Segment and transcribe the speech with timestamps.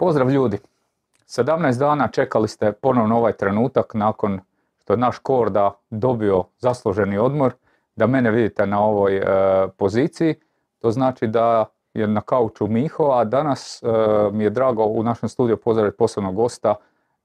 [0.00, 0.58] Pozdrav ljudi.
[1.26, 4.40] 17 dana čekali ste ponovno ovaj trenutak nakon
[4.78, 7.52] što je naš Korda dobio zasluženi odmor,
[7.96, 9.24] da mene vidite na ovoj e,
[9.76, 10.34] poziciji.
[10.78, 13.86] To znači da je na kauču Miho, a danas e,
[14.32, 16.74] mi je drago u našem studiju pozdraviti posebnog gosta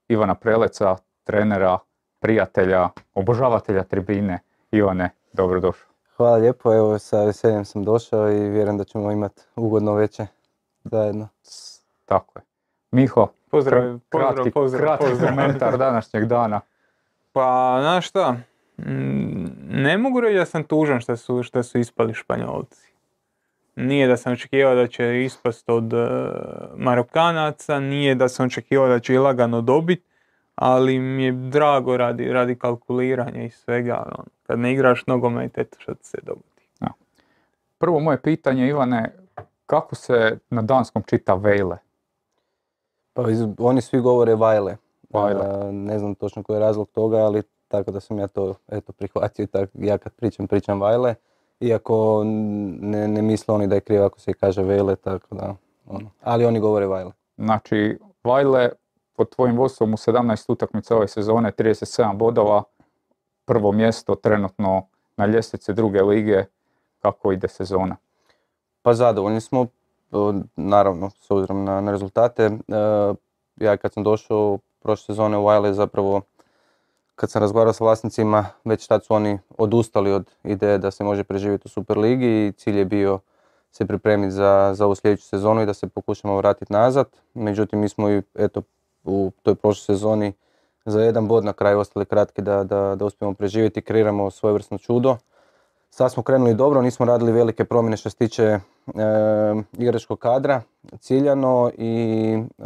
[0.08, 1.78] Ivana Preleca, trenera,
[2.20, 4.38] prijatelja, obožavatelja tribine.
[4.70, 5.88] Ivane, dobrodošao.
[6.16, 10.26] Hvala lijepo, evo sa veseljem sam došao i vjerujem da ćemo imati ugodno veće
[10.84, 11.28] zajedno.
[12.04, 12.55] Tako je.
[12.90, 15.30] Miho, Pozdrav, pozdrav, kratki, pozdrav, kratki pozdrav.
[15.30, 16.60] komentar današnjeg dana.
[17.32, 18.36] Pa, znaš šta,
[18.78, 22.86] mm, ne mogu reći da sam tužan što su, što su ispali Španjolci.
[23.76, 26.06] Nije da sam očekivao da će ispast od e,
[26.76, 30.02] Marokanaca, nije da sam očekivao da će i lagano dobit,
[30.54, 34.02] ali mi je drago radi, radi kalkuliranja i svega.
[34.06, 36.56] ono, kad ne igraš nogomet, eto što se dogodi.
[37.78, 39.14] Prvo moje pitanje, Ivane,
[39.66, 41.78] kako se na danskom čita Vejle?
[43.16, 44.76] Pa iz- oni svi govore vajle.
[45.10, 45.72] Vajle.
[45.72, 49.42] Ne znam točno koji je razlog toga, ali tako da sam ja to eto, prihvatio.
[49.42, 51.14] i Tak, ja kad pričam, pričam vajle.
[51.60, 52.22] Iako
[52.80, 55.54] ne, ne misle oni da je krivo ako se kaže vele, tako da,
[55.86, 56.10] ono.
[56.22, 57.12] Ali oni govore vajle.
[57.36, 58.70] Znači, Vajle
[59.16, 62.62] pod tvojim vodstvom u 17 utakmica ove sezone, 37 bodova,
[63.44, 66.44] prvo mjesto trenutno na ljestvici druge lige,
[67.02, 67.96] kako ide sezona?
[68.82, 69.66] Pa zadovoljni smo,
[70.56, 72.42] naravno, s obzirom na, na rezultate.
[72.42, 72.52] E,
[73.56, 76.20] ja kad sam došao prošle sezone u Wiley zapravo
[77.14, 81.24] kad sam razgovarao sa vlasnicima, već tad su oni odustali od ideje da se može
[81.24, 83.18] preživjeti u Superligi i cilj je bio
[83.72, 87.06] se pripremiti za, za ovu sljedeću sezonu i da se pokušamo vratiti nazad.
[87.34, 88.62] Međutim, mi smo i eto,
[89.04, 90.32] u toj prošloj sezoni
[90.84, 94.78] za jedan bod na kraju ostali kratki da, da, da uspijemo preživjeti i kreiramo svojevrsno
[94.78, 95.16] čudo.
[95.90, 98.58] Sad smo krenuli dobro, nismo radili velike promjene što se tiče
[99.78, 100.62] igračkog kadra
[101.00, 102.64] ciljano i e,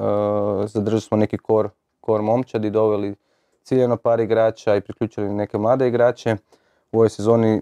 [0.66, 1.68] zadržali smo neki kor,
[2.00, 3.14] kor momčadi, doveli
[3.62, 6.36] ciljano par igrača i priključili neke mlade igrače.
[6.92, 7.60] U ovoj sezoni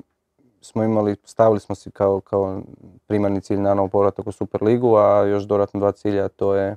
[0.61, 2.61] smo imali, stavili smo si kao, kao
[3.07, 6.77] primarni cilj naravno povratak u Superligu, a još dodatno dva cilja, to je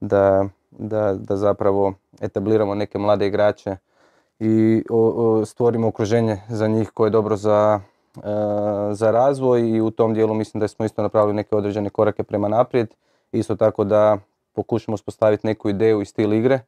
[0.00, 3.76] da, da, da zapravo etabliramo neke mlade igrače
[4.38, 4.82] i
[5.44, 7.80] stvorimo okruženje za njih koje je dobro za,
[8.92, 12.48] za razvoj i u tom dijelu mislim da smo isto napravili neke određene korake prema
[12.48, 12.94] naprijed.
[13.32, 14.18] Isto tako da
[14.52, 16.60] pokušamo uspostaviti neku ideju i stil igre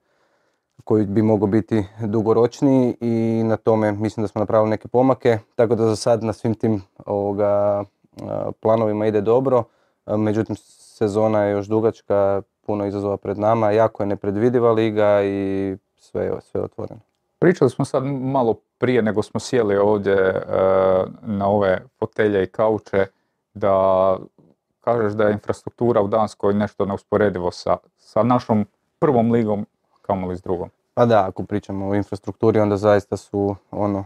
[0.84, 5.38] koji bi mogao biti dugoročniji i na tome mislim da smo napravili neke pomake.
[5.54, 7.84] Tako da za sad na svim tim ovoga,
[8.16, 8.22] e,
[8.60, 9.64] planovima ide dobro.
[10.06, 15.76] E, Međutim, sezona je još dugačka, puno izazova pred nama, jako je nepredvidiva liga i
[15.96, 17.00] sve, sve je otvoreno.
[17.38, 18.54] Pričali smo sad malo
[18.84, 20.42] prije nego smo sjeli ovdje e,
[21.22, 23.06] na ove fotelje i kauče
[23.54, 24.16] da
[24.80, 28.66] kažeš da je infrastruktura u Danskoj nešto neusporedivo sa, sa našom
[28.98, 29.66] prvom ligom,
[30.02, 30.70] kamoli s drugom.
[30.94, 34.04] Pa da, ako pričamo o infrastrukturi, onda zaista su ono,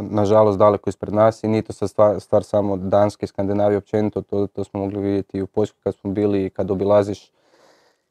[0.00, 4.22] nažalost daleko ispred nas i nije to sad stvar, stvar samo Danske i Skandinavije općenito,
[4.22, 7.30] to, to smo mogli vidjeti i u Poljskoj kad smo bili i kad obilaziš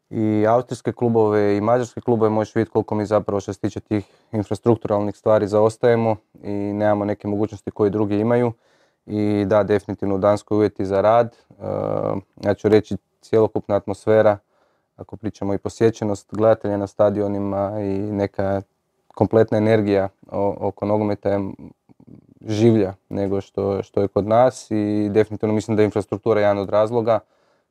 [0.09, 4.05] i austrijske klubove i mađarske klubove možeš vidjeti koliko mi zapravo što se tiče tih
[4.31, 8.53] infrastrukturalnih stvari zaostajemo i nemamo neke mogućnosti koje drugi imaju.
[9.05, 11.63] I da, definitivno u Danskoj uvjeti za rad, e,
[12.43, 14.38] ja ću reći cjelokupna atmosfera,
[14.95, 18.61] ako pričamo i posjećenost gledatelja na stadionima i neka
[19.16, 20.09] kompletna energija
[20.59, 21.39] oko nogometa je
[22.45, 26.69] življa nego što, što je kod nas i definitivno mislim da je infrastruktura jedan od
[26.69, 27.19] razloga,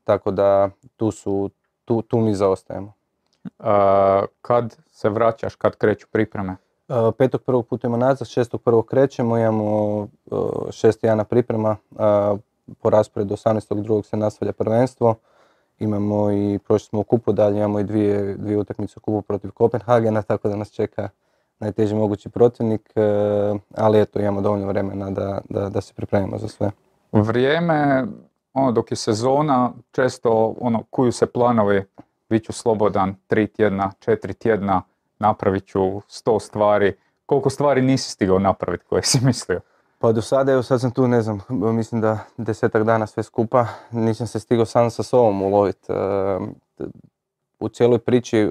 [0.05, 1.51] tako da tu, su,
[1.85, 2.93] tu, tu mi zaostajemo.
[3.45, 3.51] E,
[4.43, 6.57] kad se vraćaš, kad kreću pripreme?
[7.19, 10.39] Petog prvog putujemo nazad, šestog prvog krećemo, imamo uh,
[10.71, 11.99] šest dana priprema, uh,
[12.81, 13.83] po rasporedu 18.
[13.83, 15.15] drugog se nastavlja prvenstvo.
[15.79, 19.51] Imamo i, prošli smo u kupu, dalje imamo i dvije, dvije utakmice u kupu protiv
[19.51, 21.09] Kopenhagena, tako da nas čeka
[21.59, 26.49] najteži mogući protivnik, uh, ali eto, imamo dovoljno vremena da, da, da se pripremimo za
[26.49, 26.71] sve.
[27.13, 28.07] Vrijeme,
[28.55, 31.85] ono dok je sezona, često ono, kuju se planovi,
[32.29, 34.83] bit ću slobodan tri tjedna, četiri tjedna,
[35.19, 36.97] napravit ću sto stvari.
[37.27, 39.61] Koliko stvari nisi stigao napraviti koje si mislio?
[39.99, 43.67] Pa do sada, evo sad sam tu, ne znam, mislim da desetak dana sve skupa,
[43.91, 45.93] nisam se stigao sam sa sobom uloviti.
[47.61, 48.51] U cijeloj priči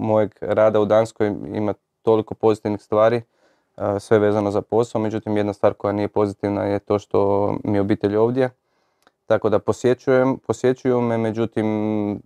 [0.00, 5.52] mojeg rada u Danskoj ima toliko pozitivnih stvari, e, sve vezano za posao, međutim jedna
[5.52, 8.50] stvar koja nije pozitivna je to što mi je obitelj ovdje.
[9.26, 11.66] Tako da posjećujem, posjećuju me, međutim,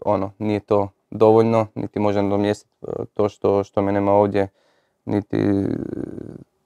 [0.04, 4.48] ono, nije to dovoljno, niti može nadomjestiti e, to što, što me nema ovdje,
[5.04, 5.64] niti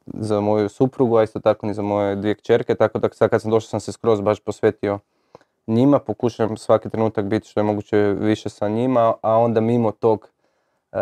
[0.06, 3.42] za moju suprugu, a isto tako ni za moje dvije kćerke, tako da sad kad
[3.42, 4.98] sam došao sam se skroz baš posvetio
[5.66, 10.28] njima, pokušam svaki trenutak biti što je moguće više sa njima, a onda mimo tog
[10.92, 10.96] e,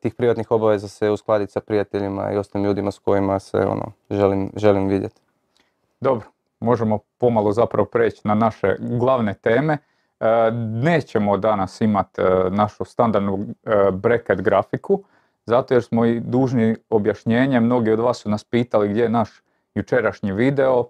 [0.00, 4.52] tih privatnih obaveza se uskladiti sa prijateljima i ostalim ljudima s kojima se ono, želim,
[4.56, 5.20] želim vidjeti.
[6.00, 6.26] Dobro,
[6.62, 9.78] možemo pomalo zapravo preći na naše glavne teme.
[10.20, 10.50] E,
[10.82, 13.46] nećemo danas imati e, našu standardnu
[13.92, 15.04] bracket grafiku,
[15.46, 17.60] zato jer smo i dužni objašnjenje.
[17.60, 19.42] Mnogi od vas su nas pitali gdje je naš
[19.74, 20.84] jučerašnji video.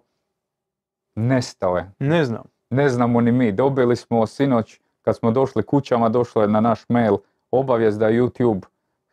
[1.15, 1.91] Nestao je.
[1.99, 2.43] Ne znam.
[2.71, 3.53] Ne znamo ni mi.
[3.53, 7.17] Dobili smo sinoć, kad smo došli kućama, došlo je na naš mail
[7.51, 8.65] obavijest da je YouTube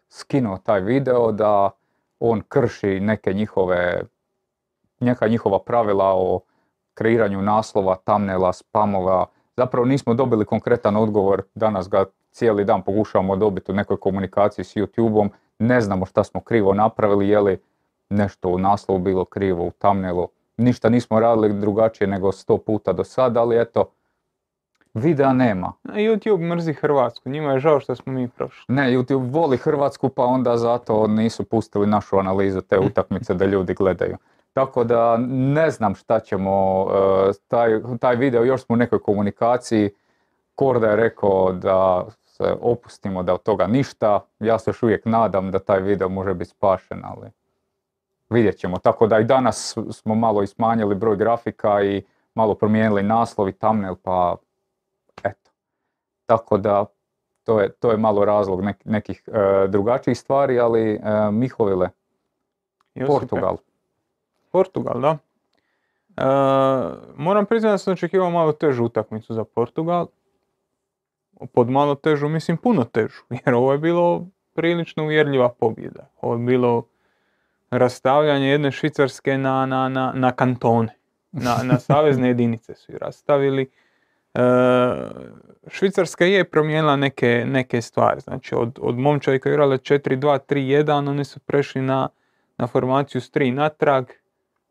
[0.09, 1.71] skinuo taj video, da
[2.19, 4.01] on krši neke njihove,
[4.99, 6.39] neka njihova pravila o
[6.99, 9.25] kreiranju naslova, tamnela, spamova.
[9.57, 14.75] Zapravo nismo dobili konkretan odgovor, danas ga cijeli dan pokušavamo dobiti u nekoj komunikaciji s
[14.75, 15.29] YouTube-om.
[15.59, 17.57] Ne znamo šta smo krivo napravili, je li
[18.09, 20.27] nešto u naslovu bilo krivo, u thumbnailu.
[20.57, 23.89] Ništa nismo radili drugačije nego sto puta do sada, ali eto,
[24.93, 25.73] videa nema.
[25.83, 28.75] YouTube mrzi Hrvatsku, njima je žao što smo mi prošli.
[28.75, 33.73] Ne, YouTube voli Hrvatsku pa onda zato nisu pustili našu analizu te utakmice da ljudi
[33.73, 34.17] gledaju.
[34.53, 36.85] Tako da ne znam šta ćemo,
[37.29, 39.91] e, taj, taj video još smo u nekoj komunikaciji,
[40.55, 45.51] Korda je rekao da se opustimo da od toga ništa, ja se još uvijek nadam
[45.51, 47.27] da taj video može biti spašen, ali
[48.29, 48.77] vidjet ćemo.
[48.77, 52.03] Tako da i danas smo malo ismanjili broj grafika i
[52.35, 54.35] malo promijenili naslov i thumbnail, pa
[55.23, 55.51] eto.
[56.25, 56.85] Tako da
[57.43, 61.89] to je, to je malo razlog nekih e, drugačijih stvari, ali e, Mihovile,
[63.07, 63.57] Portugal.
[64.51, 65.17] Portugal, da.
[66.17, 66.23] E,
[67.17, 70.07] moram priznati da sam očekivao malo težu utakmicu za Portugal.
[71.53, 76.09] Pod malo težu, mislim puno težu, jer ovo je bilo prilično uvjerljiva pobjeda.
[76.21, 76.85] Ovo je bilo
[77.71, 80.95] rastavljanje jedne Švicarske na, na, na, na kantone.
[81.31, 83.69] Na, na savezne jedinice su i rastavili.
[84.33, 84.41] E,
[85.67, 88.21] Švicarska je promijenila neke, neke stvari.
[88.21, 92.09] Znači od, od momčadi koja je igrala 4-2-3-1, oni su prešli na,
[92.57, 94.05] na formaciju s 3 natrag.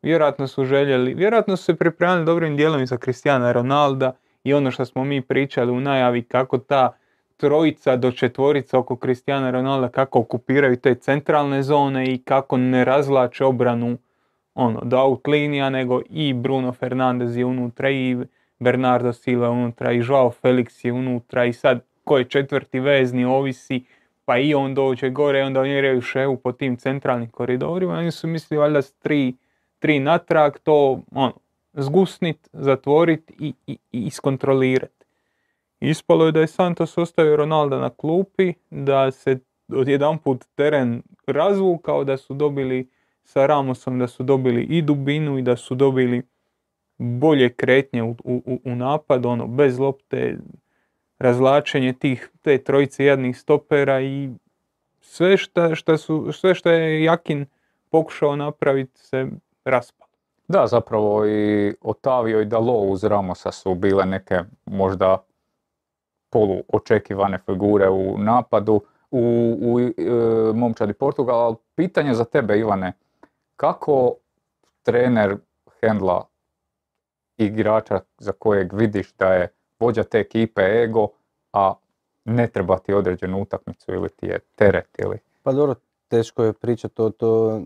[0.01, 4.11] Vjerojatno su željeli, vjerojatno su se pripremili dobrim dijelom za Kristijana Ronalda
[4.43, 6.91] i ono što smo mi pričali u najavi kako ta
[7.37, 13.45] trojica do četvorica oko Kristijana Ronalda kako okupiraju te centralne zone i kako ne razlače
[13.45, 13.97] obranu
[14.55, 18.17] ono, do out linija, nego i Bruno Fernandez je unutra i
[18.59, 23.83] Bernardo Silva unutra i Joao Felix je unutra i sad ko je četvrti vezni ovisi
[24.25, 27.93] pa i on dođe gore i onda oni ševu po tim centralnim koridorima.
[27.93, 29.33] Oni su mislili valjda s tri,
[29.79, 31.33] tri natrag to ono,
[31.73, 35.05] zgusnit, zatvorit i, i, i iskontrolirati.
[35.79, 42.03] Ispalo je da je Santos ostavio Ronalda na klupi, da se odjedan put teren razvukao,
[42.03, 42.89] da su dobili
[43.23, 46.21] sa Ramosom, da su dobili i dubinu i da su dobili
[46.97, 50.37] bolje kretnje u, u, u napad, ono, bez lopte,
[51.19, 54.29] razlačenje tih, te trojice jadnih stopera i
[55.01, 55.37] sve
[55.75, 57.45] što su, sve što je Jakin
[57.89, 59.27] pokušao napraviti se
[59.69, 60.09] raspalo.
[60.47, 65.23] Da, zapravo i Otavio i Dalo uz Ramosa su bile neke možda
[66.29, 68.81] polu očekivane figure u napadu
[69.11, 69.93] u, u e,
[70.53, 72.93] momčadi Portugala, ali pitanje za tebe Ivane,
[73.55, 74.15] kako
[74.83, 75.37] trener
[75.81, 76.27] hendla
[77.37, 81.07] igrača za kojeg vidiš da je vođa te ekipe ego,
[81.53, 81.73] a
[82.25, 85.19] ne treba ti određenu utakmicu ili ti je teret ili...
[85.43, 85.75] Pa dobro,
[86.09, 87.61] teško je pričati to, to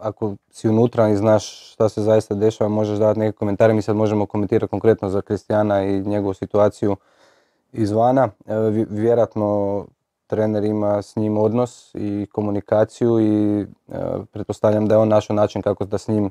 [0.00, 3.96] ako si unutra i znaš šta se zaista dešava, možeš davati neke komentare, mi sad
[3.96, 6.96] možemo komentirati konkretno za Kristijana i njegovu situaciju
[7.72, 8.28] izvana.
[8.46, 8.54] E,
[8.90, 9.86] vjerojatno
[10.26, 13.66] trener ima s njim odnos i komunikaciju i e,
[14.32, 16.30] pretpostavljam da je on našao način kako da s njim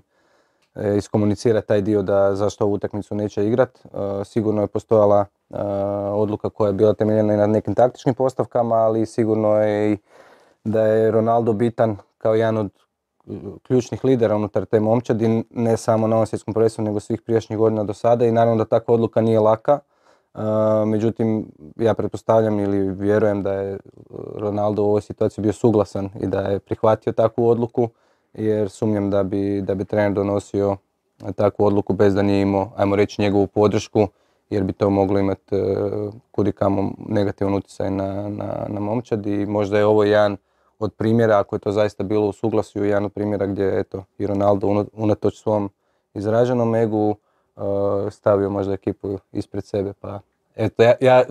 [0.75, 3.86] e, iskomunicira taj dio da zašto ovu utakmicu neće igrat.
[4.25, 5.25] Sigurno je postojala
[6.13, 9.98] odluka koja je bila temeljena i na nekim taktičkim postavkama, ali sigurno je i
[10.63, 12.72] da je Ronaldo bitan kao jedan od
[13.63, 17.84] ključnih lidera unutar te momčadi, ne samo na ovom svjetskom prvenstvu, nego svih prijašnjih godina
[17.84, 19.79] do sada i naravno da takva odluka nije laka.
[20.86, 23.77] Međutim, ja pretpostavljam ili vjerujem da je
[24.36, 27.89] Ronaldo u ovoj situaciji bio suglasan i da je prihvatio takvu odluku,
[28.34, 30.77] jer sumnjam da bi, da bi trener donosio
[31.36, 34.08] takvu odluku bez da nije imao, ajmo reći, njegovu podršku,
[34.50, 35.75] jer bi to moglo imati e,
[36.32, 40.38] kudikamo negativan utjecaj na, na, na momčad i možda je ovo jedan
[40.84, 44.28] od primjera, ako je to zaista bilo u suglasju, jedan od primjera gdje eto, i
[44.28, 45.70] Ronaldo unatoč svom
[46.13, 47.16] izraženom egu
[47.56, 50.20] Uh, stavio možda ekipu ispred sebe, pa
[50.56, 51.24] eto, ja, ja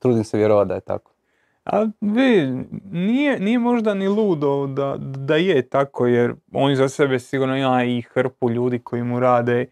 [0.00, 1.10] trudim se vjerovati da je tako.
[1.64, 7.18] A vi, nije, nije možda ni ludo da, da je tako, jer on za sebe
[7.18, 9.66] sigurno ima i hrpu ljudi koji mu rade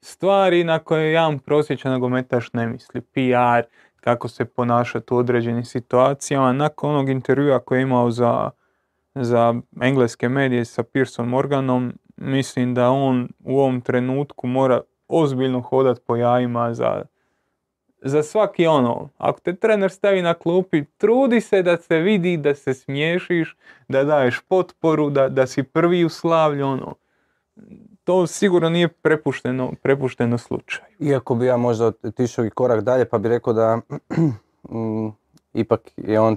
[0.00, 3.00] stvari na koje jedan prosječan nogometaš ne misli.
[3.00, 3.68] PR,
[4.00, 6.52] kako se ponašati u određenim situacijama.
[6.52, 8.50] Nakon onog intervjua koji je imao za,
[9.14, 16.02] za engleske medije sa Pearson Morganom, mislim da on u ovom trenutku mora ozbiljno hodat
[16.06, 17.02] po jajima za,
[18.02, 19.08] za svaki ono.
[19.18, 23.56] Ako te trener stavi na klupi, trudi se da se vidi, da se smiješiš,
[23.88, 26.94] da daješ potporu, da, da si prvi u slavlju, ono
[28.04, 30.86] to sigurno nije prepušteno, prepušteno slučaju.
[30.98, 33.76] Iako bi ja možda otišao i korak dalje pa bi rekao da
[34.70, 35.08] mm,
[35.54, 36.36] ipak je on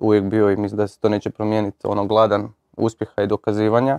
[0.00, 3.98] uvijek bio i mislim da se to neće promijeniti ono gladan uspjeha i dokazivanja.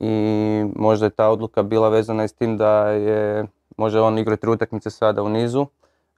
[0.00, 4.48] I možda je ta odluka bila vezana i s tim da je može on igrati
[4.48, 5.66] utakmice sada u nizu,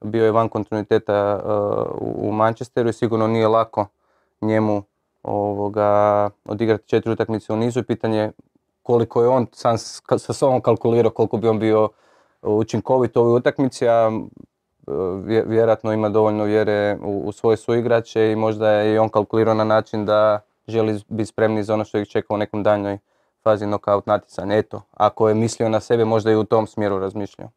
[0.00, 3.86] bio je van kontinuiteta uh, u Manchesteru i sigurno nije lako
[4.40, 4.82] njemu
[5.22, 7.82] ovoga, odigrati četiri utakmice u nizu.
[7.82, 8.32] Pitanje
[8.82, 9.78] koliko je on sam
[10.18, 11.88] sa sobom kalkulirao koliko bi on bio
[12.42, 14.10] učinkovit u ovoj utakmici, a
[15.47, 19.64] vjerojatno ima dovoljno vjere u, u svoje suigrače i možda je i on kalkulirao na
[19.64, 22.99] način da želi biti spremni za ono što ih čeka u nekom daljnjoj
[23.43, 24.57] fazi knockout natjecanja.
[24.57, 27.50] Eto, ako je mislio na sebe, možda i u tom smjeru razmišljao.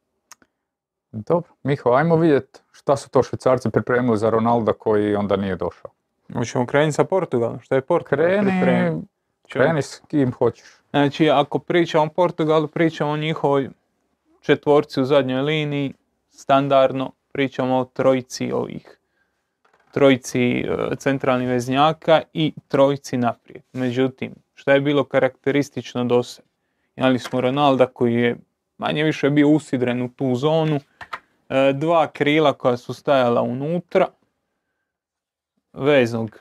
[1.11, 5.91] Dobro, Miho, ajmo vidjeti šta su to švicarci pripremili za Ronalda koji onda nije došao.
[6.33, 9.01] Hoćemo krenuti sa Portugalom, što je Portugal Kreni,
[9.49, 10.67] kreni s kim hoćeš.
[10.89, 13.69] Znači, ako pričamo o Portugalu, pričamo o njihovoj
[14.41, 15.93] četvorci u zadnjoj liniji,
[16.29, 18.99] standardno pričamo o trojici ovih
[19.91, 23.63] trojici e, centralnih veznjaka i trojici naprijed.
[23.73, 26.41] Međutim, što je bilo karakteristično do se?
[26.95, 28.35] Imali smo Ronalda koji je
[28.77, 30.79] manje više bio usidren u tu zonu,
[31.49, 34.07] e, dva krila koja su stajala unutra,
[35.73, 36.39] veznog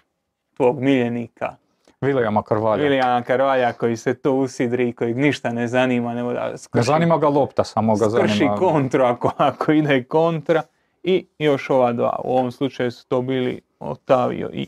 [0.57, 1.57] tvog miljenika
[2.01, 2.83] Vilijama Karvalja.
[2.83, 6.15] Vilijama Karvalja koji se to usidri i kojeg ništa ne zanima.
[6.15, 8.29] Nego da skrši, ne zanima ga lopta, samo ga zanima.
[8.29, 10.63] Skrši kontru ako, ako ide kontra.
[11.09, 12.21] I još ova dva.
[12.25, 14.67] U ovom slučaju su to bili Otavio i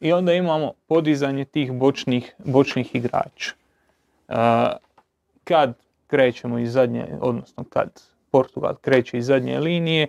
[0.00, 3.52] i onda imamo podizanje tih bočnih, bočnih igrača.
[5.44, 5.74] Kad
[6.06, 10.06] krećemo iz zadnje, odnosno kad Portugal kreće iz zadnje linije,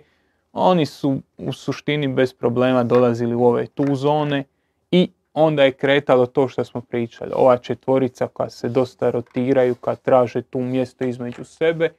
[0.52, 4.44] oni su u suštini bez problema dolazili u ove tu zone
[4.90, 7.32] i onda je kretalo to što smo pričali.
[7.34, 11.90] Ova četvorica koja se dosta rotiraju, kad traže tu mjesto između sebe.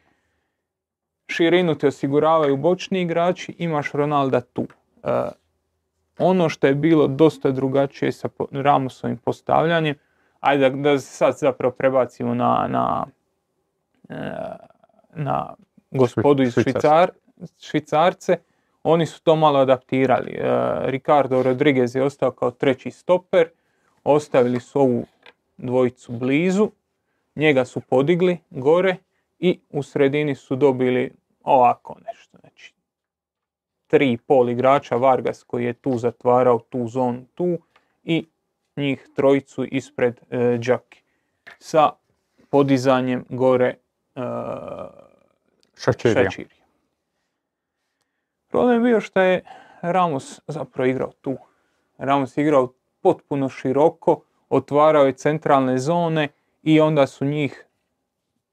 [1.31, 4.67] Širinu ti osiguravaju bočni igrači, imaš Ronalda tu.
[5.03, 5.29] E,
[6.17, 9.95] ono što je bilo dosta drugačije sa Ramosovim postavljanjem,
[10.39, 13.05] ajde da, se sad zapravo prebacimo na, na,
[14.09, 14.15] e,
[15.13, 15.53] na
[15.91, 17.11] gospodu iz Švicar,
[17.59, 18.37] Švicarce,
[18.83, 20.31] oni su to malo adaptirali.
[20.31, 20.41] E,
[20.85, 23.49] Ricardo Rodriguez je ostao kao treći stoper,
[24.03, 25.05] ostavili su ovu
[25.57, 26.71] dvojicu blizu,
[27.35, 28.95] njega su podigli gore
[29.39, 31.11] i u sredini su dobili
[31.43, 32.37] ovako nešto.
[32.37, 32.73] Znači,
[33.87, 37.57] tri pol igrača, Vargas koji je tu zatvarao tu zonu tu
[38.03, 38.27] i
[38.75, 41.01] njih trojicu ispred e, Džaki.
[41.59, 41.89] Sa
[42.49, 43.75] podizanjem gore
[44.15, 44.21] e,
[48.47, 49.43] Problem je bio što je
[49.81, 51.37] Ramos zapravo igrao tu.
[51.97, 56.27] Ramos igrao potpuno široko, otvarao je centralne zone
[56.63, 57.65] i onda su njih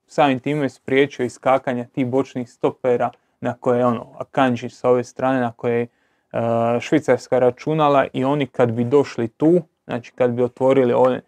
[0.08, 3.10] samim time spriječio iskakanja tih bočnih stopera
[3.40, 5.86] na koje ono, Akanji sa ove strane na koje je
[6.80, 11.20] švicarska računala i oni kad bi došli tu, znači kad bi otvorili one,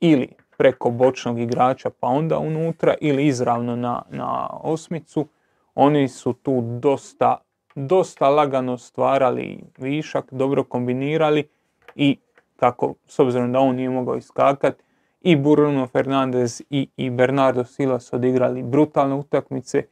[0.00, 0.28] ili
[0.58, 5.26] preko bočnog igrača pa onda unutra ili izravno na, na osmicu,
[5.74, 7.36] oni su tu dosta,
[7.74, 11.48] dosta lagano stvarali višak, dobro kombinirali
[11.94, 12.16] i
[12.56, 14.82] kako, s obzirom da on nije mogao iskakati,
[15.24, 19.82] i Bruno Fernandez i, i Bernardo Silva su odigrali brutalne utakmice.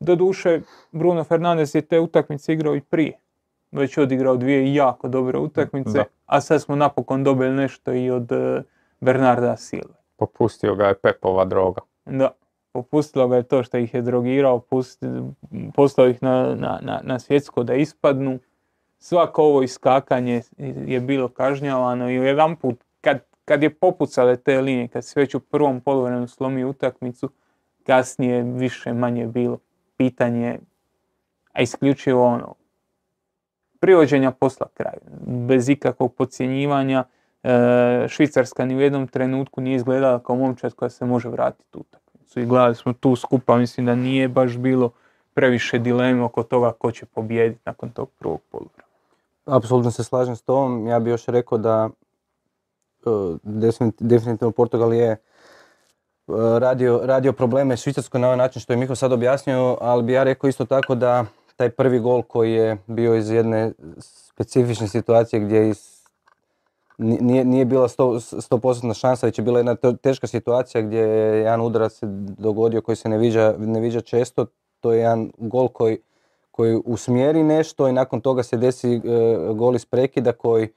[0.00, 0.60] Doduše,
[0.92, 3.12] Bruno Fernandez je te utakmice igrao i prije.
[3.72, 8.62] Već odigrao dvije jako dobre utakmice, a sad smo napokon dobili nešto i od eh,
[9.00, 9.94] Bernarda Silva.
[10.16, 11.80] Popustio ga je Pepova droga.
[12.06, 12.30] Da
[12.72, 14.62] popustilo ga je to što ih je drogirao,
[15.74, 18.38] poslao ih na, na, na svjetsko da ispadnu.
[18.98, 20.42] Svako ovo iskakanje
[20.86, 22.84] je bilo kažnjavano i jedan put
[23.48, 27.30] kad, je popucale te linije, kad se već u prvom poluvremenu slomi utakmicu,
[27.86, 29.58] kasnije više manje bilo
[29.96, 30.58] pitanje,
[31.52, 32.54] a isključivo ono,
[33.80, 37.04] privođenja posla kraju, bez ikakvog podcjenjivanja.
[37.42, 42.08] E, Švicarska ni u jednom trenutku nije izgledala kao momčad koja se može vratiti utak
[42.36, 44.90] i gledali smo tu skupa, mislim da nije baš bilo
[45.34, 48.88] previše dileme oko toga ko će pobijediti nakon tog prvog poluvremena.
[49.44, 50.86] Apsolutno se slažem s tom.
[50.86, 51.90] Ja bih još rekao da
[53.98, 55.16] definitivno Portugal je
[56.58, 60.22] radio, radio probleme Švicarskoj na ovaj način što je Miho sad objasnio, ali bi ja
[60.22, 61.24] rekao isto tako da
[61.56, 65.98] taj prvi gol koji je bio iz jedne specifične situacije gdje iz,
[66.98, 71.92] nije, nije bila 100%, šansa, već je bila jedna teška situacija gdje je jedan udarac
[71.92, 72.06] se
[72.38, 74.46] dogodio koji se ne viđa, ne viđa često.
[74.80, 75.98] To je jedan gol koji,
[76.50, 79.00] koji usmjeri nešto i nakon toga se desi e,
[79.54, 80.68] gol iz prekida koji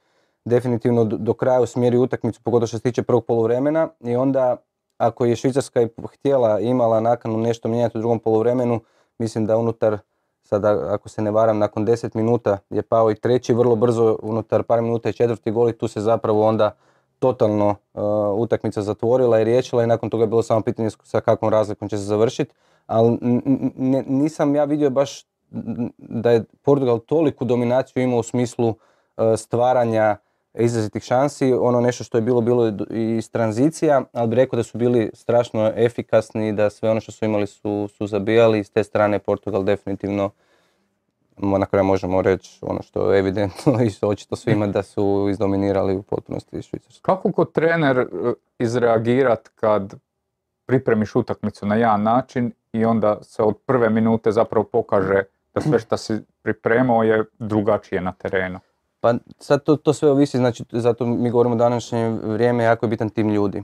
[0.46, 4.58] definitivno do, kraja usmjeri utakmicu, pogotovo što se tiče prvog poluvremena i onda
[4.98, 8.80] ako je Švicarska htjela, imala nakanu nešto mijenjati u drugom poluvremenu,
[9.18, 9.98] mislim da unutar
[10.44, 14.64] Sada, ako se ne varam, nakon 10 minuta je pao i treći, vrlo brzo, unutar
[14.64, 16.72] par minuta i četvrti gol i tu se zapravo onda
[17.20, 18.04] totalno uh,
[18.38, 21.98] utakmica zatvorila i riješila i nakon toga je bilo samo pitanje sa kakvom razlikom će
[21.98, 22.54] se završiti.
[22.86, 23.18] Ali
[24.08, 25.26] nisam ja vidio baš
[25.98, 28.76] da je Portugal toliku dominaciju imao u smislu uh,
[29.38, 30.18] stvaranja
[30.54, 31.54] izrazitih šansi.
[31.54, 35.72] Ono nešto što je bilo, bilo iz tranzicija, ali bih rekao da su bili strašno
[35.76, 38.64] efikasni da sve ono što su imali su, su zabijali.
[38.64, 40.30] S te strane Portugal definitivno
[41.38, 45.96] na kraju možemo reći ono što je evidentno i što očito svima da su izdominirali
[45.96, 47.02] u potpunosti Švicarsku.
[47.02, 48.06] Kako kod trener e,
[48.60, 49.94] izreagirat kad
[50.66, 55.80] pripremiš utakmicu na jedan način i onda se od prve minute zapravo pokaže da sve
[55.80, 58.60] što si pripremao je drugačije na terenu?
[59.02, 63.10] Pa sad to, to sve ovisi, znači zato mi govorimo današnje vrijeme, jako je bitan
[63.10, 63.58] tim ljudi.
[63.58, 63.64] E,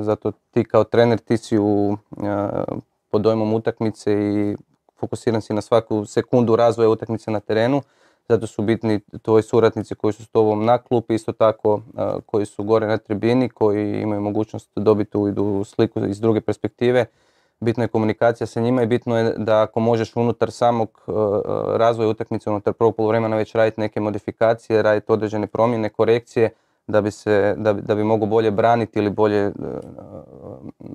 [0.00, 2.48] zato ti kao trener ti si u, e,
[3.10, 4.56] pod dojmom utakmice i
[5.00, 7.82] fokusiran si na svaku sekundu razvoja utakmice na terenu.
[8.28, 12.46] Zato su bitni tvoji suradnici koji su s tobom na klupi, isto tako e, koji
[12.46, 17.06] su gore na tribini, koji imaju mogućnost dobiti u sliku iz druge perspektive
[17.62, 21.14] bitna je komunikacija sa njima i bitno je da ako možeš unutar samog uh,
[21.76, 26.50] razvoja utakmice, unutar prvog poluvremena već raditi neke modifikacije, raditi određene promjene, korekcije,
[26.86, 29.54] da bi, se, da, da bi mogu bolje braniti ili bolje uh,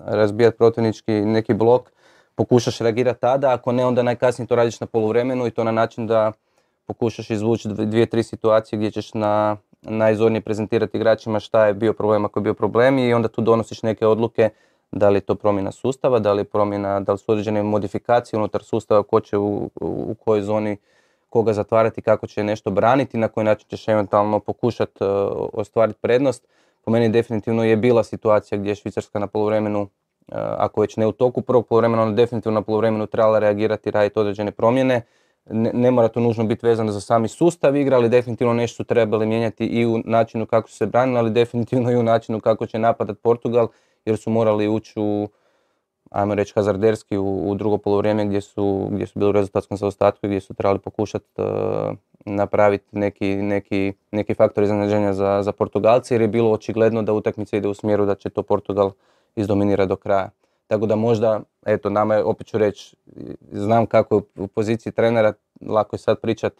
[0.06, 1.92] razbijati protivnički neki blok,
[2.36, 6.08] pokušaš reagirati tada, ako ne onda najkasnije to radiš na poluvremenu i to na način
[6.08, 6.32] da
[6.86, 12.26] pokušaš izvući dvije, tri situacije gdje ćeš na najzornije prezentirati igračima šta je bio problem
[12.26, 14.50] ako je bio problem i onda tu donosiš neke odluke
[14.92, 18.38] da li je to promjena sustava, da li je promjena, da li su određene modifikacije
[18.38, 20.78] unutar sustava, ko će u, u kojoj zoni
[21.30, 25.10] koga zatvarati, kako će nešto braniti, na koji način ćeš eventualno pokušati uh,
[25.54, 26.48] ostvariti prednost.
[26.86, 29.88] Po meni definitivno je bila situacija gdje je Švicarska na poluvremenu, uh,
[30.38, 34.52] ako već ne u toku prvog poluvremena, ona definitivno na poluvremenu trebala reagirati raditi određene
[34.52, 35.02] promjene.
[35.50, 38.84] Ne, ne, mora to nužno biti vezano za sami sustav igre, ali definitivno nešto su
[38.84, 42.66] trebali mijenjati i u načinu kako su se branili, ali definitivno i u načinu kako
[42.66, 43.68] će napadati Portugal
[44.08, 45.30] jer su morali ući u,
[46.12, 50.26] ajmo reći, hazarderski u, u drugo polovrijeme gdje su, gdje su bili u rezultatskom zaostatku
[50.26, 51.46] i gdje su trebali pokušati uh,
[52.26, 57.58] napraviti neki, neki, neki faktor iznenađenja za, za Portugalce jer je bilo očigledno da utakmica
[57.58, 58.92] ide u smjeru da će to Portugal
[59.36, 60.30] izdominirati do kraja.
[60.68, 62.96] Tako da možda, eto, nama je, opet ću reći,
[63.52, 66.54] znam kako je u poziciji trenera, lako je sad pričat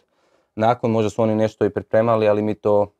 [0.54, 2.92] nakon, možda su oni nešto i pripremali, ali mi to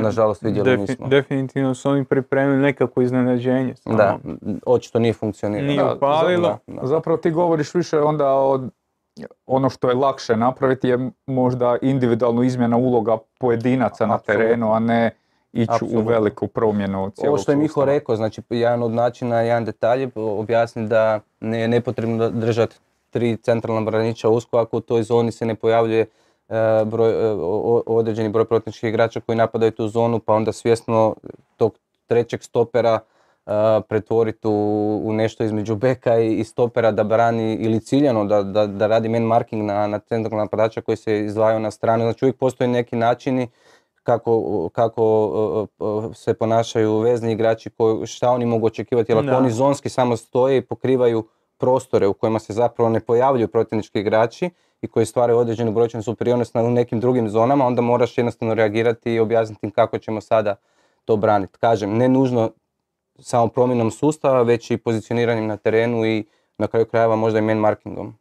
[0.00, 1.08] nažalost vidjeli nismo.
[1.08, 3.74] Definitivno su oni pripremili nekako iznenađenje.
[3.86, 4.18] Da,
[4.66, 5.66] očito nije funkcioniralo.
[5.66, 6.58] Nije upalilo.
[6.82, 8.70] Zapravo ti govoriš više onda od
[9.46, 15.10] ono što je lakše napraviti je možda individualnu izmjena uloga pojedinaca na terenu, a ne
[15.52, 19.64] ići u veliku promjenu cijelog Ovo što je Miho rekao, znači jedan od načina, jedan
[19.64, 22.76] detalj objasni da ne je nepotrebno držati
[23.10, 26.06] tri centralna branića usko ako u toj zoni se ne pojavljuje
[26.84, 27.34] broj, e,
[27.86, 31.14] određeni broj protivničkih igrača koji napadaju tu zonu, pa onda svjesno
[31.56, 33.50] tog trećeg stopera e,
[33.88, 38.86] pretvoriti u, u nešto između beka i, stopera da brani ili ciljano da, da, da
[38.86, 42.04] radi man marking na, na centralnog napadača koji se izdvajaju na stranu.
[42.04, 43.48] Znači uvijek postoje neki načini
[44.02, 45.66] kako, kako
[46.14, 50.56] se ponašaju vezni igrači, koji, šta oni mogu očekivati, jer ako oni zonski samo stoje
[50.56, 54.50] i pokrivaju prostore u kojima se zapravo ne pojavljuju protivnički igrači
[54.82, 59.20] i koji stvaraju određenu brojčanu superiornost na nekim drugim zonama, onda moraš jednostavno reagirati i
[59.20, 60.54] objasniti im kako ćemo sada
[61.04, 61.58] to braniti.
[61.58, 62.50] Kažem, ne nužno
[63.18, 66.24] samo promjenom sustava, već i pozicioniranjem na terenu i
[66.58, 68.14] na kraju krajeva možda i man markingom.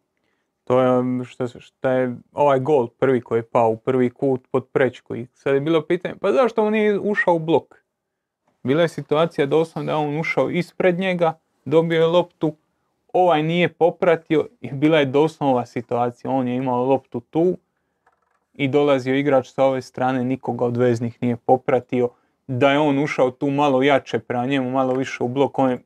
[0.64, 4.68] To je što, što je ovaj gol prvi koji je pao u prvi kut pod
[4.68, 7.84] prečku i sad je bilo pitanje pa zašto on nije ušao u blok?
[8.64, 12.56] Bila je situacija doslovno da on ušao ispred njega, dobio je loptu,
[13.14, 16.32] ovaj nije popratio i bila je doslovna situacija.
[16.32, 17.58] On je imao loptu tu
[18.54, 22.10] i dolazio igrač sa ove strane, nikoga od veznih nije popratio.
[22.48, 25.84] Da je on ušao tu malo jače prema njemu, malo više u blok, on je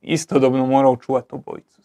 [0.00, 1.82] istodobno morao čuvati obojicu.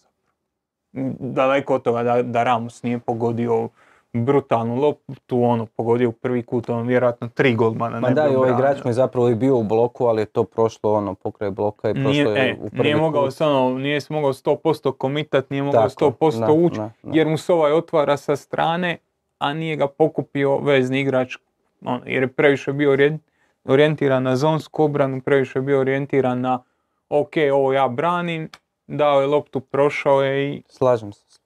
[1.19, 3.69] Daleko od toga da, da Ramos nije pogodio
[4.13, 7.99] brutalnu loptu, ono, pogodio u prvi kut, on vjerojatno tri golmana.
[7.99, 10.43] Ma da, i ovaj igrač mi je zapravo i bio u bloku, ali je to
[10.43, 13.41] prošlo ono, pokraj bloka i prošlo Nije, je e, u prvi nije mogao kut.
[13.41, 17.71] ono, nije mogao 100% komitat, nije mogao Tako, 100% da, ući, jer mu se ovaj
[17.71, 18.97] otvara sa strane,
[19.39, 21.37] a nije ga pokupio vezni igrač,
[21.85, 23.19] ono, jer je previše bio orijen-
[23.65, 26.63] orijentiran na zonsku obranu, previše je bio orijentiran na
[27.09, 28.49] ok, ovo ja branim,
[28.87, 31.39] dao je loptu, prošao je i Slažem se.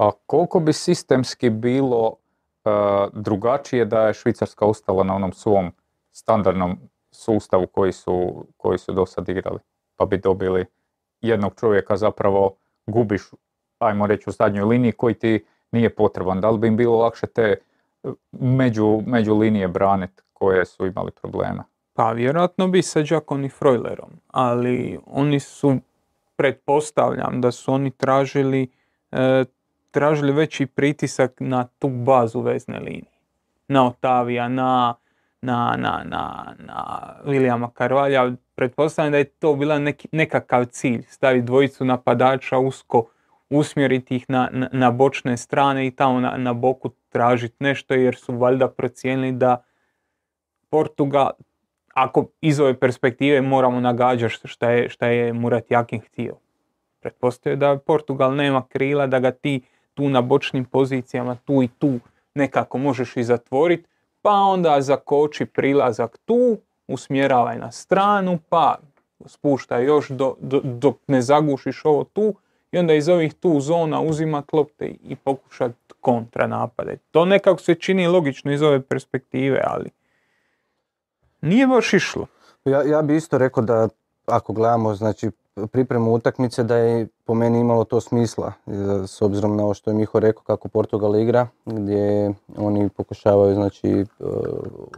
[0.00, 2.16] A koliko bi sistemski bilo
[2.64, 2.70] e,
[3.12, 5.72] drugačije da je Švicarska ostala na onom svom
[6.12, 6.78] standardnom
[7.10, 9.58] sustavu koji su, koji su do sad igrali?
[9.96, 10.66] Pa bi dobili
[11.20, 13.22] jednog čovjeka zapravo gubiš,
[13.78, 16.40] ajmo reći u zadnjoj liniji koji ti nije potreban.
[16.40, 21.10] Da li bi im bilo lakše te e, među, među linije braniti koje su imali
[21.10, 21.64] problema?
[21.92, 25.76] Pa vjerojatno bi sa Đakom i Frojlerom, ali oni su,
[26.36, 28.68] pretpostavljam da su oni tražili,
[29.12, 29.44] e,
[29.90, 33.20] tražili veći pritisak na tu bazu vezne linije.
[33.68, 34.94] Na Otavija, na,
[35.42, 38.32] na, na, na, na Williama Karvalja.
[38.54, 43.06] Pretpostavljam da je to bila neki, nekakav cilj, staviti dvojicu napadača usko,
[43.50, 48.16] usmjeriti ih na, na, na bočne strane i tamo na, na boku tražiti nešto jer
[48.16, 49.64] su valjda procijenili da
[50.70, 51.30] Portugal,
[51.94, 56.36] ako iz ove perspektive moramo nagađati šta je, šta je Murat Jakin htio.
[57.00, 59.60] Pretpostavio da Portugal nema krila, da ga ti
[60.00, 62.00] tu na bočnim pozicijama, tu i tu
[62.34, 63.84] nekako možeš i zatvoriti,
[64.22, 66.58] pa onda zakoči prilazak tu,
[66.88, 68.78] usmjeravaj na stranu, pa
[69.26, 72.34] spuštaj još do, do- dok ne zagušiš ovo tu
[72.72, 76.96] i onda iz ovih tu zona uzimat lopte i pokušat kontra napade.
[77.10, 79.90] To nekako se čini logično iz ove perspektive, ali
[81.40, 82.26] nije baš išlo.
[82.64, 83.88] Ja, ja bi isto rekao da
[84.26, 85.30] ako gledamo znači
[85.66, 88.72] pripremu utakmice da je po meni imalo to smisla e,
[89.06, 93.88] s obzirom na ovo što je Miho rekao kako Portugal igra gdje oni pokušavaju znači
[93.90, 94.04] e,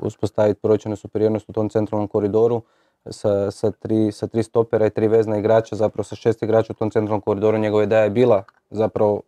[0.01, 2.63] uspostaviti brojčanu superiornost u tom centralnom koridoru
[3.11, 6.77] sa, sa, tri, sa tri stopera i tri vezna igrača, zapravo sa šest igrača u
[6.77, 7.59] tom centralnom koridoru.
[7.59, 9.21] Njegova ideja je bila zapravo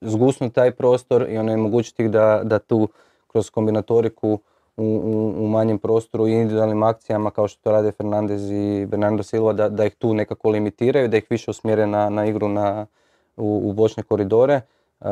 [0.00, 2.88] zgusnuti taj prostor i onemogućiti ih da, da tu
[3.26, 4.38] kroz kombinatoriku
[4.76, 9.22] u, u, u manjem prostoru i individualnim akcijama kao što to rade Fernandez i Bernardo
[9.22, 12.86] Silva, da, da ih tu nekako limitiraju, da ih više usmjere na, na igru na,
[13.36, 14.54] u, u bočne koridore.
[14.54, 15.08] E,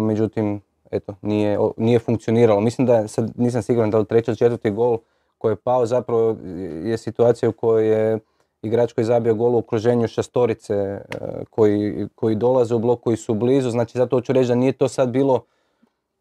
[0.00, 2.60] međutim, eto, nije, nije funkcioniralo.
[2.60, 4.98] Mislim da, sad nisam siguran da li treći četvrti gol
[5.38, 6.36] koji je pao zapravo
[6.84, 8.18] je situacija u kojoj je
[8.62, 11.00] igrač koji je zabio gol u okruženju šestorice e,
[11.50, 13.70] koji, koji dolaze u blok, koji su blizu.
[13.70, 15.44] Znači zato hoću reći da nije to sad bilo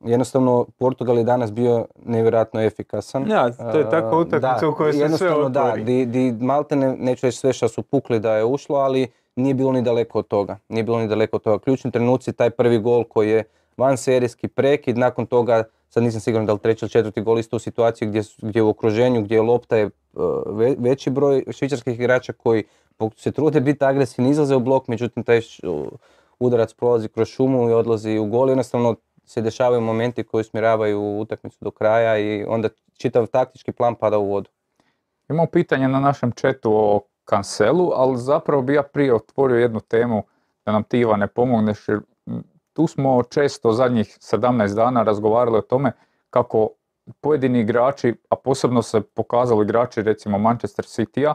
[0.02, 3.30] jednostavno Portugal je danas bio nevjerojatno efikasan.
[3.30, 5.84] Ja, to je takva E, utakmica u kojoj se sve jednostavno da, otvori.
[5.84, 9.54] di, di malte ne, neću reći sve što su pukli da je ušlo, ali nije
[9.54, 10.58] bilo ni daleko od toga.
[10.70, 11.60] Nije bilo ni daleko od toga.
[11.60, 13.44] Ključni trenuci, taj prvi gol koji je
[13.78, 17.56] van serijski prekid, nakon toga, sad nisam siguran da li treći ili četvrti gol isto
[17.56, 19.90] u situaciji gdje, gdje u okruženju, gdje lopta je
[20.46, 22.64] ve- veći broj švicarskih igrača koji
[23.16, 25.42] se trude biti agresivni, izlaze u blok, međutim taj
[26.40, 28.50] udarac prolazi kroz šumu i odlazi u gol.
[28.50, 28.96] Jednostavno
[29.30, 34.30] se dešavaju momenti koji usmjeravaju utakmicu do kraja i onda čitav taktički plan pada u
[34.30, 34.50] vodu.
[35.30, 40.24] Imamo pitanje na našem chatu o kanselu, ali zapravo bi ja prije otvorio jednu temu
[40.66, 42.00] da nam ti Ivane pomogneš jer
[42.74, 45.92] tu smo često zadnjih 17 dana razgovarali o tome
[46.30, 46.70] kako
[47.22, 51.34] pojedini igrači, a posebno se pokazali igrači recimo Manchester City-a,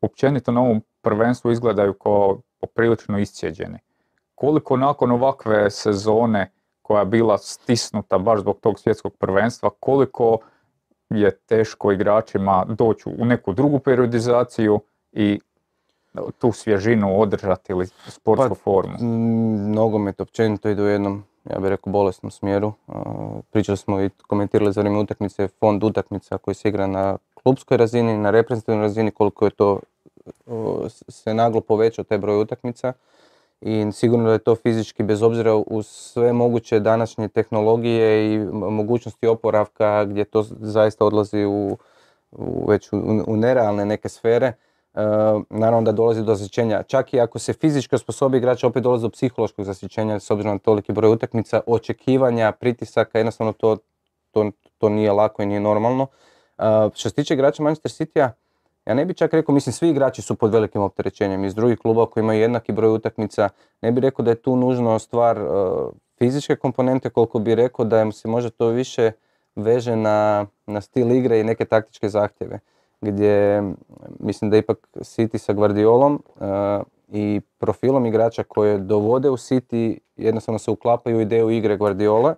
[0.00, 3.78] općenito na ovom prvenstvu izgledaju kao poprilično iscijeđeni.
[4.34, 6.50] Koliko nakon ovakve sezone
[6.82, 10.38] koja je bila stisnuta baš zbog tog svjetskog prvenstva, koliko
[11.10, 14.80] je teško igračima doći u neku drugu periodizaciju
[15.12, 15.40] i
[16.38, 18.94] tu svježinu održati ili sportsku Pa, formu.
[19.74, 22.72] Nogomet općenito ide u jednom, ja bih rekao, bolesnom smjeru.
[23.50, 28.18] Pričali smo i komentirali za vrijeme utakmice fond utakmica koji se igra na klubskoj razini,
[28.18, 29.80] na reprezentativnoj razini, koliko je to
[31.08, 32.92] se naglo povećao taj broj utakmica.
[33.64, 39.26] I sigurno da je to fizički, bez obzira uz sve moguće današnje tehnologije i mogućnosti
[39.26, 41.78] oporavka gdje to zaista odlazi u,
[42.32, 42.96] u već u,
[43.26, 44.54] u nerealne neke sfere, e,
[45.50, 46.82] naravno da dolazi do zasićenja.
[46.82, 50.58] Čak i ako se fizički osposobi igrač, opet dolazi do psihološkog zasićenja s obzirom na
[50.58, 53.76] toliki broj utakmica, očekivanja, pritisaka, jednostavno to,
[54.30, 56.06] to, to nije lako i nije normalno.
[56.58, 56.62] E,
[56.94, 58.30] što se tiče igrača Manchester City-a,
[58.86, 62.10] ja ne bi čak rekao, mislim svi igrači su pod velikim opterećenjem iz drugih klubova
[62.10, 63.48] koji imaju jednaki broj utakmica.
[63.82, 65.42] Ne bi rekao da je tu nužno stvar e,
[66.18, 69.12] fizičke komponente, koliko bi rekao da se možda to više
[69.56, 72.58] veže na, na stil igre i neke taktičke zahtjeve.
[73.00, 73.62] Gdje
[74.20, 76.44] mislim da ipak City sa Guardiolom e,
[77.08, 82.34] i profilom igrača koje dovode u City jednostavno se uklapaju ideju igre Guardiola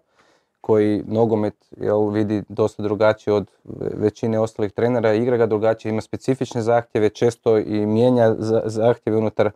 [0.67, 3.51] koji nogomet jel, vidi dosta drugačije od
[3.95, 9.51] većine ostalih trenera, igra ga drugačije, ima specifične zahtjeve, često i mijenja zahtjeve unutar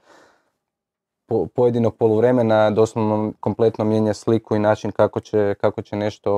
[1.54, 6.30] pojedinog poluvremena, doslovno kompletno mijenja sliku i način kako će, kako će nešto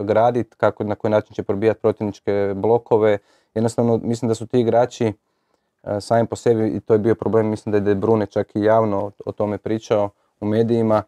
[0.00, 3.18] e, graditi, kako, na koji način će probijati protivničke blokove.
[3.54, 7.48] Jednostavno, mislim da su ti igrači e, sami po sebi, i to je bio problem,
[7.48, 11.02] mislim da je Brune čak i javno o tome pričao u medijima,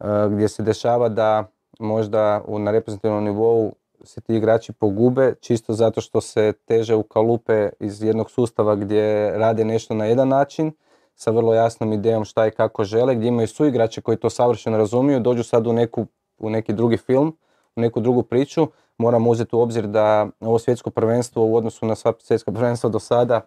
[0.00, 1.44] e, gdje se dešava da
[1.78, 3.72] možda na reprezentativnom nivou
[4.04, 9.30] se ti igrači pogube čisto zato što se teže u kalupe iz jednog sustava gdje
[9.30, 10.72] rade nešto na jedan način
[11.14, 15.20] sa vrlo jasnom idejom šta i kako žele, gdje imaju suigrače koji to savršeno razumiju,
[15.20, 16.06] dođu sad u, neku,
[16.38, 17.36] u neki drugi film,
[17.76, 18.66] u neku drugu priču.
[18.98, 22.98] Moramo uzeti u obzir da ovo svjetsko prvenstvo u odnosu na sva svjetska prvenstva do
[22.98, 23.40] sada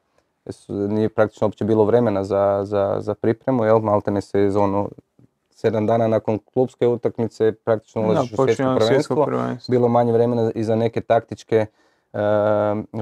[0.68, 3.80] nije praktično uopće bilo vremena za, za, za pripremu, jel?
[3.80, 4.22] Maltene
[4.60, 4.90] ono
[5.60, 9.28] sedam dana nakon klubske utakmice praktično ulaziš u svjetsko prvenstvo.
[9.70, 11.66] Bilo manje vremena i za neke taktičke
[12.14, 12.20] uh,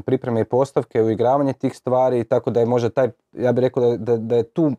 [0.06, 3.98] pripreme i postavke, uigravanje tih stvari, tako da je možda taj, ja bih rekao da,
[3.98, 4.72] da, da je tu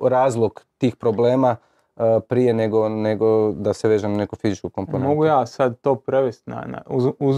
[0.00, 1.56] razlog tih problema
[1.96, 5.08] uh, prije nego, nego da se veže na neku fizičku komponentu.
[5.08, 7.36] Mogu ja sad to prevesti na, na, uz, uz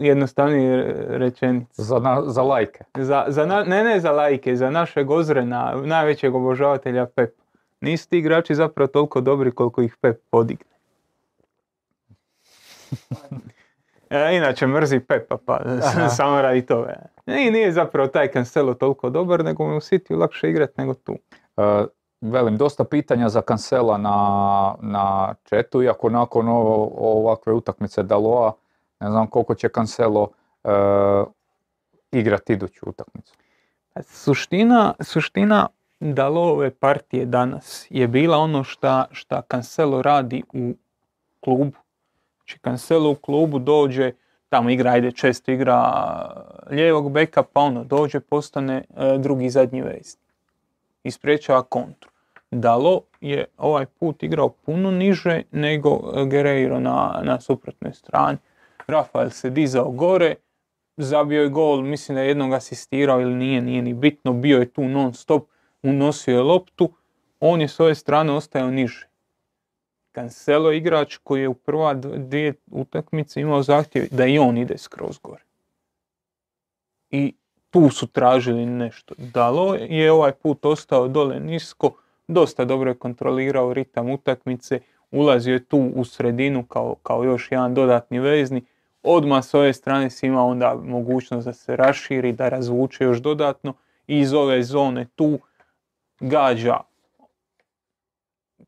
[0.00, 1.82] jednostavniji rečenicu.
[1.82, 2.84] Za, na, za lajke.
[2.98, 7.39] Za, za na, ne, ne za lajke, za našeg Ozrena, najvećeg obožavatelja Pep.
[7.80, 10.70] Nisu ti igrači zapravo toliko dobri koliko ih Pep podigne.
[14.10, 15.60] E, inače mrzi Pepa, pa
[16.16, 16.94] samo radi toga.
[17.26, 21.16] I nije zapravo taj Cancelo toliko dobar, nego mu u City lakše igrati nego tu.
[21.56, 21.84] E,
[22.20, 28.52] velim, dosta pitanja za Cancela na, na četu, iako nakon ovo, ovakve utakmice Daloa,
[29.00, 30.28] ne znam koliko će Cancelo
[30.64, 30.70] e,
[32.12, 33.34] igrati iduću utakmicu.
[34.00, 35.66] Suština, suština
[36.00, 40.74] Dalove partije danas je bila ono šta, šta Cancelo radi u
[41.40, 41.76] klubu
[42.50, 44.12] Znači Cancelo u klubu dođe,
[44.48, 45.80] tamo igra, ajde često igra
[46.70, 50.20] lijevog beka, pa ono dođe, postane e, drugi zadnji vezni.
[51.04, 51.10] I
[51.68, 52.10] kontru.
[52.50, 58.38] Dalo je ovaj put igrao puno niže nego Guerreiro na, na suprotnoj strani.
[58.86, 60.34] Rafael se dizao gore,
[60.96, 64.68] zabio je gol, mislim da je jednog asistirao ili nije, nije ni bitno, bio je
[64.68, 65.48] tu non stop,
[65.82, 66.92] unosio je loptu,
[67.40, 69.08] on je s ove strane ostajao niže.
[70.14, 75.18] Cancelo igrač koji je u prva dvije utakmice imao zahtjev da i on ide skroz
[75.18, 75.42] gore.
[77.10, 77.34] I
[77.70, 79.14] tu su tražili nešto.
[79.18, 81.92] Dalo je ovaj put ostao dole nisko,
[82.28, 87.74] dosta dobro je kontrolirao ritam utakmice, ulazio je tu u sredinu kao, kao još jedan
[87.74, 88.62] dodatni vezni.
[89.02, 93.74] Odmah s ove strane si imao onda mogućnost da se raširi, da razvuče još dodatno
[94.06, 95.38] i iz ove zone tu
[96.20, 96.80] gađa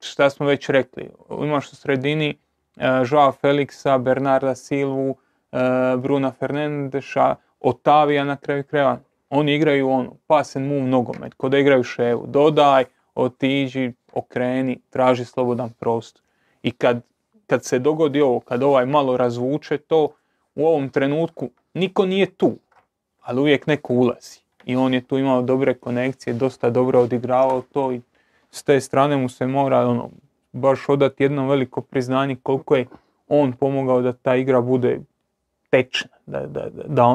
[0.05, 1.11] šta smo već rekli,
[1.43, 2.35] imaš u sredini
[2.77, 8.99] uh, Joao Felixa, Bernarda Silvu, uh, Bruna Fernandeša, Otavija na kraju kreva.
[9.31, 12.27] Oni igraju ono, pass and move nogomet, kod da igraju ševu.
[12.27, 12.85] Dodaj,
[13.15, 16.23] otiđi, okreni, traži slobodan prostor.
[16.63, 17.01] I kad,
[17.47, 20.09] kad se dogodi ovo, kad ovaj malo razvuče to,
[20.55, 22.53] u ovom trenutku niko nije tu,
[23.21, 24.42] ali uvijek neko ulazi.
[24.65, 28.01] I on je tu imao dobre konekcije, dosta dobro odigravao to i
[28.51, 30.11] s te strane mu se mora ono,
[30.53, 32.87] baš odati jedno veliko priznanje koliko je
[33.29, 35.01] on pomogao da ta igra bude
[35.71, 36.69] tečna, da, da,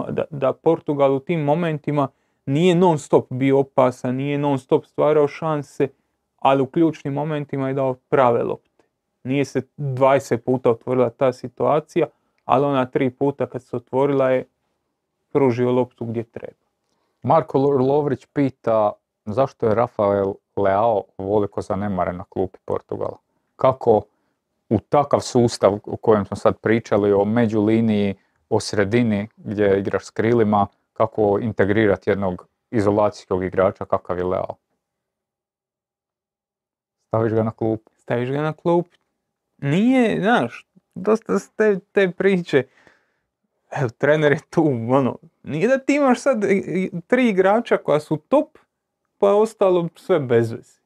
[0.09, 2.07] da, da Portugal u tim momentima
[2.45, 5.87] nije non stop bio opasan, nije non stop stvarao šanse,
[6.39, 8.83] ali u ključnim momentima je dao prave lopte.
[9.23, 12.07] Nije se 20 puta otvorila ta situacija,
[12.45, 14.45] ali ona tri puta kad se otvorila je
[15.31, 16.66] pružio loptu gdje treba.
[17.23, 18.91] Marko Lovrić pita
[19.25, 23.17] zašto je Rafael Leao voliko zanemaren na klupi Portugala.
[23.55, 24.01] Kako
[24.69, 28.15] u takav sustav u kojem smo sad pričali o međuliniji,
[28.49, 34.55] o sredini gdje igraš s krilima, kako integrirati jednog izolacijskog igrača kakav je Leao.
[37.07, 37.89] Staviš ga na klup.
[37.95, 38.87] Staviš ga na klup.
[39.57, 42.63] Nije, znaš, dosta te, te priče.
[43.71, 46.43] Evo, trener je tu, ono, nije da ti imaš sad
[47.07, 48.57] tri igrača koja su top,
[49.17, 50.79] pa je ostalo sve bez veze.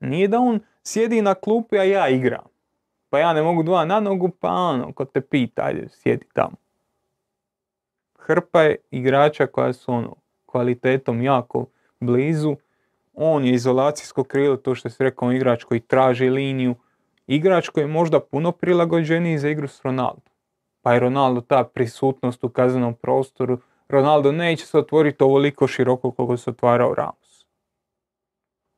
[0.00, 2.44] Nije da on sjedi na klupi, a ja igram.
[3.10, 6.56] Pa ja ne mogu dva na nogu, pa ono, ko te pita, ajde, sjedi tamo.
[8.18, 11.66] Hrpa je igrača koja su ono, kvalitetom jako
[12.00, 12.56] blizu.
[13.14, 16.74] On je izolacijsko krilo, to što si rekao, igrač koji traži liniju.
[17.26, 20.30] Igrač koji je možda puno prilagođeniji za igru s Ronaldo.
[20.82, 23.58] Pa je Ronaldo ta prisutnost u kaznenom prostoru.
[23.90, 27.46] Ronaldo neće se otvoriti ovoliko široko koliko se otvarao Ramos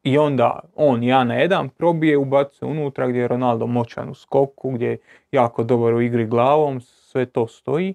[0.02, 4.70] I onda on ja na jedan probije, ubacuje unutra gdje je Ronaldo moćan u skoku,
[4.70, 4.98] gdje je
[5.32, 7.94] jako dobar u igri glavom, sve to stoji.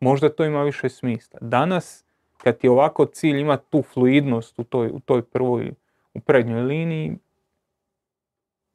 [0.00, 1.38] Možda to ima više smisla.
[1.42, 2.04] Danas,
[2.38, 5.72] kad je ovako cilj ima tu fluidnost u toj, u toj prvoj,
[6.14, 7.18] u prednjoj liniji,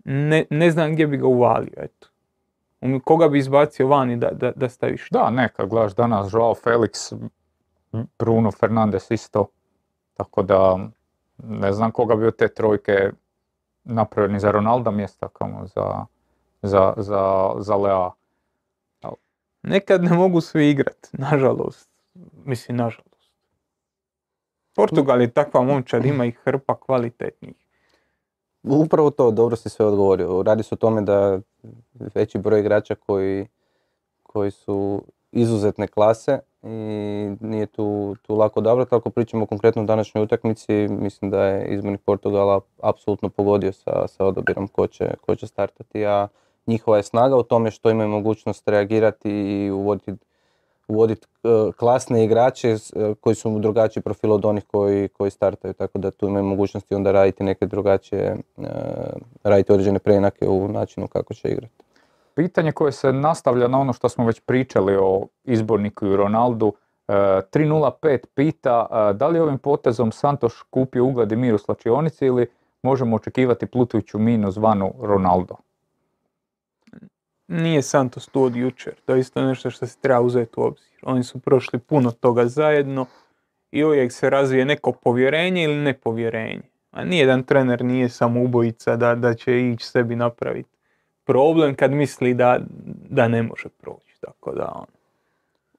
[0.05, 2.08] ne, ne znam gdje bi ga uvalio, eto.
[3.03, 5.10] Koga bi izbacio vani da, da, da staviš?
[5.12, 7.13] Da, neka, gledaš danas Joao Felix,
[7.91, 9.47] Bruno Fernandes isto.
[10.13, 10.89] Tako da
[11.38, 13.12] ne znam koga bi od te trojke
[13.84, 16.06] napravio ni za Ronalda mjesta kamo za,
[16.62, 18.12] za, za, za Lea.
[19.62, 21.89] Nekad ne mogu svi igrat, nažalost.
[22.45, 23.32] Mislim, nažalost.
[24.75, 27.56] Portugal je takva momčad, ima ih hrpa kvalitetnih.
[28.63, 30.43] Upravo to, dobro si sve odgovorio.
[30.43, 31.39] Radi se o tome da
[32.15, 33.47] veći broj igrača koji,
[34.23, 38.86] koji su izuzetne klase i nije tu, tu lako dobro.
[38.89, 44.26] Ako pričamo konkretno o današnjoj utakmici, mislim da je izbornik Portugala apsolutno pogodio sa, sa
[44.26, 46.28] odabirom ko će, ko će startati, a
[46.67, 50.26] njihova je snaga u tome što imaju mogućnost reagirati i uvoditi
[50.89, 51.28] uvoditi
[51.78, 52.78] klasne igrače e,
[53.22, 57.12] koji su drugačiji profil od onih koji, koji startaju, tako da tu imaju mogućnosti onda
[57.12, 58.63] raditi neke drugačije, e,
[59.43, 61.74] raditi određene preinake u načinu kako će igrati.
[62.39, 66.73] Pitanje koje se nastavlja na ono što smo već pričali o izborniku i Ronaldu.
[67.08, 72.25] E, 305 pita e, da li ovim potezom Santoš kupio ugled i mir u slačionici
[72.25, 72.47] ili
[72.84, 75.56] možemo očekivati plutujuću minu zvanu Ronaldo?
[77.47, 80.99] Nije Santos tu od jučer, to je isto nešto što se treba uzeti u obzir.
[81.02, 83.06] Oni su prošli puno toga zajedno
[83.71, 86.69] i uvijek se razvije neko povjerenje ili nepovjerenje.
[86.91, 90.78] A nijedan trener nije samo ubojica da, da će ići sebi napraviti
[91.29, 92.59] problem kad misli da,
[93.09, 94.15] da ne može proći.
[94.21, 94.85] Tako da, ono,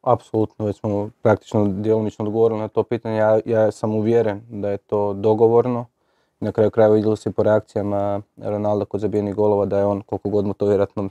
[0.03, 3.17] Apsolutno, već smo praktično djelomično odgovorili na to pitanje.
[3.17, 5.87] Ja, ja sam uvjeren da je to dogovorno.
[6.41, 10.29] Na kraju krajeva vidjelo se po reakcijama Ronalda kod zabijenih golova da je on, koliko
[10.29, 11.09] god mu to vjerojatno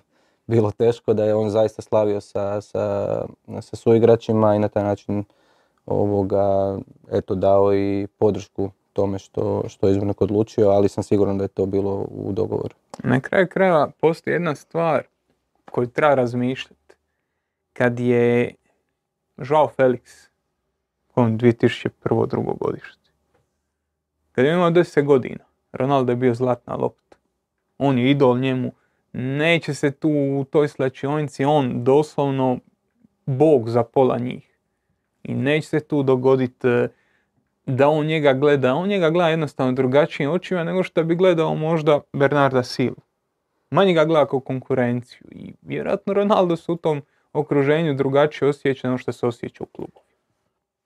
[0.47, 3.25] bilo teško, da je on zaista slavio sa, sa,
[3.61, 5.23] sa suigračima i na taj način
[5.85, 6.77] ovoga,
[7.11, 11.47] eto, dao i podršku tome što, što je izbornik odlučio, ali sam siguran da je
[11.47, 12.75] to bilo u dogovoru.
[13.03, 15.03] Na kraju krajeva postoji jedna stvar
[15.71, 16.95] koju treba razmišljati.
[17.73, 18.55] Kad je
[19.37, 20.29] Joao Felix,
[21.15, 22.27] on 2001.
[22.27, 23.09] drugo godište,
[24.31, 27.17] kad je imao 10 godina, Ronaldo je bio zlatna lopta.
[27.77, 28.71] On je idol njemu.
[29.13, 32.59] Neće se tu u toj slačionici, on doslovno
[33.25, 34.57] bog za pola njih.
[35.23, 36.87] I neće se tu dogoditi e,
[37.75, 41.99] da on njega gleda, on njega gleda jednostavno drugačijim očima nego što bi gledao možda
[42.13, 42.95] Bernarda Silu.
[43.71, 47.01] Manje ga gleda kao konkurenciju i vjerojatno Ronaldo se u tom
[47.33, 50.01] okruženju drugačije osjeća nego što se osjeća u klubu.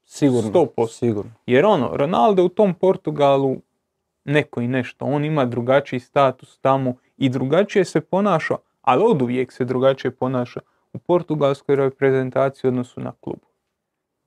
[0.05, 0.89] Sigurno, 100%.
[0.89, 1.31] sigurno.
[1.45, 3.57] Jer ono, Ronaldo u tom Portugalu
[4.25, 9.51] neko i nešto, on ima drugačiji status tamo i drugačije se ponaša, ali od uvijek
[9.51, 10.59] se drugačije ponaša
[10.93, 13.39] u portugalskoj reprezentaciji u odnosu na klub.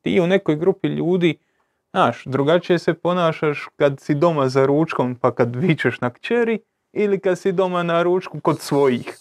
[0.00, 1.38] Ti u nekoj grupi ljudi,
[1.90, 6.58] znaš, drugačije se ponašaš kad si doma za ručkom pa kad vičeš na kćeri
[6.92, 9.18] ili kad si doma na ručku kod svojih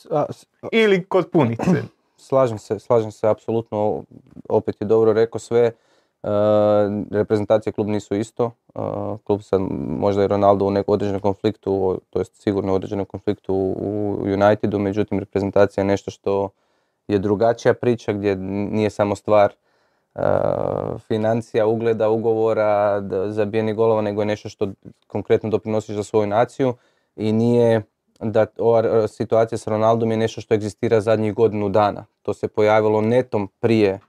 [0.71, 1.83] ili kod punice.
[2.17, 4.03] Slažem se, slažem se apsolutno,
[4.49, 5.71] opet je dobro rekao sve.
[6.23, 6.29] E,
[7.11, 8.51] reprezentacije klub nisu isto.
[8.75, 8.79] E,
[9.23, 9.61] klub sad
[9.99, 14.79] možda je Ronaldo u nekom određenom konfliktu, to jest sigurno u određenom konfliktu u Unitedu,
[14.79, 16.49] međutim reprezentacija je nešto što
[17.07, 19.53] je drugačija priča gdje nije samo stvar
[21.07, 24.67] financija, ugleda, ugovora, zabijenih golova, nego je nešto što
[25.07, 26.73] konkretno doprinosiš za svoju naciju
[27.15, 27.81] i nije
[28.19, 32.05] da ova situacija s Ronaldom je nešto što egzistira zadnjih godinu dana.
[32.21, 33.99] To se pojavilo netom prije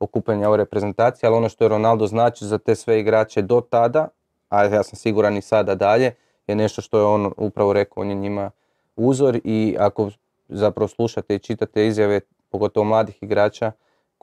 [0.00, 4.08] okupljanja ove reprezentacije, ali ono što je Ronaldo znači za te sve igrače do tada,
[4.48, 6.14] a ja sam siguran i sada dalje,
[6.46, 8.50] je nešto što je on upravo rekao, on je njima
[8.96, 10.10] uzor i ako
[10.48, 13.72] zapravo slušate i čitate izjave, pogotovo mladih igrača,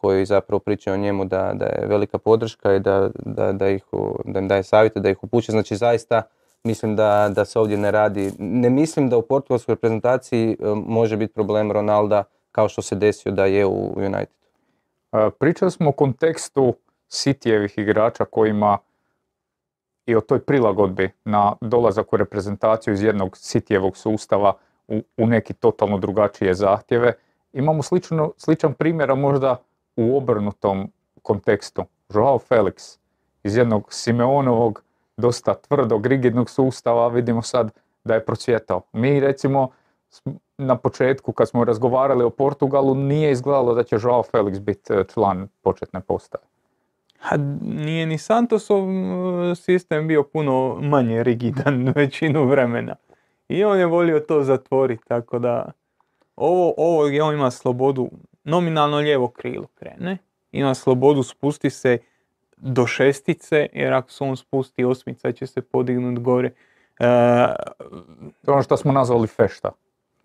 [0.04, 3.84] koji zapravo pričaju o njemu da, da je velika podrška i da, da, da, ih,
[4.26, 5.54] da im daje savjete, da ih upućuje.
[5.54, 6.22] Znači zaista
[6.64, 10.56] mislim da, da se ovdje ne radi, ne mislim da u portugalskoj reprezentaciji e,
[10.88, 14.36] može biti problem Ronalda kao što se desio da je u United.
[15.40, 16.74] Pričali smo o kontekstu
[17.10, 18.78] Cityjevih igrača kojima
[20.06, 24.54] i o toj prilagodbi na dolazak u reprezentaciju iz jednog Cityjevog sustava
[24.88, 27.14] u, u neki totalno drugačije zahtjeve.
[27.54, 29.64] Imamo slično, sličan primjer, možda
[29.96, 30.92] u obrnutom
[31.22, 31.84] kontekstu.
[32.14, 32.98] Joao Felix
[33.44, 34.84] iz jednog Simeonovog,
[35.18, 37.72] dosta tvrdog, rigidnog sustava, vidimo sad
[38.04, 38.82] da je procvjetao.
[38.94, 39.70] Mi recimo
[40.58, 45.04] na početku kad smo razgovarali o Portugalu nije izgledalo da će Joao Felix biti e,
[45.14, 46.44] član početne postave.
[47.30, 48.86] A nije ni Santosov
[49.56, 52.96] sistem bio puno manje rigidan većinu vremena.
[53.48, 55.72] I on je volio to zatvoriti, tako da
[56.36, 58.10] ovo, ovo on ima slobodu,
[58.44, 60.18] nominalno lijevo krilo krene,
[60.52, 61.98] ima slobodu spusti se
[62.58, 66.48] do šestice, jer ako se on spusti osmica će se podignut gore.
[67.00, 67.04] E,
[68.46, 69.72] To je ono što smo nazvali fešta.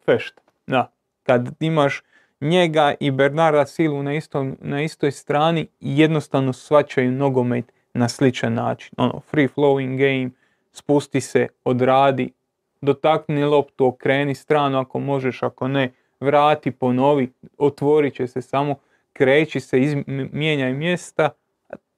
[0.05, 0.93] fešta, da.
[1.23, 2.03] Kad imaš
[2.41, 8.55] njega i Bernarda Silu na, istom, na istoj strani i jednostavno svačaju nogomet na sličan
[8.55, 8.95] način.
[8.97, 10.31] Ono, free flowing game,
[10.73, 12.33] spusti se, odradi,
[12.81, 18.75] dotakni loptu, okreni stranu ako možeš, ako ne, vrati, ponovi, otvorit će se samo,
[19.13, 21.31] kreći se, izm- mijenjaj mjesta.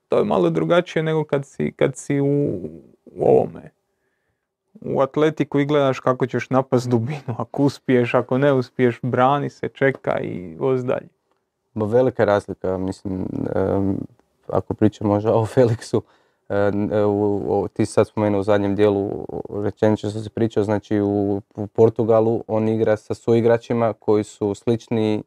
[0.09, 2.61] To je malo drugačije nego kad si, kad si u,
[3.05, 3.71] u ovome.
[4.81, 9.69] U atletiku i gledaš kako ćeš napast dubinu, ako uspiješ, ako ne uspiješ, brani se,
[9.69, 11.09] čeka i voz dalje.
[11.75, 13.99] Velika razlika, mislim, em,
[14.49, 16.01] ako pričamo o Felixu,
[17.07, 19.27] u- u- ti sad spomenuo u zadnjem dijelu
[19.65, 21.41] rečenicu što si pričao, znači u,
[21.73, 25.23] Portugalu on igra sa suigračima koji su slični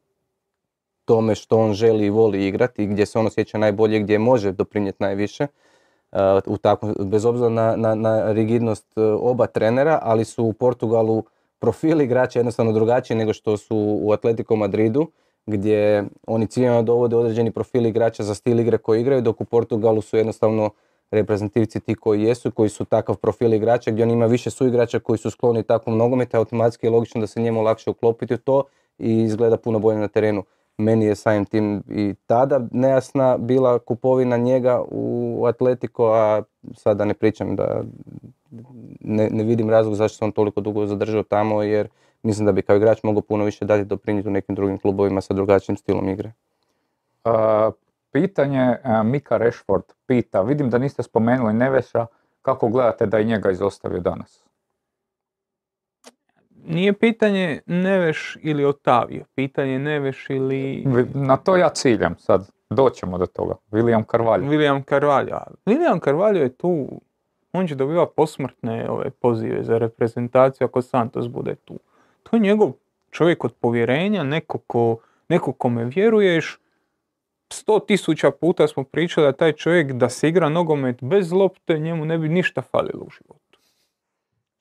[1.06, 4.52] tome što on želi i voli igrati i gdje se on osjeća najbolje, gdje može
[4.52, 5.48] doprinijeti najviše.
[6.12, 6.18] e,
[6.48, 11.24] u takvom, bez obzira na, na, na rigidnost e, oba trenera, ali su u Portugalu
[11.60, 15.08] profili igrača jednostavno drugačiji nego što su u Atletico Madridu,
[15.46, 20.02] gdje oni ciljano dovode određeni profil igrača za stil igre koji igraju, dok u Portugalu
[20.02, 20.70] su jednostavno
[21.14, 25.18] reprezentativci ti koji jesu, koji su takav profil igrača, gdje on ima više suigrača koji
[25.18, 28.64] su skloni takvom nogometu, automatski je logično da se njemu lakše uklopiti u to
[29.00, 30.44] i izgleda puno bolje na terenu.
[30.78, 36.44] Meni je samim tim i tada nejasna bila kupovina njega u Atletico, a
[36.76, 37.84] sad da ne pričam da
[39.02, 41.88] ne, vidim razlog zašto se on toliko dugo zadržao tamo, jer
[42.24, 45.34] mislim da bi kao igrač mogao puno više dati doprinijeti u nekim drugim klubovima sa
[45.34, 46.32] drugačijim stilom igre.
[47.26, 47.30] E,
[48.14, 52.06] pitanje e, Mika Rashford pita, vidim da niste spomenuli Neveša,
[52.42, 54.44] kako gledate da je njega izostavio danas?
[56.66, 60.84] Nije pitanje Neveš ili Otavio, pitanje Neveš ili
[61.14, 63.56] Na to ja ciljam sad, doćemo do toga.
[63.72, 64.46] William Carvalho.
[64.46, 65.40] William Carvalho.
[65.66, 67.02] William Carvalho je tu,
[67.54, 71.80] on će dobiva posmrtne ove pozive za reprezentaciju ako Santos bude tu.
[72.24, 72.72] To je njegov
[73.10, 74.98] čovjek od povjerenja, neko ko,
[75.30, 76.60] neko kome vjeruješ.
[77.54, 82.06] Sto tisuća puta smo pričali da taj čovjek da se igra nogomet bez lopte, njemu
[82.06, 83.60] ne bi ništa falilo u životu.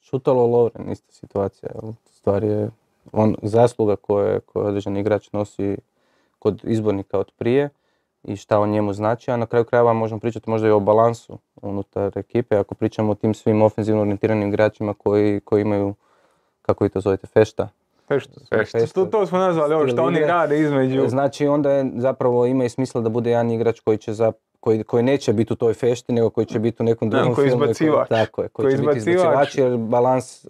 [0.01, 1.71] Šutalo Lovren, ista situacija.
[2.11, 2.71] Stvar je
[3.13, 5.77] on zasluga koje, koje određeni igrač nosi
[6.39, 7.69] kod izbornika od prije
[8.23, 11.39] i šta on njemu znači, a na kraju krajeva možemo pričati možda i o balansu
[11.63, 15.95] unutar ekipe, ako pričamo o tim svim ofenzivno orijentiranim igračima koji, koji imaju,
[16.63, 17.69] kako vi to zovete, fešta.
[18.09, 18.87] Fešta.
[18.95, 21.09] To, to smo nazvali ovo što oni rade između.
[21.09, 24.85] Znači onda je zapravo ima i smisla da bude jedan igrač koji će za koji,
[24.85, 27.51] koji neće biti u toj fešti, nego koji će biti u nekom drugom koji je
[27.51, 27.65] filmu.
[27.65, 28.09] i izbacivač.
[28.09, 29.17] Tako je, koji, Koji će biti izbacivač.
[29.17, 30.49] izbacivač jer balans, eh,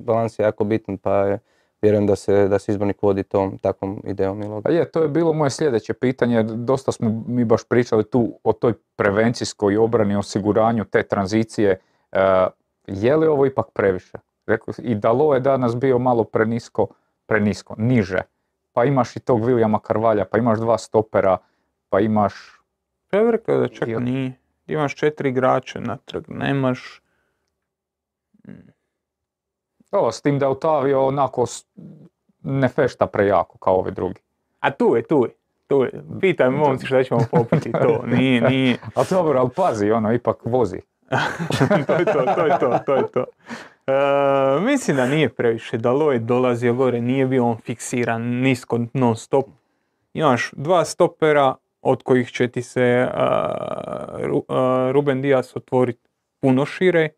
[0.00, 1.38] balans je jako bitan, pa je,
[1.82, 4.74] vjerujem da se, da se izbornik vodi tom takvom idejom i logikom.
[4.74, 6.42] je, to je bilo moje sljedeće pitanje.
[6.42, 11.80] Dosta smo mi baš pričali tu o toj prevencijskoj obrani, osiguranju te tranzicije.
[12.12, 12.46] E,
[12.86, 14.18] je li ovo ipak previše?
[14.46, 16.86] Rekao, I Dalo je danas bio malo prenisko,
[17.26, 18.20] prenisko, niže.
[18.72, 21.38] Pa imaš i tog Williama Carvalja, pa imaš dva stopera,
[21.88, 22.60] pa imaš...
[23.12, 24.32] Ja bih rekao da čak nije.
[24.66, 27.02] Imaš četiri igrače natrag, nemaš...
[29.90, 31.44] Ovo, s tim da je Otavio onako
[32.42, 34.20] ne fešta prejako kao ovi drugi.
[34.60, 35.30] A tu je, tu je.
[35.66, 35.90] Tu je.
[36.20, 38.02] Pitaj momci šta ćemo popiti to.
[38.16, 38.78] Nije, nije.
[38.94, 40.80] A dobro, ali pazi, ono, ipak vozi.
[41.86, 43.24] to je to, to je to, to je to.
[43.86, 45.78] E, mislim da nije previše.
[45.78, 49.46] Dalo je dolazio gore, nije bio on fiksiran nisko non stop.
[50.14, 53.08] Imaš dva stopera od kojih će ti se
[54.12, 56.08] Ru- a, Ruben Dias otvoriti
[56.40, 57.08] puno šire.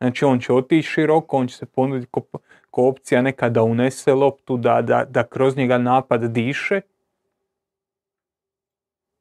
[0.00, 2.22] Znači on će otići široko, on će se ponuditi ko,
[2.70, 6.80] ko opcija neka da unese loptu, da, da, da kroz njega napad diše.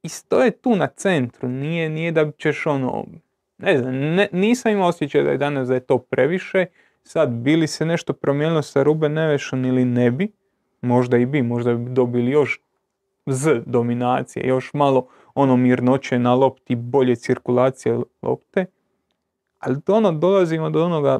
[0.04, 3.06] I stoje tu na centru, nije, nije da ćeš ono,
[3.58, 6.66] ne znam, ne- nisam imao osjećaj da je danas da je to previše.
[7.04, 10.32] Sad, bi li se nešto promijenilo sa Ruben Nevešom ili ne bi,
[10.82, 12.62] možda i bi, možda bi dobili još
[13.26, 18.66] z dominacije, još malo ono mirnoće na lopti, bolje cirkulacije lopte.
[19.60, 21.20] Ali to ono, dolazimo do onoga,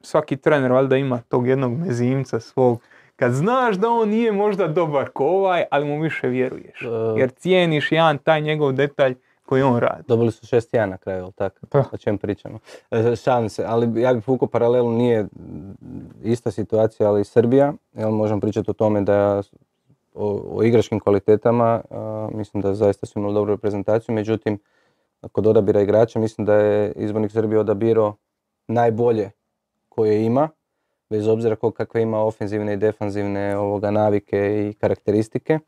[0.00, 2.82] svaki trener valjda ima tog jednog mezimca svog,
[3.16, 6.82] kad znaš da on nije možda dobar ko ovaj, ali mu više vjeruješ.
[6.82, 7.20] E.
[7.20, 9.14] Jer cijeniš jedan taj njegov detalj
[9.46, 10.02] koji on radi.
[10.08, 11.66] Dobili su 6-1 na kraju, tako?
[11.72, 11.84] Da.
[11.92, 12.58] O čem pričamo.
[12.90, 15.26] E, Šalim se, ali ja bih vukao paralelu, nije
[16.22, 17.72] ista situacija, ali i Srbija.
[17.92, 19.42] Jel možemo pričati o tome da
[20.14, 24.58] o, o igračkim kvalitetama, a, mislim da zaista su imali dobru reprezentaciju, međutim,
[25.32, 28.16] kod odabira igrača mislim da je izbornik Srbije odabirao
[28.68, 29.30] najbolje
[29.88, 30.48] koje ima,
[31.10, 35.58] bez obzira ko kakve ima ofenzivne i defanzivne ovoga navike i karakteristike.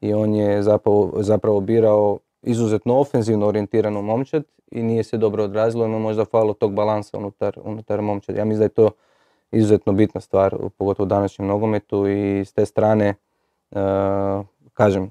[0.00, 5.86] I on je zapravo, zapravo birao izuzetno ofenzivno orijentiranu momčad i nije se dobro odrazilo,
[5.86, 8.36] ima možda falo tog balansa unutar, unutar momčad.
[8.36, 8.90] Ja mislim da je to
[9.52, 13.14] izuzetno bitna stvar, pogotovo u današnjem nogometu i s te strane,
[13.70, 13.78] e,
[14.74, 15.10] kažem,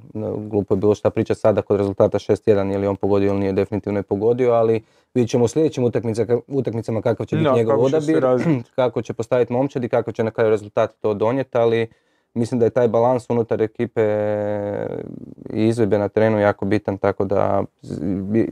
[0.50, 3.54] glupo je bilo šta pričati sada kod rezultata 6-1, je li on pogodio ili nije,
[3.54, 4.84] definitivno je pogodio, ali
[5.14, 8.70] vidjet ćemo u sljedećim utakmica- utakmicama kakav će biti Da, njegov kako će odabir, razviti.
[8.76, 11.88] kako će postaviti momčad i kako će na kraju rezultat to donijeti, ali
[12.36, 14.02] mislim da je taj balans unutar ekipe
[15.50, 17.64] i izvedbe na terenu jako bitan, tako da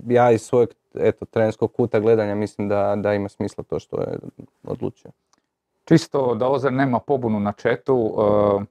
[0.07, 4.17] ja iz svojeg eto, trenerskog kuta gledanja mislim da, da ima smisla to što je
[4.63, 5.11] odlučio.
[5.85, 8.65] Čisto da Ozer nema pobunu na četu, e,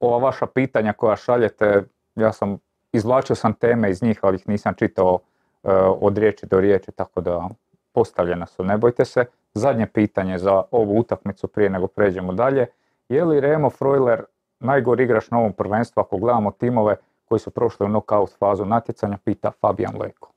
[0.00, 1.82] ova vaša pitanja koja šaljete,
[2.14, 2.58] ja sam,
[2.92, 5.18] izvlačio sam teme iz njih, ali ih nisam čitao
[5.64, 7.48] e, od riječi do riječi, tako da
[7.92, 9.24] postavljena su, ne bojte se.
[9.54, 12.66] Zadnje pitanje za ovu utakmicu prije nego pređemo dalje.
[13.08, 14.24] Je li Remo Freuler
[14.62, 19.18] najgori igrač na ovom prvenstvu ako gledamo timove koji su prošli u knockout fazu natjecanja,
[19.24, 20.28] pita Fabijan Leko.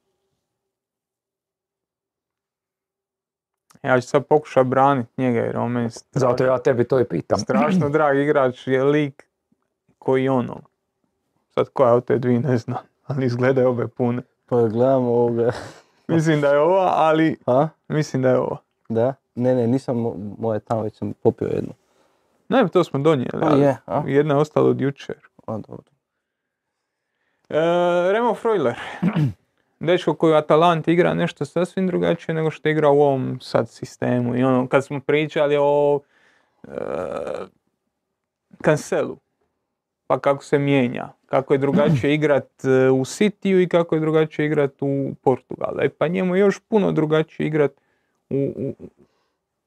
[3.84, 7.06] Ja ću sad pokušati braniti njega jer on meni strašno, Zato ja tebi to i
[7.06, 7.40] pitam.
[7.40, 9.28] strašno drag igrač je lik
[9.98, 10.62] koji ono.
[11.50, 14.22] Sad koja od te dvije ne znam, ali izgledaju obe pune.
[14.46, 15.52] Pa gledamo ovoga.
[16.08, 17.68] Mislim da je ova, ali A?
[17.88, 18.58] mislim da je ova.
[18.90, 19.14] Da?
[19.36, 21.74] Ne, ne, nisam mo- moje tamo, već sam popio jednu.
[22.56, 24.04] Ne, to smo donijeli, A ali je, a?
[24.08, 25.16] jedna je ostala od jučer.
[25.48, 25.92] A, dobro.
[27.50, 28.76] E, Remo Freuler.
[29.80, 34.36] Dečko koji u Atalanti igra nešto sasvim drugačije nego što igra u ovom sad sistemu.
[34.36, 36.00] I ono, kad smo pričali o
[36.64, 36.72] e,
[38.66, 39.18] Cancelu,
[40.08, 44.46] pa kako se mijenja, kako je drugačije igrat e, u Cityu i kako je drugačije
[44.46, 45.80] igrat u Portugalu.
[45.82, 47.72] E pa njemu je još puno drugačije igrat
[48.30, 48.74] u, u,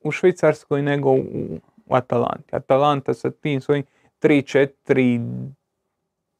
[0.03, 1.59] u Švicarskoj nego u,
[1.91, 2.57] u Atalanti.
[2.57, 3.85] Atalanta sa tim svojim
[4.23, 4.69] 3-4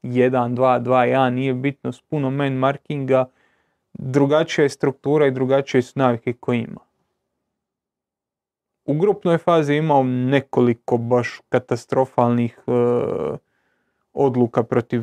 [0.03, 3.25] 1, 2, 2, 1, nije bitno s puno man markinga,
[3.93, 6.81] drugačija je struktura i drugačije su navike koje ima.
[8.85, 12.71] U grupnoj fazi imao nekoliko baš katastrofalnih e,
[14.13, 15.03] odluka protiv,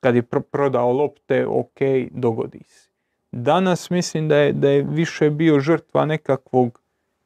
[0.00, 1.78] kad je pro- prodao lopte, ok,
[2.10, 2.90] dogodi se.
[3.32, 6.80] Danas mislim da je, da je više bio žrtva nekakvog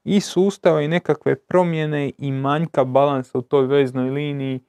[0.05, 4.61] i sustava i nekakve promjene i manjka balansa u toj veznoj liniji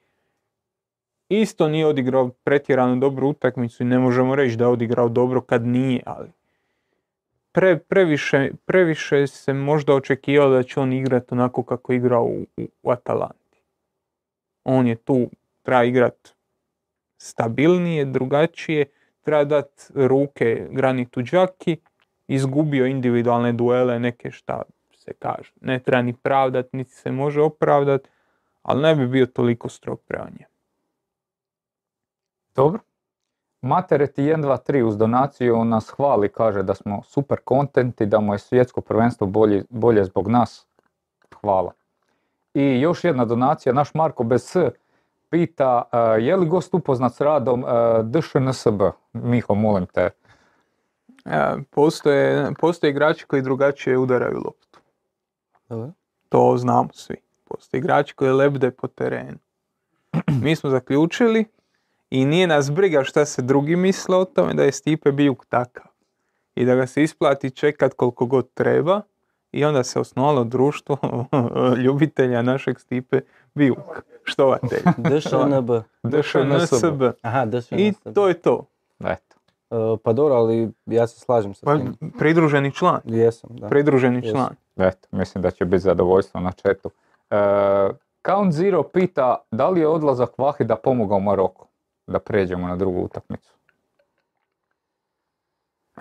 [1.29, 5.65] isto nije odigrao pretjerano dobru utakmicu i ne možemo reći da je odigrao dobro kad
[5.65, 6.29] nije, ali
[7.51, 12.45] pre, previše, previše se možda očekivalo da će on igrati onako kako je igrao u,
[12.83, 13.61] u, Atalanti.
[14.63, 15.29] On je tu,
[15.63, 16.35] treba igrat
[17.17, 18.85] stabilnije, drugačije,
[19.21, 21.77] treba dati ruke Granitu Đaki,
[22.27, 24.61] izgubio individualne duele, neke šta
[25.05, 25.51] se kaže.
[25.61, 28.07] Ne treba ni pravdat, niti se može opravdat,
[28.61, 30.55] ali ne bi bio toliko strog prema njemu.
[32.55, 32.79] Dobro.
[33.61, 38.33] Materet 1, 2, 3 uz donaciju nas hvali, kaže da smo super kontenti, da mu
[38.33, 40.67] je svjetsko prvenstvo bolje, bolje zbog nas.
[41.41, 41.71] Hvala.
[42.53, 44.55] I još jedna donacija, naš Marko bez S
[45.29, 48.81] pita e, je li gost upoznat s radom e, DŠNSB?
[49.13, 50.09] Miho, molim te.
[51.25, 54.64] E, Postoje, postoje igrači koji drugačije udaraju loptu.
[55.69, 55.91] Dobro.
[56.29, 57.15] To znamo svi.
[57.43, 59.37] Postoje igrači koji lebde po terenu.
[60.43, 61.45] Mi smo zaključili
[62.09, 65.85] i nije nas briga šta se drugi misle o tome da je Stipe Bijuk takav.
[66.55, 69.01] I da ga se isplati čekat koliko god treba
[69.51, 70.97] i onda se osnovalo društvo
[71.83, 73.21] ljubitelja našeg Stipe
[73.53, 74.01] Bijuka.
[74.23, 74.91] Štovatelja.
[75.09, 75.69] DŠNB.
[76.03, 77.03] DŠNSB.
[77.21, 77.79] Aha, DŠNB.
[77.79, 78.65] I to je to.
[78.99, 79.35] Eto.
[79.71, 82.11] E, pa dobro, ali ja se slažem sa Pa, tim.
[82.19, 82.99] pridruženi član.
[83.05, 83.67] Jesam, da.
[83.67, 84.55] Pridruženi član.
[84.77, 86.89] Eto, mislim da će biti zadovoljstvo na četu.
[87.29, 87.35] E,
[88.25, 91.67] Count Zero pita da li je odlazak Vahida pomogao Maroku
[92.07, 93.55] da pređemo na drugu utakmicu.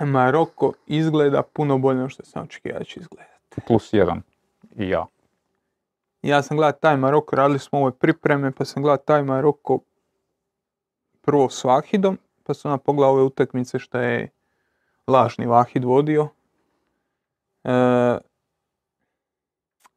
[0.01, 3.61] Maroko izgleda puno bolje nego što sam očekivao da će izgledati.
[3.66, 4.22] Plus jedan
[4.77, 5.07] i ja.
[6.22, 9.79] Ja sam gledao taj Maroko, radili smo ove pripreme, pa sam gledao taj Maroko
[11.20, 14.31] prvo s Vahidom, pa sam onda pogledao ove utakmice što je
[15.07, 16.29] lažni Vahid vodio.
[17.64, 17.70] E,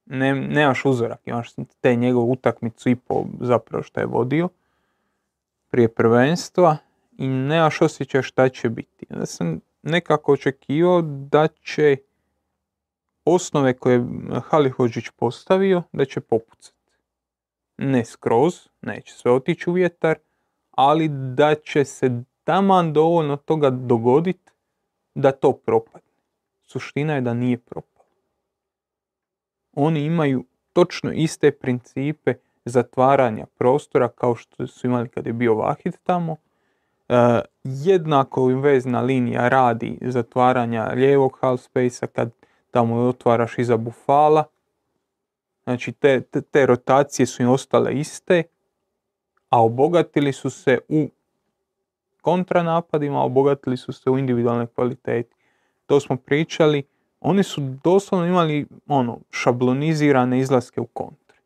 [0.10, 1.50] ne, nemaš uzorak, imaš
[1.82, 4.50] te njegovu utakmicu i po zapravo što je vodio
[5.70, 6.78] prije prvenstva
[7.18, 9.06] i nemaš osjećaj šta će biti.
[9.10, 11.98] Ja sam nekako očekivao da će
[13.26, 14.06] osnove koje je
[14.50, 16.78] Halihođić postavio, da će popucati.
[17.78, 20.18] Ne skroz, neće sve otići u vjetar,
[20.72, 24.52] ali da će se taman dovoljno toga dogoditi
[25.16, 26.12] da to propadne.
[26.64, 27.97] Suština je da nije propalo.
[29.80, 32.34] Oni imaju točno iste principe
[32.66, 36.36] zatvaranja prostora kao što su imali kad je bio Vahid tamo.
[37.10, 42.32] E, jednako vezna linija radi zatvaranja lijevog half space kad
[42.72, 44.44] tamo otvaraš iza bufala.
[45.64, 48.44] Znači te, te, te rotacije su im ostale iste,
[49.50, 51.10] a obogatili su se u
[52.22, 55.36] kontranapadima, obogatili su se u individualnoj kvaliteti.
[55.86, 56.84] To smo pričali,
[57.20, 61.38] oni su doslovno imali ono, šablonizirane izlaske u kontre.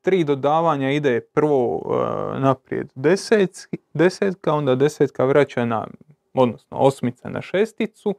[0.00, 5.86] Tri dodavanja ide prvo uh, naprijed desetki, desetka, onda desetka vraća na,
[6.34, 8.14] odnosno osmica na šesticu,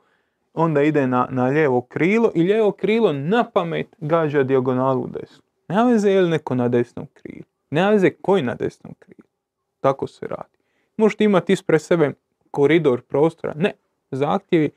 [0.54, 5.44] onda ide na, na lijevo krilo i lijevo krilo na pamet gađa dijagonalu u desnu.
[5.68, 7.46] Nema veze je li neko na desnom krilu.
[7.70, 9.28] Nema veze koji na desnom krilu.
[9.82, 10.58] Tako se radi.
[10.98, 12.14] Možete imati ispred sebe
[12.52, 13.54] koridor prostora.
[13.58, 13.74] Ne,
[14.12, 14.70] zahtjevi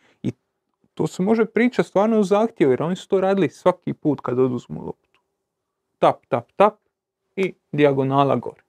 [0.95, 4.39] to se može pričati stvarno o zahtjevu jer oni su to radili svaki put kad
[4.39, 5.21] oduzmu loptu.
[5.99, 6.75] Tap, tap, tap
[7.37, 8.63] i dijagonala gore.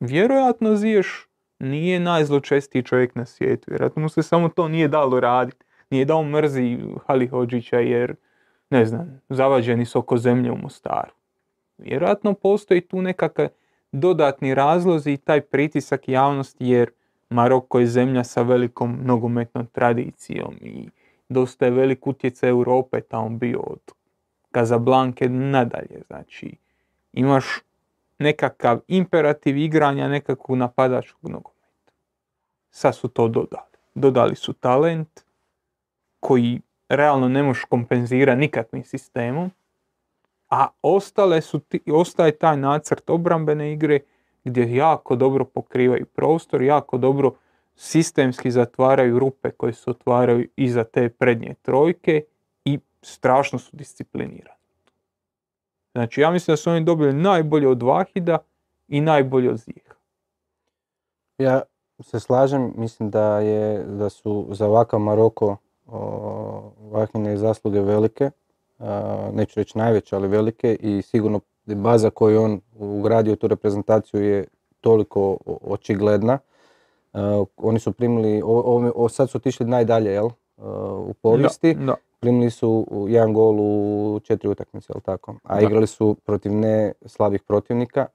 [0.00, 1.28] Vjerojatno Ziješ
[1.58, 3.70] nije najzločestiji čovjek na svijetu.
[3.70, 5.64] Vjerojatno mu se samo to nije dalo raditi.
[5.90, 8.14] Nije da on mrzi Halihođića jer,
[8.70, 11.12] ne znam, zavađeni su oko zemlje u Mostaru.
[11.78, 13.48] Vjerojatno postoji tu nekakav
[13.92, 16.90] dodatni razlozi i taj pritisak javnosti jer
[17.34, 20.88] Maroko je zemlja sa velikom nogometnom tradicijom i
[21.28, 23.80] dosta je velik utjecaj Europe tamo bio od
[24.50, 26.02] Kazablanke nadalje.
[26.06, 26.56] Znači,
[27.12, 27.44] imaš
[28.18, 31.92] nekakav imperativ igranja nekakvog napadačkog nogometa.
[32.70, 33.74] Sad su to dodali.
[33.94, 35.24] Dodali su talent
[36.20, 39.50] koji realno ne možeš kompenzirati nikakvim sistemom,
[40.50, 41.60] a ostale su
[41.92, 44.00] ostaje taj nacrt obrambene igre
[44.44, 47.34] gdje jako dobro pokrivaju prostor, jako dobro
[47.76, 52.24] sistemski zatvaraju rupe koje se otvaraju iza te prednje trojke
[52.64, 54.58] i strašno su disciplinirani.
[55.92, 58.38] Znači ja mislim da su oni dobili najbolje od Vahida
[58.88, 59.94] i najbolje od Ziha.
[61.38, 61.62] Ja
[62.00, 65.56] se slažem, mislim da, je, da su za ovakav Maroko
[66.90, 68.30] Vahine zasluge velike,
[69.32, 74.44] neću reći najveće, ali velike i sigurno baza koju on ugradio u tu reprezentaciju je
[74.80, 76.38] toliko očigledna.
[77.56, 80.28] oni su primili, o, sad su otišli najdalje, jel?
[81.08, 81.74] u povijesti.
[81.74, 85.34] Da, Primili su jedan gol u četiri utakmice, jel tako?
[85.42, 88.06] A igrali su protiv ne slabih protivnika.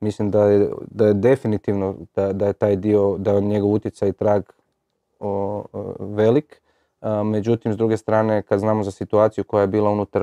[0.00, 4.08] Mislim da je, da je definitivno da, da je taj dio, da je njegov utjecaj
[4.08, 4.42] i trag
[5.98, 6.62] velik.
[7.24, 10.22] Međutim, s druge strane, kad znamo za situaciju koja je bila unutar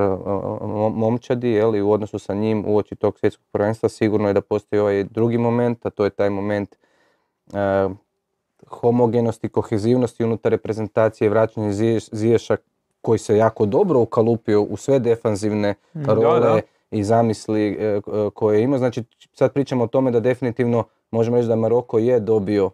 [0.93, 4.41] momčadi jel, i u odnosu sa njim u oči tog svjetskog prvenstva, sigurno je da
[4.41, 6.75] postoji ovaj drugi moment, a to je taj moment
[8.67, 11.71] homogenosti, kohezivnosti unutar reprezentacije, vraćanje
[12.11, 12.57] Ziješa
[13.01, 16.61] koji se jako dobro ukalupio u sve defanzivne role
[16.91, 18.01] i zamisli e, e,
[18.33, 18.77] koje ima.
[18.77, 19.03] Znači
[19.33, 22.69] sad pričamo o tome da definitivno možemo reći da Maroko je dobio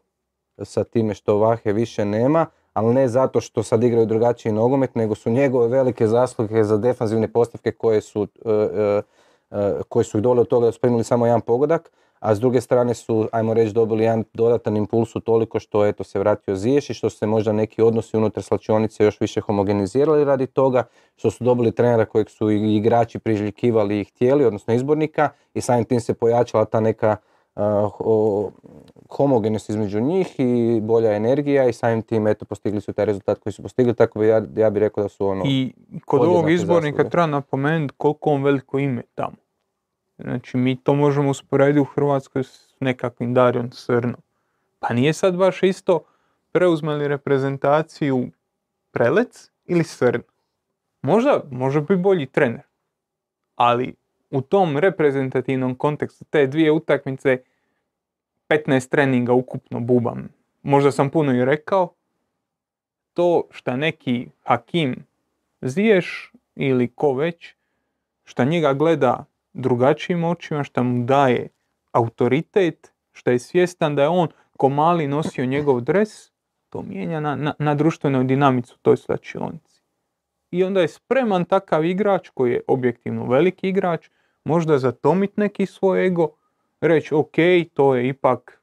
[0.63, 5.15] sa time što Vahe više nema, ali ne zato što sad igraju drugačiji nogomet, nego
[5.15, 9.01] su njegove velike zasluge za defanzivne postavke koje su, e,
[9.89, 11.91] koje su dole od toga da su primili samo jedan pogodak
[12.21, 16.03] a s druge strane su, ajmo reći, dobili jedan dodatan impuls u toliko što eto,
[16.03, 20.47] se vratio Ziješ i što se možda neki odnosi unutar slačionice još više homogenizirali radi
[20.47, 20.83] toga,
[21.15, 25.99] što su dobili trenera kojeg su igrači priželjkivali i htjeli, odnosno izbornika i samim tim
[25.99, 27.30] se pojačala ta neka uh,
[29.09, 33.53] homogenost između njih i bolja energija i samim tim eto postigli su taj rezultat koji
[33.53, 35.43] su postigli, tako bi ja, ja bih rekao da su ono...
[35.45, 35.73] I
[36.05, 39.35] kod ovog izbornika treba napomenuti koliko on veliko ime tamo.
[40.17, 44.21] Znači mi to možemo usporediti u Hrvatskoj s nekakvim Darijom Srnom.
[44.79, 45.99] Pa nije sad baš isto
[46.51, 48.27] preuzmeli reprezentaciju
[48.91, 50.21] Prelec ili Srn.
[51.01, 52.61] Možda može biti bolji trener.
[53.55, 53.95] Ali
[54.31, 57.37] u tom reprezentativnom kontekstu te dvije utakmice
[58.49, 60.29] 15 treninga ukupno bubam.
[60.63, 61.93] Možda sam puno i rekao.
[63.13, 65.05] To šta neki Hakim
[65.61, 67.55] Ziješ ili ko već,
[68.23, 71.47] šta njega gleda drugačijim očima, što mu daje
[71.91, 74.27] autoritet, što je svjestan da je on
[74.57, 76.31] ko mali nosio njegov dres,
[76.69, 79.81] to mijenja na, na, na društvenoj dinamicu toj slačionici.
[80.51, 84.09] I onda je spreman takav igrač koji je objektivno veliki igrač,
[84.43, 86.29] možda zatomit neki svoj ego,
[86.81, 87.35] reći ok,
[87.73, 88.61] to je ipak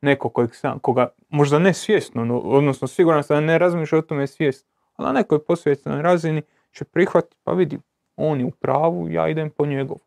[0.00, 4.02] neko kojeg sam, koga možda ne svjesno, no, odnosno siguran sam da ne razmišlja o
[4.02, 6.42] tome svjesno, ali na nekoj posvjetljenoj razini
[6.72, 7.78] će prihvatiti, pa vidi,
[8.16, 10.00] on je u pravu, ja idem po njegovu.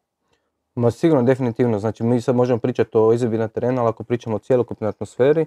[0.75, 1.79] Ma sigurno, definitivno.
[1.79, 5.45] Znači mi sad možemo pričati o izvedbi na terenu, ali ako pričamo o cjelokupnoj atmosferi,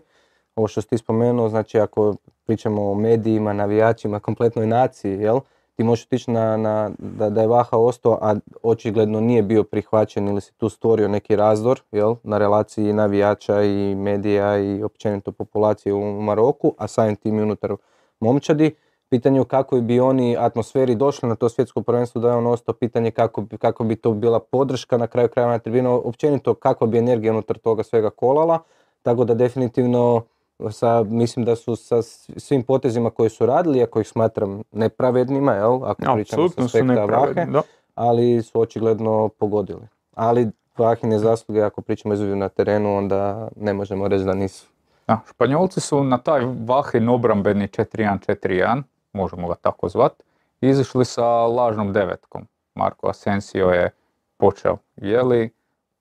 [0.57, 2.15] ovo što si ti spomenuo, znači ako
[2.47, 5.41] pričamo o medijima, navijačima, kompletnoj naciji, jel?
[5.77, 10.29] Ti možeš otići na, na, da, da je Vaha ostao, a očigledno nije bio prihvaćen
[10.29, 12.14] ili si tu stvorio neki razdor, jel?
[12.22, 17.77] Na relaciji navijača i medija i općenito populacije u Maroku, a samim tim unutar
[18.20, 18.75] momčadi.
[19.09, 22.75] Pitanje je kako bi oni atmosferi došli na to svjetsko prvenstvo da je on ostao,
[22.75, 26.87] pitanje kako, bi- kako bi to bila podrška na kraju krajeva na tribinu, općenito kakva
[26.87, 28.59] bi energija unutar toga svega kolala,
[29.03, 30.22] tako da definitivno
[30.71, 32.03] sa, mislim da su sa
[32.37, 37.47] svim potezima koje su radili, ako ih smatram nepravednima, jel, ako pričamo sa aspekta Vahe,
[37.95, 39.87] ali su očigledno pogodili.
[40.15, 44.69] Ali Vahine zasluge, ako pričamo izvedbi na terenu, onda ne možemo reći da nisu.
[45.07, 48.83] Da, Španjolci su na taj Vahin obrambeni 4-1-4-1,
[49.13, 50.13] možemo ga tako zvat,
[50.61, 52.47] izišli sa lažnom devetkom.
[52.75, 53.91] Marko Asensio je
[54.37, 54.77] počeo.
[54.97, 55.51] Je li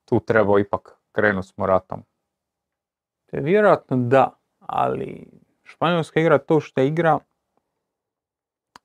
[0.04, 2.02] tu trebao ipak krenuti s Moratom?
[3.32, 4.30] Vjerojatno da,
[4.66, 5.26] ali
[5.64, 7.18] Španjolska igra to što igra.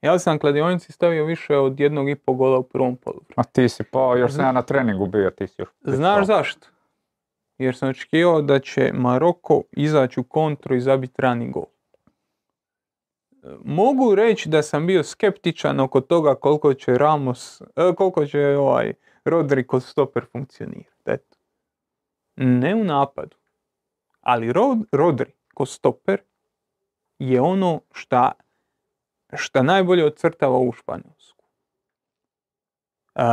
[0.02, 3.34] Ja sam kladionici stavio više od jednog i pol gola u prvom poluvremenu.
[3.36, 6.68] A ti si pao, još sam ja na treningu bio, ti si još Znaš zašto?
[7.58, 11.66] Jer sam očekivao da će Maroko izaći u kontru i zabiti rani gol.
[13.66, 18.94] Mogu reći da sam bio skeptičan oko toga koliko će Ramos, e, koliko će ovaj
[19.26, 21.02] Rodri kod stoper funkcionirati.
[21.06, 21.38] Eto.
[22.36, 23.36] Ne u napadu.
[24.22, 26.22] Ali Rod- Rodri kod stoper
[27.20, 28.32] je ono šta,
[29.34, 31.46] šta najbolje ocrtava u Španjolsku.
[33.16, 33.24] E,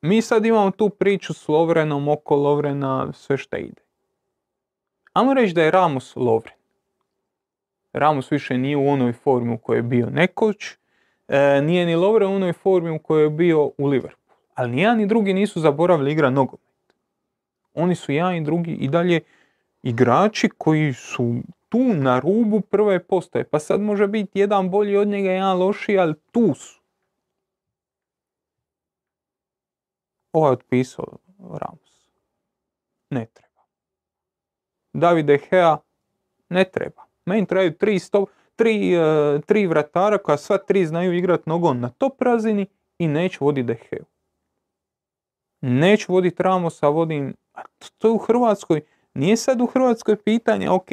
[0.00, 3.82] mi sad imamo tu priču s Lovrenom, oko Lovrena, sve šta ide.
[5.12, 6.54] Ajmo reći da je Ramos Lovren.
[7.92, 10.56] Ramos više nije u onoj formi u kojoj je bio nekoć,
[11.28, 14.38] e, nije ni Lovren u onoj formi u kojoj je bio u Liverpoolu.
[14.54, 16.94] Ali ni jedan ni drugi nisu zaboravili igra nogomet.
[17.74, 19.20] Oni su jedan i drugi i dalje
[19.82, 21.34] igrači koji su
[21.68, 23.44] tu na rubu prve postaje.
[23.44, 26.80] Pa sad može biti jedan bolji od njega, jedan lošiji, ali tu su.
[30.32, 32.08] Ovo je otpisao Ramos.
[33.10, 33.62] Ne treba.
[34.92, 35.78] Davide Hea
[36.48, 37.02] ne treba.
[37.26, 38.26] Meni trebaju tri, sto,
[38.56, 39.00] tri, e,
[39.46, 42.66] tri vratara koja sva tri znaju igrat nogom na top razini
[42.98, 44.04] i neću voditi De Geu.
[45.60, 47.34] Neću voditi Ramosa, vodim...
[47.78, 48.80] to- To je u Hrvatskoj.
[49.14, 50.88] Nije sad u Hrvatskoj pitanje, ok,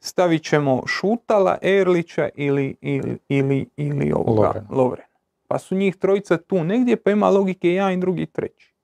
[0.00, 4.66] stavit ćemo Šutala, Erlića ili, ili, ili, ili ovoga, Lovrena.
[4.70, 5.08] Lovrena.
[5.48, 8.74] Pa su njih trojica tu negdje, pa ima logike jedan i drugi treći.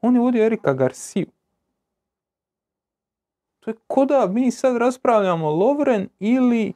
[0.00, 1.26] On je vodio Erika Garciju.
[3.60, 6.72] To je ko da mi sad raspravljamo Lovren ili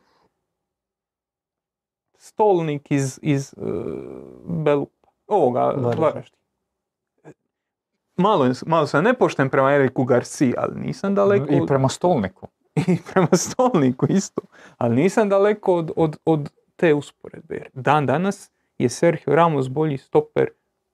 [2.19, 3.65] Stolnik iz, iz uh,
[4.65, 5.09] Belupa.
[5.27, 6.40] Ovoga, Varaždin.
[8.21, 12.49] Malo, malo sam nepošten prema Eriku Garciji, ali nisam daleko I prema stolniku.
[12.93, 14.43] i prema stolniku isto.
[14.79, 17.55] Ali nisam daleko od, od, od te usporedbe.
[17.55, 20.49] Jer dan danas je Sergio Ramos bolji stoper,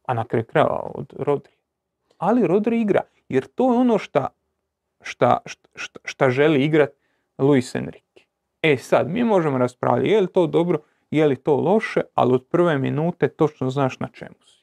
[0.07, 1.53] a na kraju krajeva od Rodri.
[2.19, 4.29] Ali Rodri igra, jer to je ono šta,
[5.01, 5.39] šta,
[5.75, 6.91] šta, šta želi igrat
[7.39, 8.23] Luis Enrique.
[8.63, 10.79] E sad, mi možemo raspravljati je li to dobro,
[11.11, 14.56] je li to loše, ali od prve minute točno znaš na čemu si.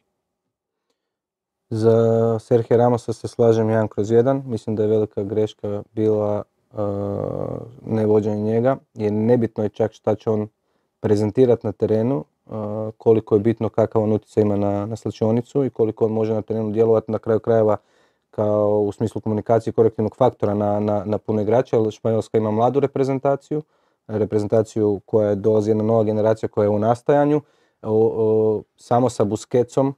[1.74, 4.43] Za Sergio Ramosa se slažem jedan kroz jedan.
[4.45, 6.80] Mislim da je velika greška bila uh,
[7.86, 8.78] nevođenje njega.
[8.93, 10.47] Jer nebitno je čak šta će on
[10.99, 12.53] prezentirati na terenu, uh,
[12.97, 16.41] koliko je bitno kakav on utjecaj ima na, na slačionicu i koliko on može na
[16.41, 17.78] terenu djelovati na kraju krajeva
[18.32, 22.80] kao u smislu komunikacije korektivnog faktora na, na, na puno igrača, jer Španjolska ima mladu
[22.80, 23.61] reprezentaciju,
[24.07, 27.41] reprezentaciju koja dolazi jedna nova generacija koja je u nastajanju,
[28.78, 29.93] samo sa Busquetsom, uh,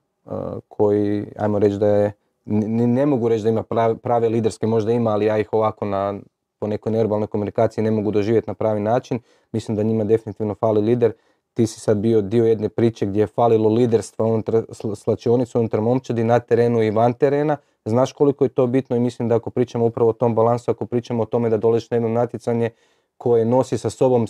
[0.67, 2.11] koji, ajmo reći da je,
[2.45, 5.85] ni- ne mogu reći da ima prave, prave liderske, možda ima, ali ja ih ovako
[5.85, 6.19] na,
[6.59, 9.19] po nekoj neverbalnoj komunikaciji ne mogu doživjeti na pravi način.
[9.51, 11.11] Mislim da njima definitivno fali lider.
[11.53, 15.81] Ti si sad bio dio jedne priče gdje je falilo liderstva unutar sl- slačionice, unutar
[15.81, 17.57] momčadi, na terenu i van terena.
[17.85, 20.85] Znaš koliko je to bitno i mislim da ako pričamo upravo o tom balansu, ako
[20.85, 22.69] pričamo o tome da dolaziš na jedno natjecanje
[23.17, 24.27] koje nosi sa sobom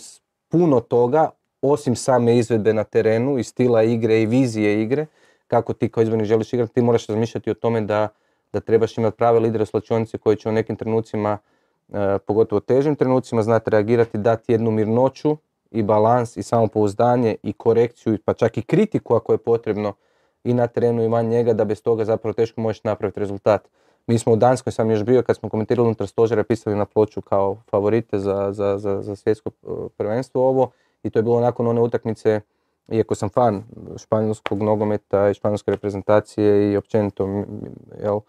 [0.48, 1.30] puno toga,
[1.62, 5.06] osim same izvedbe na terenu i stila igre i vizije igre,
[5.46, 8.08] kako ti kao izbornik želiš igrati, ti moraš razmišljati o tome da,
[8.52, 11.38] da trebaš imati prave lidere u slačionici koji će u nekim trenucima,
[11.88, 15.36] e, pogotovo težim trenucima, znati reagirati, dati jednu mirnoću
[15.70, 19.92] i balans i samopouzdanje i korekciju, pa čak i kritiku ako je potrebno
[20.44, 23.68] i na terenu i van njega, da bez toga zapravo teško možeš napraviti rezultat.
[24.06, 27.20] Mi smo u Danskoj, sam još bio, kad smo komentirali unutar stožera, pisali na ploču
[27.20, 30.70] kao favorite za, za, za, za svjetsko e, prvenstvo ovo
[31.02, 32.40] i to je bilo nakon one utakmice,
[32.88, 33.62] iako sam fan
[33.96, 37.44] španjolskog nogometa i španjolske reprezentacije i općenito
[38.02, 38.20] jel,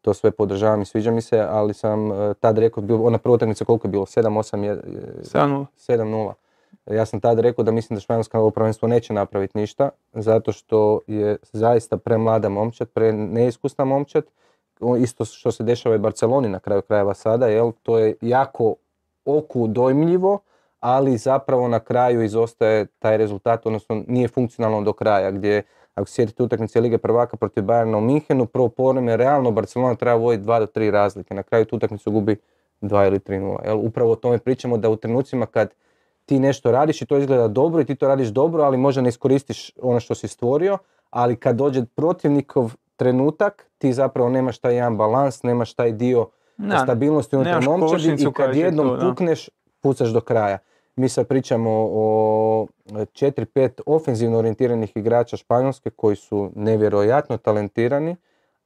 [0.00, 3.34] to sve podržavam i sviđa mi se, ali sam e, tad rekao, bio, ona prva
[3.34, 4.82] utakmica koliko je bilo, 7-8, je-
[5.22, 5.66] 7-0.
[5.76, 6.32] 7-0.
[6.86, 11.00] Ja sam tad rekao da mislim da Španjolska ovo prvenstvo neće napraviti ništa, zato što
[11.06, 14.24] je zaista premlada momčad, pre neiskusna momčad,
[14.98, 18.74] isto što se dešava i Barceloni na kraju krajeva sada, jel, to je jako
[19.24, 20.38] oku dojmljivo,
[20.84, 25.62] ali zapravo na kraju izostaje taj rezultat, odnosno nije funkcionalno do kraja, gdje
[25.94, 30.44] ako sjetite utakmice Lige prvaka protiv Bayerna u Minhenu, prvo povreme realno Barcelona treba voditi
[30.44, 32.36] 2 do 3 razlike, na kraju tu utakmicu gubi
[32.80, 33.64] 2 ili 3-0.
[33.64, 33.78] Jel?
[33.78, 35.74] Upravo o tome pričamo da u trenucima kad
[36.26, 39.08] ti nešto radiš i to izgleda dobro i ti to radiš dobro, ali možda ne
[39.08, 40.78] iskoristiš ono što si stvorio,
[41.10, 46.78] ali kad dođe protivnikov trenutak, ti zapravo nemaš taj jedan balans, nemaš taj dio Da,
[46.78, 49.48] stabilnosti unutar momčadi i kad jednom to, pukneš,
[49.80, 50.58] pucaš do kraja.
[50.96, 58.16] Mi sad pričamo o 4-5 ofenzivno orijentiranih igrača Španjolske koji su nevjerojatno talentirani,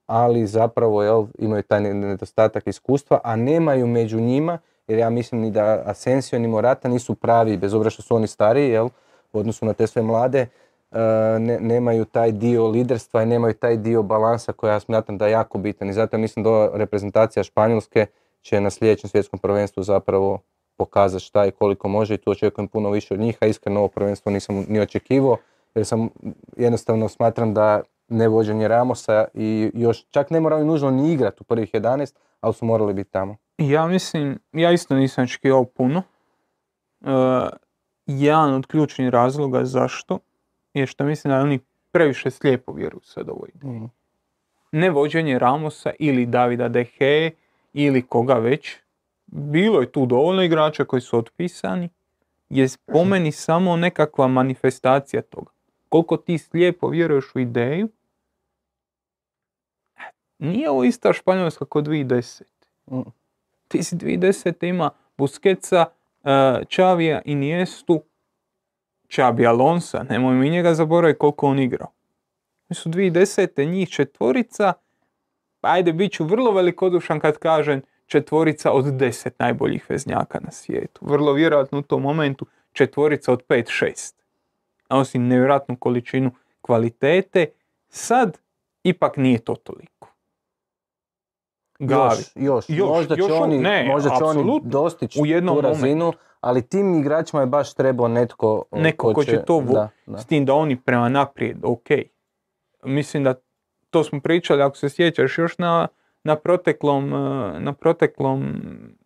[0.06, 4.58] ali zapravo jel, imaju taj ne- nedostatak iskustva, a nemaju među njima,
[4.88, 8.26] jer ja mislim ni da Asensio ni Morata nisu pravi, bez obzira što su oni
[8.26, 8.88] stariji, jel,
[9.32, 10.48] u odnosu na te sve mlade, e,
[11.38, 15.32] ne- nemaju taj dio liderstva i nemaju taj dio balansa koji ja smatram da je
[15.32, 15.88] jako bitan.
[15.90, 18.06] I zato mislim da reprezentacija Španjolske
[18.42, 20.38] će na sljedećem svjetskom prvenstvu zapravo
[20.78, 23.88] pokazati šta i koliko može i tu očekujem puno više od njih, a iskreno ovo
[23.88, 25.36] prvenstvo nisam ni očekivao
[25.74, 26.08] jer sam
[26.56, 31.70] jednostavno smatram da nevođenje Ramosa i još čak ne moraju nužno ni igrati u prvih
[31.72, 33.36] 11, ali su morali biti tamo.
[33.58, 36.02] Ja mislim, ja isto nisam očekivao puno.
[37.00, 37.06] E,
[38.06, 40.18] jedan od ključnih razloga zašto
[40.74, 41.60] je što mislim da oni
[41.90, 43.66] previše slijepo vjeruju sad ovo ide.
[44.72, 47.30] Ne vođenje Ramosa ili Davida De Gea
[47.72, 48.76] ili koga već.
[49.30, 51.88] Bilo je tu dovoljno igrača koji su otpisani.
[52.48, 55.50] Je po meni samo nekakva manifestacija toga.
[55.88, 57.88] Koliko ti slijepo vjeruješ u ideju,
[60.38, 62.42] nije ovo ista Španjolska kod 2010.
[62.86, 63.00] Mm.
[63.68, 64.68] Ti si 2010.
[64.68, 65.84] ima Busquetsa,
[66.68, 68.02] Čavija, Iniestu,
[69.08, 71.92] Čabi Alonsa, nemoj mi njega zaboraviti koliko on igrao.
[72.68, 73.70] Mi su 2010.
[73.70, 74.72] njih četvorica,
[75.60, 81.00] pa ajde bit ću vrlo velikodušan kad kažem četvorica od 10 najboljih veznjaka na svijetu.
[81.06, 84.14] Vrlo vjerojatno u tom momentu četvorica od 5-6.
[84.88, 86.30] A osim nevjerojatnu količinu
[86.60, 87.46] kvalitete,
[87.88, 88.38] sad
[88.82, 90.08] ipak nije to toliko.
[91.78, 92.16] Gavi.
[92.34, 95.60] Još, još, Još, možda će još oni, ne, možda će oni dostići U jednom tu
[95.60, 100.18] razinu, ali tim igračima je baš trebao netko Neko ko će to vo- da, da.
[100.18, 101.86] S tim da oni prema naprijed, ok.
[102.84, 103.34] Mislim da
[103.90, 105.88] to smo pričali, ako se sjećaš, još na,
[106.24, 108.60] na proteklom, eh, na proteklom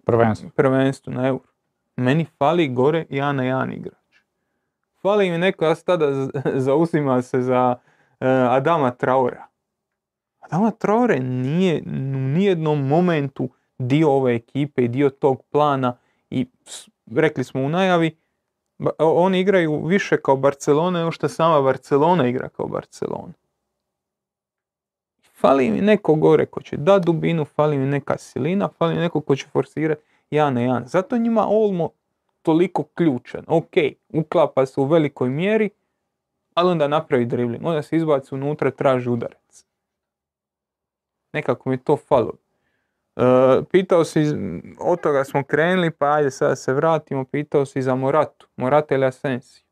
[0.05, 0.51] Prvenstvo.
[0.57, 1.45] prvenstvu na Euro.
[1.97, 3.97] Meni fali gore jedan na jedan igrač.
[5.03, 6.07] Fali mi neko, ja tada
[6.67, 7.77] zauzima se za
[8.21, 9.47] eh, Adama Traora.
[10.41, 13.49] Adama Traore nije u nijednom momentu
[13.79, 15.97] dio ove ekipe i dio tog plana
[16.31, 16.47] i
[17.17, 18.17] rekli smo u najavi,
[18.99, 23.33] oni igraju više kao Barcelona nego što sama Barcelona igra kao Barcelona.
[25.43, 29.21] Fali mi neko gore ko će da dubinu, fali mi neka silina, fali mi neko
[29.21, 30.87] ko će forsirati jedan na jedan.
[30.87, 31.91] Zato njima Olmo
[32.43, 33.45] toliko ključan.
[33.47, 33.73] Ok,
[34.09, 35.71] uklapa se u velikoj mjeri,
[36.55, 37.67] ali onda napravi dribling.
[37.67, 39.65] Onda se izbaci unutra, traži udarac.
[41.33, 42.33] Nekako mi je to falo.
[43.17, 43.23] E,
[43.71, 44.21] pitao si,
[44.81, 48.49] od toga smo krenuli, pa ajde sada se vratimo, pitao si za Moratu.
[48.57, 49.65] Morata ili Asensio?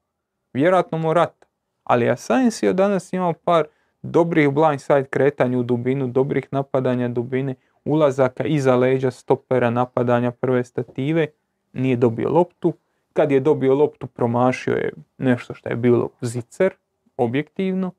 [0.52, 1.46] Vjerojatno Morata.
[1.84, 3.66] Ali Asensio danas imao par
[4.02, 11.26] dobrih blindside kretanja u dubinu, dobrih napadanja dubine, ulazaka iza leđa stopera napadanja prve stative,
[11.72, 12.72] nije dobio loptu.
[13.12, 16.72] Kad je dobio loptu promašio je nešto što je bilo zicer,
[17.16, 17.92] objektivno.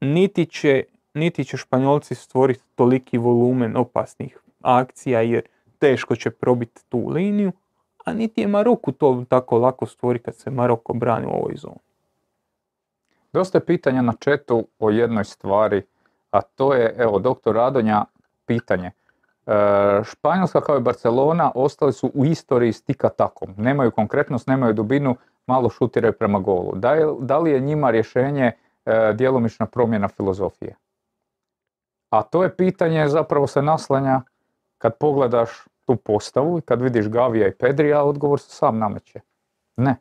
[0.00, 0.84] Niti će,
[1.14, 5.42] niti će Španjolci stvoriti toliki volumen opasnih akcija jer
[5.78, 7.52] teško će probiti tu liniju,
[8.04, 11.91] a niti je Maroku to tako lako stvori kad se Maroko brani u ovoj zoni.
[13.32, 15.82] Dosta je pitanja na četu o jednoj stvari,
[16.30, 18.04] a to je, evo, doktor Radonja,
[18.46, 18.90] pitanje.
[19.46, 19.52] E,
[20.04, 23.54] Španjolska kao i Barcelona ostali su u istoriji s tika takom.
[23.56, 25.16] Nemaju konkretnost, nemaju dubinu,
[25.46, 26.72] malo šutiraju prema golu.
[26.74, 28.52] Da, je- da li je njima rješenje
[28.86, 30.74] e, djelomična promjena filozofije?
[32.10, 34.20] A to je pitanje zapravo se naslanja
[34.78, 35.50] kad pogledaš
[35.86, 39.20] tu postavu i kad vidiš Gavija i Pedrija, odgovor se sam nameće.
[39.76, 39.96] Ne.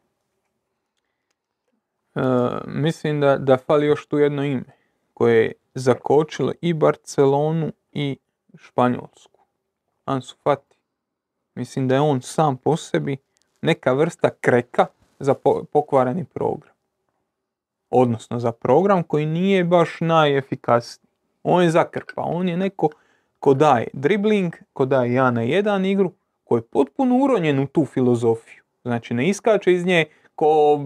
[2.15, 2.21] E,
[2.67, 4.63] mislim da, da fali još tu jedno ime
[5.13, 8.17] koje je zakočilo i Barcelonu i
[8.55, 9.39] Španjolsku.
[10.05, 10.77] Ansu Fati.
[11.55, 13.17] Mislim da je on sam po sebi
[13.61, 14.85] neka vrsta kreka
[15.19, 16.73] za po- pokvareni program.
[17.89, 21.11] Odnosno za program koji nije baš najefikasniji.
[21.43, 22.89] On je zakrpa, on je neko
[23.39, 26.11] ko daje dribling, ko daje ja na jedan igru,
[26.43, 28.63] koji je potpuno uronjen u tu filozofiju.
[28.83, 30.05] Znači ne iskače iz nje
[30.35, 30.79] ko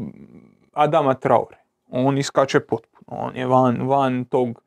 [0.75, 1.57] Adama Traore.
[1.89, 4.61] On iskače potpuno, on je van, van tog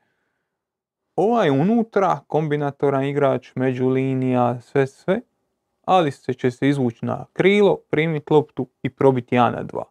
[1.16, 5.20] ovaj unutra, kombinatoran igrač, među linija, sve sve,
[5.84, 9.82] ali se će se izvući na krilo, primiti loptu i probiti 1 na 2.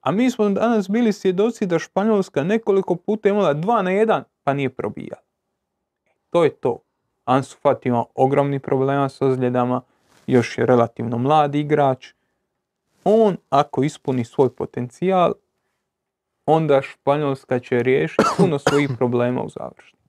[0.00, 4.52] A mi smo danas bili svjedoci da Španjolska nekoliko puta imala 2 na 1, pa
[4.52, 5.22] nije probijala.
[6.30, 6.78] To je to.
[7.24, 9.80] Ansu Fati ima ogromni problema s ozljedama,
[10.26, 12.12] još je relativno mlad igrač.
[13.10, 15.32] On, ako ispuni svoj potencijal,
[16.46, 20.04] onda Španjolska će riješiti puno svojih problema u završnici.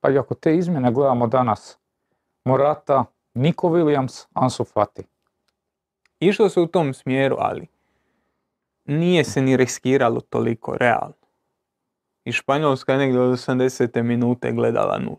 [0.00, 1.78] Pa i ako te izmjene gledamo danas,
[2.44, 3.04] Morata,
[3.34, 5.02] Niko Williams, Ansu Fati.
[6.20, 7.66] Išlo se u tom smjeru, ali
[8.84, 11.26] nije se ni riskiralo toliko realno.
[12.24, 14.02] I Španjolska je negdje od 80.
[14.02, 15.16] minute gledala nul.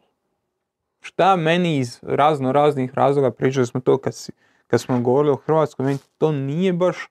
[1.01, 4.31] Šta meni iz razno raznih razloga, pričali smo to kad, si,
[4.67, 7.07] kad smo govorili o Hrvatskoj, to nije baš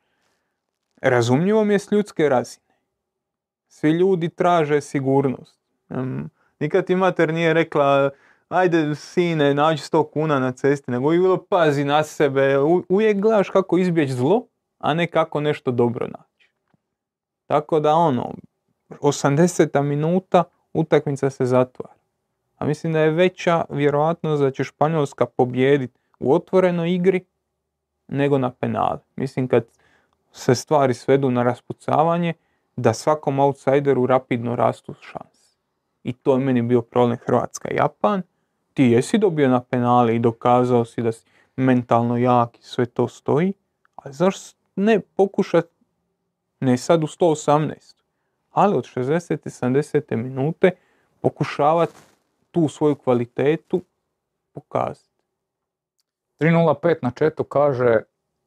[1.03, 2.75] razumljivo mi je s ljudske razine.
[3.69, 5.61] Svi ljudi traže sigurnost.
[5.89, 6.31] Um,
[6.61, 8.11] nikad ti mater nije rekla
[8.49, 13.51] ajde sine nađi 100 kuna na cesti, nego je bilo pazi na sebe, uvijek gledaš
[13.51, 14.47] kako izbjeći zlo,
[14.79, 16.51] a ne kako nešto dobro naći.
[17.47, 18.35] Tako da ono,
[18.89, 19.83] 80.
[19.83, 21.95] minuta utakmica se zatvara.
[22.57, 27.25] A mislim da je veća vjerojatnost da će Španjolska pobijediti u otvorenoj igri
[28.09, 28.99] nego na penale.
[29.17, 29.65] Mislim kad
[30.33, 32.35] se stvari svedu na raspucavanje,
[32.77, 35.59] da svakom outsideru rapidno rastu šanse.
[36.05, 38.23] I to je meni bio problem Hrvatska-Japan.
[38.75, 41.27] Ti jesi dobio na penale i dokazao si da si
[41.57, 43.53] mentalno jak i sve to stoji,
[43.97, 45.75] ali zašto ne pokušati,
[46.61, 47.95] ne sad u 118,
[48.51, 49.33] ali od 60.
[49.33, 50.17] i 70.
[50.17, 50.71] minute
[51.21, 51.93] pokušavati
[52.51, 53.81] tu svoju kvalitetu
[54.53, 55.14] pokazati.
[56.41, 58.01] 3.05 na četu kaže,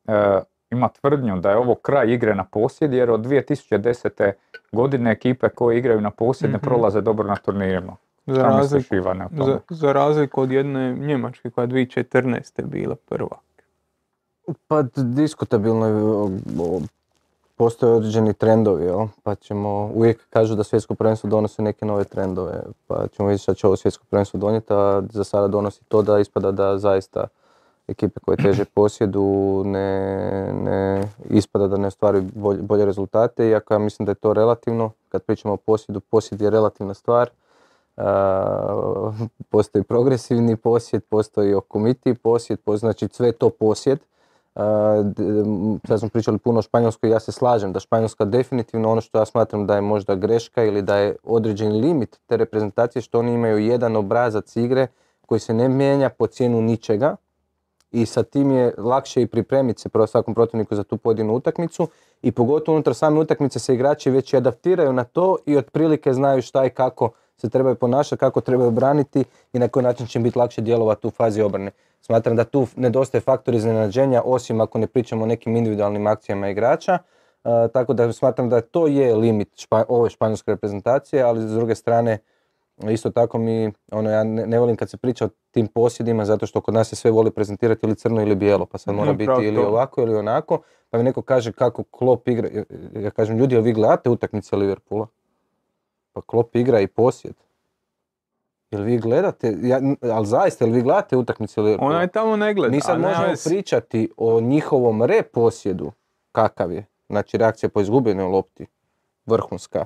[0.08, 0.40] e,
[0.72, 4.32] ima tvrdnju da je ovo kraj igre na posjed, jer od 2010.
[4.72, 6.66] godine ekipe koje igraju na posjed ne Mhm.
[6.66, 7.96] prolaze dobro na turnirima.
[8.26, 8.96] Za razliku,
[9.30, 9.52] tome?
[9.52, 12.66] za, za razliku od jedne Njemačke koja je 2014.
[12.66, 13.38] bila prva.
[14.68, 16.82] Pa diskutabilno je,
[17.56, 19.08] postoje određeni trendovi, jel?
[19.24, 22.54] pa ćemo, uvijek kažu da svjetsko prvenstvo donosi neke nove trendove,
[22.88, 26.20] pa ćemo vidjeti šta će ovo svjetsko prvenstvo donijeti, a za sada donosi to da
[26.20, 27.28] ispada da zaista
[27.88, 33.80] ekipe koje teže posjedu ne, ne ispada da ne ostvaruju bolje, bolje rezultate, iako ja
[33.80, 37.30] mislim da je to relativno, kad pričamo o posjedu, posjed je relativna stvar,
[37.98, 39.12] a,
[39.50, 44.00] postoji progresivni posjed, postoji okomitiji posjed, po- znači sve to posjed.
[45.18, 49.20] M, sad smo pričali puno o Španjolskoj, ja se slažem da Španjolska definitivno ono što
[49.20, 53.34] ja smatram da je možda greška ili da je određeni limit te reprezentacije što oni
[53.34, 54.88] imaju jedan obrazac igre
[55.26, 57.16] koji se ne mijenja po cijenu ničega
[57.92, 61.88] i sa tim je lakše i pripremiti se prvo svakom protivniku za tu pojedinu utakmicu
[62.22, 66.42] i pogotovo unutar same utakmice se igrači već i adaptiraju na to i otprilike znaju
[66.42, 69.24] šta i kako se trebaju ponašati, kako trebaju braniti
[69.54, 71.72] i na koji način će im biti lakše djelovati u fazi obrane.
[72.02, 76.98] Smatram da tu nedostaje faktor iznenađenja osim ako ne pričamo o nekim individualnim akcijama igrača.
[77.74, 82.18] Tako da smatram da to je limit ove španjolske reprezentacije, ali s druge strane
[82.84, 86.46] isto tako mi, ono, ja ne, ne volim kad se priča o tim posjedima zato
[86.46, 89.38] što kod nas se sve voli prezentirati ili crno ili bijelo, pa sad mora Upravo
[89.38, 89.68] biti ili to.
[89.68, 92.50] ovako ili onako, pa mi neko kaže kako Klopp igra,
[92.94, 95.08] ja kažem ljudi, jel vi gledate utakmice Liverpoola?
[96.14, 97.34] Pa Klopp igra i posjed.
[98.72, 101.92] Jel vi gledate, ja, ali zaista, jel vi gledate utakmice Liverpoola?
[101.92, 102.76] Ona je tamo ne gleda.
[102.76, 103.50] Mi sad možemo veze.
[103.50, 105.92] pričati o njihovom reposjedu,
[106.32, 106.86] kakav je.
[107.10, 108.66] Znači reakcija po izgubljenoj lopti,
[109.26, 109.86] vrhunska,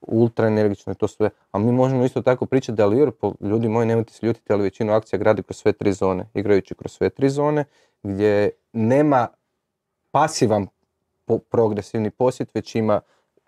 [0.00, 1.30] ultra energično i to sve.
[1.52, 4.92] A mi možemo isto tako pričati da Liverpool, ljudi moji, nemojte se ljutiti, ali većinu
[4.92, 6.26] akcija gradi kroz sve tri zone.
[6.34, 7.64] Igrajući kroz sve tri zone,
[8.02, 9.28] gdje nema
[10.10, 10.66] pasivan
[11.24, 13.00] po- progresivni posjet, već ima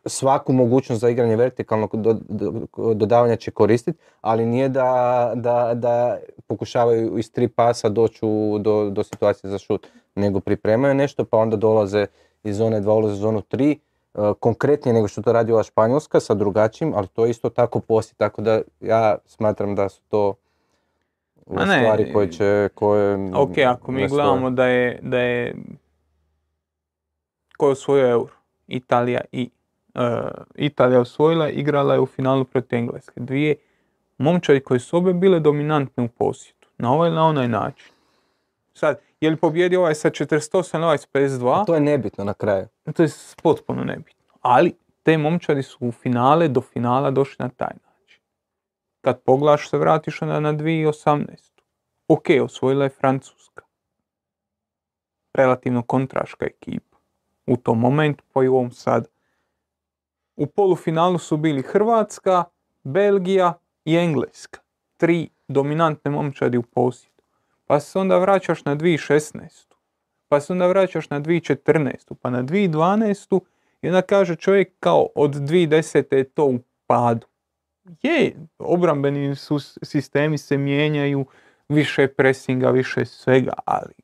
[0.06, 6.18] svaku mogućnost za igranje vertikalnog do- do- dodavanja će koristiti, ali nije da, da, da
[6.46, 8.20] pokušavaju iz tri pasa doći
[8.60, 12.06] do, do situacije za šut, nego pripremaju nešto pa onda dolaze
[12.44, 13.78] iz zone 2, ulaze u zonu 3, e,
[14.40, 18.16] konkretnije nego što to radi ova Španjolska sa drugačijim, ali to je isto tako poslije,
[18.16, 20.34] tako da ja smatram da su to
[21.46, 25.54] Ma ne, stvari koje će, koje Ok, ako mi gledamo da je, da je
[27.56, 28.32] ko je osvojio euro,
[28.66, 29.50] Italija i
[29.94, 30.00] e,
[30.54, 33.20] Italija osvojila, igrala je u finalu protiv Engleske.
[33.20, 33.54] Dvije
[34.18, 37.92] momčadi koji su obe bile dominantne u posjetu, na ovaj ili na onaj način.
[38.74, 41.66] Sad, je li pobjedio ovaj sa 48, ovaj sa 52?
[41.66, 42.66] To je nebitno na kraju.
[42.96, 43.08] To je
[43.42, 44.34] potpuno nebitno.
[44.40, 48.22] Ali te momčadi su u finale, do finala došli na taj način.
[49.00, 51.26] kad poglaš se vratiš onda na 2018.
[52.08, 53.64] Ok, osvojila je Francuska.
[55.34, 56.96] Relativno kontraška ekipa.
[57.46, 59.08] U tom momentu, pa i u ovom sad.
[60.36, 62.44] U polufinalu su bili Hrvatska,
[62.82, 63.54] Belgija
[63.84, 64.60] i Engleska.
[64.96, 67.11] Tri dominantne momčadi u posjedu.
[67.72, 69.72] Pa se onda vraćaš na 2016.
[70.28, 72.14] Pa se onda vraćaš na 2014.
[72.22, 73.40] Pa na 2012.
[73.82, 76.14] I onda kaže čovjek kao od 2010.
[76.14, 77.26] je to u padu.
[78.02, 81.26] Je, obrambeni su sistemi se mijenjaju,
[81.68, 83.94] više presinga, više svega, ali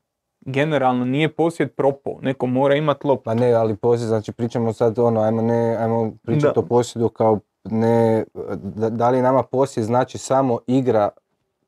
[0.41, 3.25] generalno nije posjed propao, neko mora imati loptu.
[3.25, 7.41] Pa ne, ali posjed, znači pričamo sad ono, ajmo, ne, ajmo pričati o posjedu kao
[7.65, 8.25] ne,
[8.57, 11.09] da, da li nama posjed znači samo igra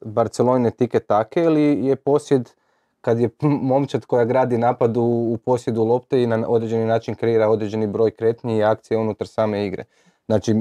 [0.00, 2.50] Barcelone tike take ili je posjed
[3.00, 3.30] kad je
[3.70, 8.10] momčad koja gradi napad u, u posjedu lopte i na određeni način kreira određeni broj
[8.10, 9.84] kretnji i akcije unutar same igre.
[10.26, 10.54] Znači, e,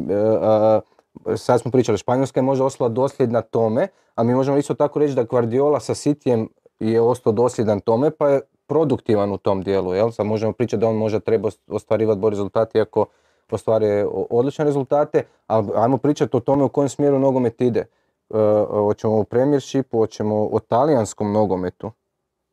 [1.33, 4.99] e, sad smo pričali, Španjolska je možda ostala dosljedna tome, a mi možemo isto tako
[4.99, 9.93] reći da Guardiola sa Sitijem je ostao dosljedan tome, pa je produktivan u tom dijelu.
[9.93, 10.11] Jel?
[10.11, 13.05] Sad možemo pričati da on možda treba ostvarivati bolje rezultate iako
[13.51, 17.85] ostvaruje odlične rezultate, ali ajmo pričati o tome u kojem smjeru nogomet ide.
[18.29, 21.91] E, hoćemo o Premiershipu, hoćemo o talijanskom nogometu.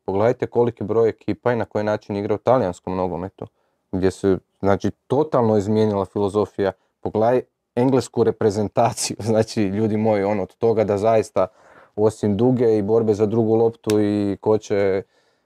[0.05, 3.47] Pogledajte koliki broj ekipa i na koji način igra u talijanskom nogometu,
[3.91, 6.71] gdje se znači, totalno izmijenila filozofija.
[7.01, 7.41] Pogledaj
[7.75, 11.47] englesku reprezentaciju, znači ljudi moji, on od toga da zaista
[11.95, 15.03] osim duge i borbe za drugu loptu i koče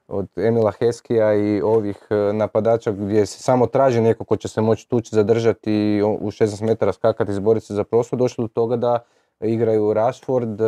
[0.08, 4.62] od Emila Heskija i ovih e, napadača gdje se samo traži neko ko će se
[4.62, 9.00] moći tući zadržati u 16 metara skakati izboriti se za prostor, došli do toga da
[9.42, 10.62] igraju Rashford.
[10.62, 10.66] E,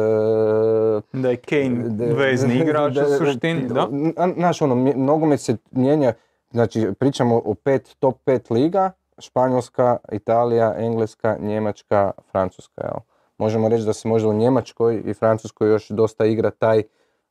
[1.13, 3.88] da je Kane vezni igrač u suštini, da?
[4.36, 6.13] Znaš, ono, nogomet se mijenja,
[6.51, 12.99] znači pričamo o pet, top pet liga, Španjolska, Italija, Engleska, Njemačka, Francuska, jel?
[13.38, 16.84] Možemo reći da se možda u Njemačkoj i Francuskoj još dosta igra taj,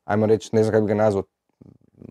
[0.04, 1.24] ajmo reći, ne znam kako ga nazvao,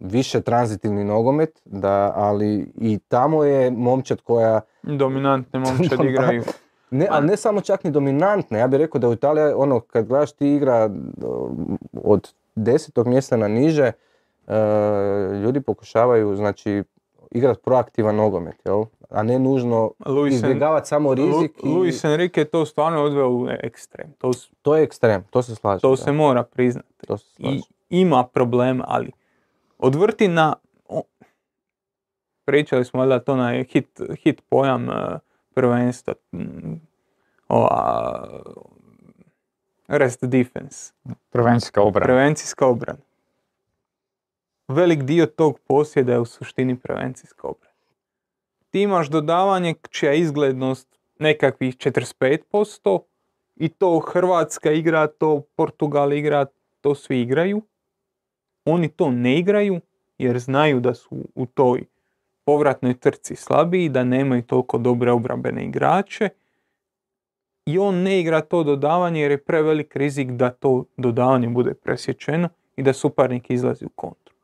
[0.02, 4.62] više tranzitivni nogomet, da, ali i tamo je momčad koja...
[4.84, 6.44] Dominantne momčad igraju.
[6.92, 10.08] Ne, ali ne samo čak ni dominantne, ja bih rekao da u Italiji, ono, kad
[10.08, 10.90] gledaš ti igra
[12.04, 13.92] od desetog mjesta na niže,
[14.48, 14.54] e,
[15.44, 16.84] ljudi pokušavaju, znači,
[17.32, 18.84] igrati proaktivan nogomet, jel?
[19.10, 19.92] a ne nužno
[20.30, 21.64] izbjegavati samo rizik.
[21.64, 24.14] Lu, Luis Enrique je to stvarno odveo u ekstrem.
[24.18, 24.32] To,
[24.62, 25.82] to je ekstrem, to se slaže.
[25.82, 27.08] To se mora priznati.
[27.08, 29.12] To se I ima problema, ali
[29.78, 30.54] odvrti na...
[32.46, 35.20] pričali smo da to na hit, hit pojam e,
[35.54, 36.14] prvenstva,
[37.48, 38.42] ova,
[39.88, 40.94] rest defense.
[41.30, 42.06] Prevencijska obrana.
[42.06, 43.00] Prevencijska obrana.
[44.68, 47.72] Velik dio tog posjeda je u suštini prevencijska obrana.
[48.70, 53.00] Ti imaš dodavanje čija izglednost nekakvih 45%
[53.56, 56.46] i to Hrvatska igra, to Portugal igra,
[56.82, 57.62] to svi igraju.
[58.66, 59.80] Oni to ne igraju
[60.18, 61.86] jer znaju da su u toj
[62.46, 66.30] povratnoj trci slabiji, da nemaju toliko dobre obrambene igrače
[67.66, 72.50] i on ne igra to dodavanje jer je prevelik rizik da to dodavanje bude presječeno
[72.76, 74.36] i da suparnik izlazi u kontru.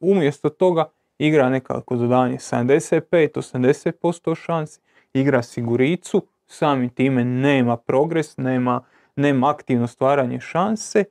[0.00, 0.84] Umjesto toga
[1.18, 4.80] igra nekako dodavanje 75-80% šansi,
[5.12, 8.84] igra siguricu, samim time nema progres, nema,
[9.16, 11.04] nema aktivno stvaranje šanse.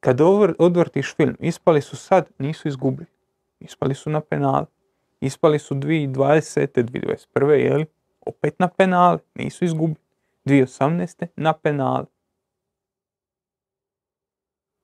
[0.00, 0.20] Kad
[0.58, 3.15] odvrtiš film, ispali su sad, nisu izgubili.
[3.60, 4.66] Ispali su na penali.
[5.20, 6.84] Ispali su 2020.
[6.84, 7.50] 2021.
[7.50, 7.86] jeli?
[8.26, 9.18] Opet na penali.
[9.34, 10.06] Nisu izgubili.
[10.44, 11.26] 2018.
[11.36, 12.06] na penali.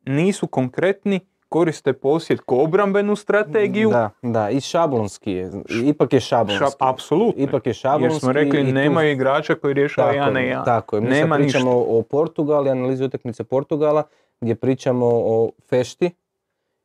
[0.06, 3.90] Nisu konkretni, koriste posjed ko obrambenu strategiju.
[3.90, 5.50] Da, da, i šablonski je.
[5.84, 6.64] Ipak je šablonski.
[6.64, 7.42] Šab, apsolutno.
[7.42, 8.14] Ipak je šablonski.
[8.14, 10.64] Jer smo rekli, nemaju igrača koji rješava ja ne ja.
[10.64, 11.00] Tako je.
[11.02, 14.02] Mi Nema pričamo o Portugali, analizi utakmice Portugala,
[14.40, 16.10] gdje pričamo o fešti,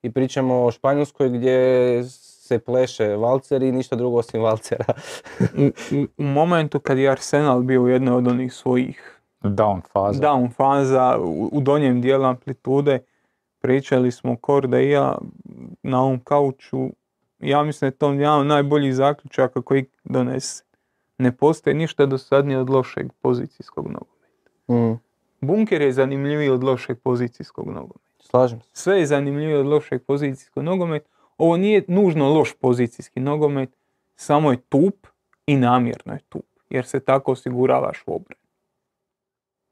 [0.07, 2.03] i pričamo o Španjolskoj gdje
[2.47, 4.85] se pleše valcer i ništa drugo osim valcera.
[6.17, 11.17] u, momentu kad je Arsenal bio u jednoj od onih svojih down faza, down faza
[11.19, 12.99] u, u donjem dijelu amplitude,
[13.59, 15.17] pričali smo Korda i ja
[15.83, 16.89] na ovom kauču,
[17.39, 20.63] ja mislim da je to jedan od najboljih zaključaka koji donese.
[21.17, 24.27] Ne postoji ništa dosadnije od lošeg pozicijskog nogometa.
[24.67, 24.99] Mm.
[25.41, 28.06] Bunker je zanimljiviji od lošeg pozicijskog nogometa.
[28.29, 28.69] Slažem se.
[28.73, 31.09] Sve je zanimljivije od lošeg pozicijskog nogomet.
[31.37, 33.77] Ovo nije nužno loš pozicijski nogomet,
[34.15, 35.07] samo je tup
[35.45, 38.41] i namjerno je tup, jer se tako osiguravaš u obrani.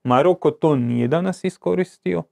[0.04, 2.24] Maroko to nije danas iskoristio.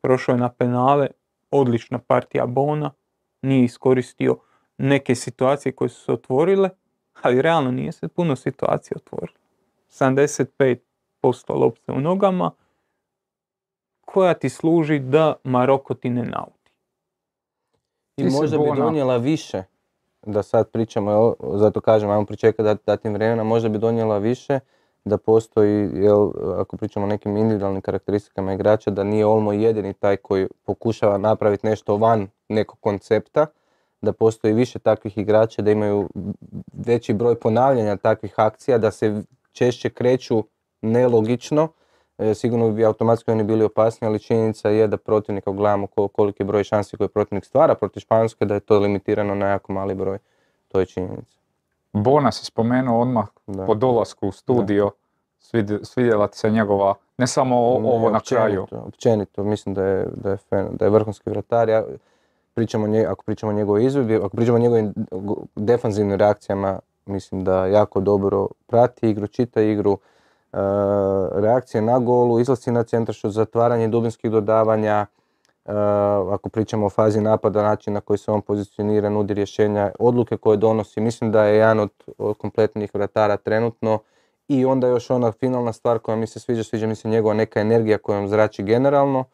[0.00, 1.06] Prošao je na penale,
[1.50, 2.90] odlična partija Bona,
[3.42, 4.38] nije iskoristio
[4.78, 6.70] neke situacije koje su se otvorile,
[7.22, 9.38] ali realno nije se puno situacija otvorilo.
[9.90, 10.78] 75%
[11.48, 12.50] lopte u nogama,
[14.04, 16.72] koja ti služi da Maroko ti ne nauti.
[18.16, 19.62] I Ti možda bi donijela više,
[20.26, 24.60] da sad pričamo, jel, zato kažem, ajmo pričekati dat, dati vremena, možda bi donijela više
[25.04, 30.16] da postoji, jel, ako pričamo o nekim individualnim karakteristikama igrača, da nije Olmo jedini taj
[30.16, 33.46] koji pokušava napraviti nešto van nekog koncepta,
[34.00, 36.08] da postoji više takvih igrača, da imaju
[36.72, 39.22] veći broj ponavljanja takvih akcija, da se
[39.52, 40.44] češće kreću
[40.82, 41.68] nelogično,
[42.22, 46.08] E, sigurno bi automatski oni bili opasni, ali činjenica je da protivnika ako gledamo ko-
[46.08, 49.94] koliki broj šansi koje protivnik stvara protiv Španjolske, da je to limitirano na jako mali
[49.94, 50.18] broj.
[50.68, 51.38] To je činjenica.
[51.92, 53.66] Bona si spomenuo odmah Da.
[53.66, 54.90] po dolasku u studio,
[55.40, 58.62] svidi- svidjela ti se njegova, ne samo o- Ne, ovo na kraju.
[58.62, 61.68] općenito, Općenito, mislim da je, da je, fen- da je vrhunski vratar.
[61.68, 61.84] Ja,
[62.54, 67.44] pričamo, nje- ako pričamo o njegovoj izvedbi, ako pričamo o njegovim go- defanzivnim reakcijama, mislim
[67.44, 69.98] da jako dobro prati igru, čita igru,
[71.32, 75.06] reakcije na golu, izlasci na centaršut, zatvaranje dubinskih dodavanja,
[75.64, 75.72] e,
[76.32, 80.56] ako pričamo o fazi napada, način na koji se on pozicionira, nudi rješenja, odluke koje
[80.56, 81.90] donosi, mislim da je jedan od,
[82.38, 83.98] kompletnih vratara trenutno
[84.48, 87.60] i onda još ona finalna stvar koja mi se sviđa, sviđa mi se njegova neka
[87.60, 89.24] energija kojom zrači generalno.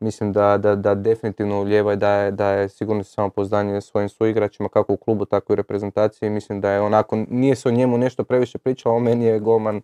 [0.00, 4.68] Mislim da, da, da definitivno ulijeva i da je, da je sigurno samopouzdanje svojim suigračima
[4.68, 6.30] kako u klubu, tako i u reprezentaciji.
[6.30, 9.82] Mislim da je onako, nije se o njemu nešto previše pričalo, a meni je golman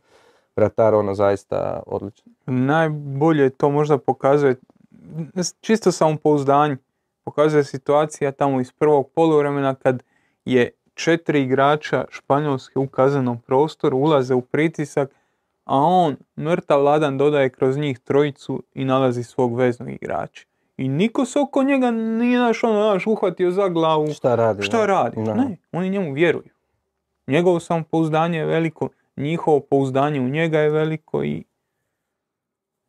[0.56, 2.32] vratar ono zaista odličan.
[2.46, 4.56] Najbolje to možda pokazuje
[5.60, 6.76] čisto samopouzdanje.
[7.24, 10.02] Pokazuje situacija tamo iz prvog poluvremena kad
[10.44, 15.10] je četiri igrača Španjolske u kaznenom prostoru, ulaze u pritisak,
[15.64, 20.46] a on mrtav ladan dodaje kroz njih trojicu i nalazi svog veznog igrača.
[20.76, 24.12] I niko se oko njega nije naš ono, naš, uhvatio za glavu.
[24.12, 24.62] Šta radi?
[24.62, 25.20] Šta radi?
[25.20, 26.50] Ne, oni njemu vjeruju.
[27.26, 31.44] Njegovo samopouzdanje je veliko, njihovo pouzdanje u njega je veliko i...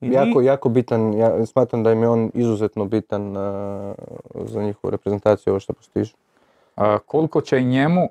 [0.02, 3.95] i Jako, njih- jako bitan, ja smatram da im je on izuzetno bitan uh,
[4.45, 6.15] za njihovu reprezentaciju, ovo što postižu.
[6.76, 8.10] A, koliko će i njemu,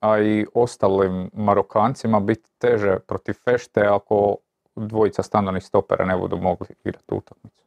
[0.00, 4.36] a i ostalim Marokancima biti teže protiv Fešte ako
[4.76, 7.62] dvojica standardnih stopera ne budu mogli igrati utakmicu?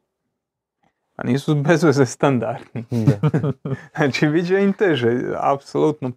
[1.16, 2.84] A nisu bez veze standardni.
[3.96, 6.12] Znači, bit će im teže, apsolutno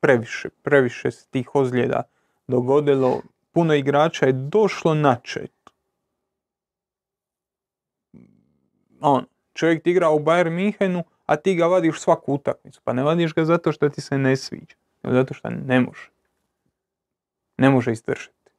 [0.00, 2.02] previše, previše se tih ozljeda
[2.52, 3.20] dogodilo.
[3.52, 5.52] Puno igrača je došlo na čet.
[9.00, 12.80] On, čovjek ti igra u Bayern Minhenu, a ti ga vadiš svaku utakmicu.
[12.84, 16.10] Pa ne vadiš ga zato što ti se ne sviđa, zato što ne može.
[17.56, 18.50] Ne može izdržati.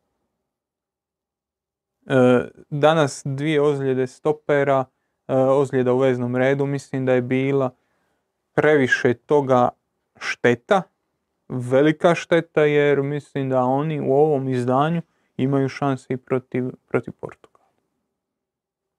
[2.06, 2.16] E,
[2.70, 4.86] danas dvije ozljede stopera,
[5.28, 7.72] e, ozljeda u veznom redu, mislim da je bila
[8.54, 9.70] previše toga
[10.20, 10.82] šteta,
[11.50, 15.02] velika šteta jer mislim da oni u ovom izdanju
[15.38, 17.70] imaju šanse i protiv, protiv Portugala.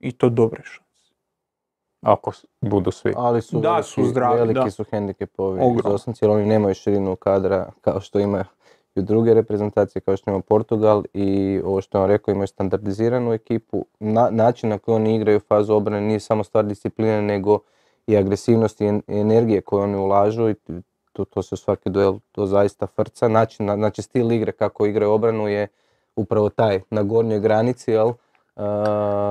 [0.00, 0.84] I to dobre šanse.
[2.00, 3.12] Ako budu svi.
[3.16, 4.70] Ali su, Da, veliki, su zdravi, veliki da.
[4.70, 8.44] su hendikepovi izosnici, jer oni nemaju širinu kadra kao što imaju
[8.94, 13.86] i druge reprezentacije, kao što ima Portugal i ovo što vam rekao, imaju standardiziranu ekipu.
[14.00, 17.58] Na, način na koji oni igraju fazu obrane nije samo stvar discipline, nego
[18.06, 20.54] i agresivnosti i energije koju oni ulažu i
[21.14, 23.28] to, to se svaki duel to zaista frca.
[23.28, 25.68] Način, na- znači stil igre kako igraju obranu je
[26.16, 28.12] upravo taj na gornjoj granici, jel?
[28.56, 28.62] Uh,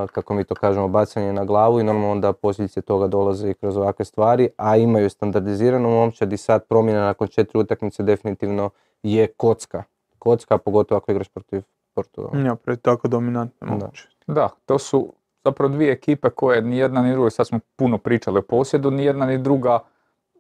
[0.08, 3.78] kako mi to kažemo, bacanje na glavu i normalno onda posljedice toga dolaze i kroz
[3.78, 8.70] ovakve stvari, a imaju standardiziranu momčad i sad promjena nakon četiri utakmice definitivno
[9.04, 9.84] je kocka.
[10.20, 11.62] Kocka, pogotovo ako igraš protiv
[11.94, 12.40] Portugala.
[12.40, 13.74] Ja, pred tako dominantne Da.
[13.76, 14.08] momče.
[14.28, 15.14] Da, to su
[15.46, 19.06] zapravo dvije ekipe koje ni jedna ni druga, sad smo puno pričali o posjedu, ni
[19.06, 19.80] jedna ni druga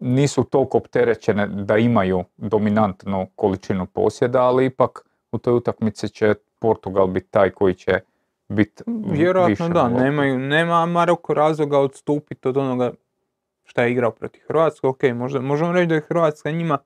[0.04, 7.08] nisu toliko opterećene da imaju dominantnu količinu posjeda, ali ipak u toj utakmici će Portugal
[7.08, 8.00] biti taj koji će
[8.48, 12.92] biti Vjerojatno da, nemaju, nema Maroko razloga odstupiti od onoga
[13.64, 14.88] šta je igrao protiv Hrvatske.
[14.88, 16.78] Ok, možda, možemo reći da je Hrvatska njima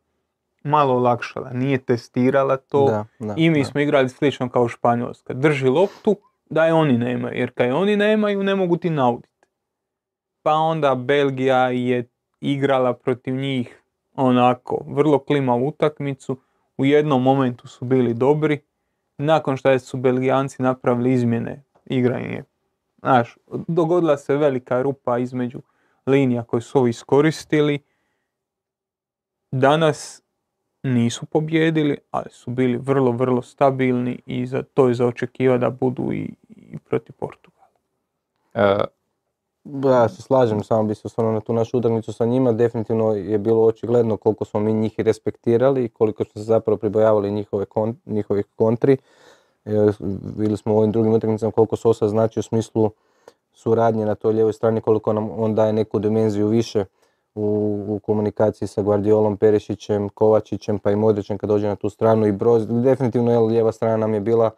[0.64, 3.65] malo olakšala, nije testirala to Da, da, i mi da.
[3.65, 5.34] smo igrali slično kao Španjolska.
[5.34, 6.15] Drži loptu
[6.49, 9.48] da je oni nemaju, jer kad je oni nemaju ne mogu ti nauditi.
[10.44, 12.10] Pa onda Belgija je
[12.41, 13.84] igrala protiv njih
[14.15, 16.38] onako, vrlo klimavu utakmicu,
[16.77, 18.59] u jednom momentu su bili dobri,
[19.18, 22.43] nakon što su Belgijanci napravili izmjene, igranje,
[22.99, 23.38] znaš,
[23.68, 25.61] dogodila se velika rupa između
[26.05, 27.80] linija koje su ovi iskoristili.
[29.51, 30.23] Danas
[30.84, 35.69] nisu pobjedili, ali su bili vrlo, vrlo stabilni i za, to je za očekivati da
[35.69, 37.68] budu i, i protiv Portugala.
[38.53, 38.85] Da,
[39.84, 42.52] ja se slažem, samo bi se osvrnuo na tu našu utakmicu sa njima.
[42.52, 47.31] Definitivno je bilo očigledno koliko smo mi njih respektirali i koliko smo se zapravo pribojavali
[47.31, 48.98] njihove kon- njihovih kontri.
[49.65, 49.88] E,
[50.38, 52.91] vidjeli smo u ovim drugim utakmicama koliko Sosa znači u smislu
[53.53, 56.85] suradnje na toj lijevoj strani, koliko nam on daje neku dimenziju više
[57.35, 62.31] u, komunikaciji sa Guardiolom, Perišićem, Kovačićem pa i Modrićem kad dođe na tu stranu i
[62.31, 62.68] Broz.
[62.68, 64.52] Definitivno je lijeva strana nam je bila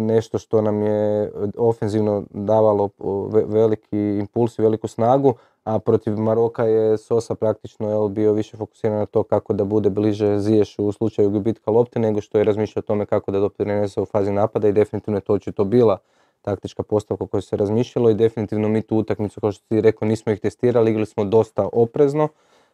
[0.00, 2.88] nešto što nam je ofenzivno davalo
[3.32, 8.56] ve- veliki impuls i veliku snagu, a protiv Maroka je Sosa praktično jel, bio više
[8.56, 12.44] fokusiran na to kako da bude bliže Ziješu u slučaju gubitka lopte nego što je
[12.44, 15.98] razmišljao o tome kako da doprinese u fazi napada i definitivno je to očito bila
[16.42, 20.08] taktička postavka o kojoj se razmišljalo i definitivno mi tu utakmicu, kao što ti rekao,
[20.08, 22.28] nismo ih testirali, igrali smo dosta oprezno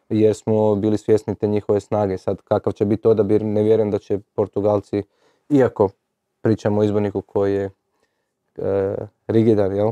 [0.09, 2.17] jer smo bili svjesni te njihove snage.
[2.17, 5.03] Sad kakav će biti odabir, ne vjerujem da će Portugalci,
[5.49, 5.89] iako
[6.45, 7.69] pričamo o izborniku koji je
[8.57, 8.95] e,
[9.27, 9.91] rigidan, jel?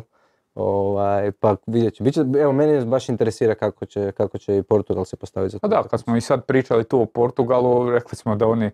[0.55, 2.03] Ovaj, pa vidjet ću.
[2.03, 5.67] Biće, evo, mene baš interesira kako će, kako će i Portugal se postaviti za Pa
[5.67, 8.71] tu da, kad smo i sad pričali tu o Portugalu, rekli smo da oni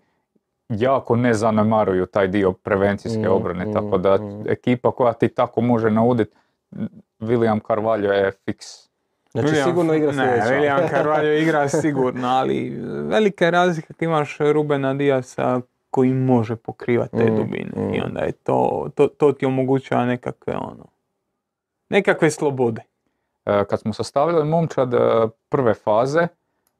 [0.68, 4.44] jako ne zanemaruju taj dio prevencijske Mm, obrane, mm, tako da mm.
[4.48, 6.36] ekipa koja ti tako može nauditi,
[7.20, 8.66] William Carvalho je fiks.
[9.30, 10.54] Znači William- sigurno igra Ne, sljedeća.
[10.54, 12.70] William Carvalho igra sigurno, ali
[13.08, 17.70] velika je razlika kad imaš Rubena Diasa koji može pokrivati te Mm, dubine.
[17.76, 17.94] mm.
[17.94, 20.86] I onda je to, to, to ti omogućava nekakve ono,
[21.88, 22.82] nekakve slobode.
[23.46, 24.98] E, Kad smo sastavili momčad e,
[25.48, 26.26] prve faze,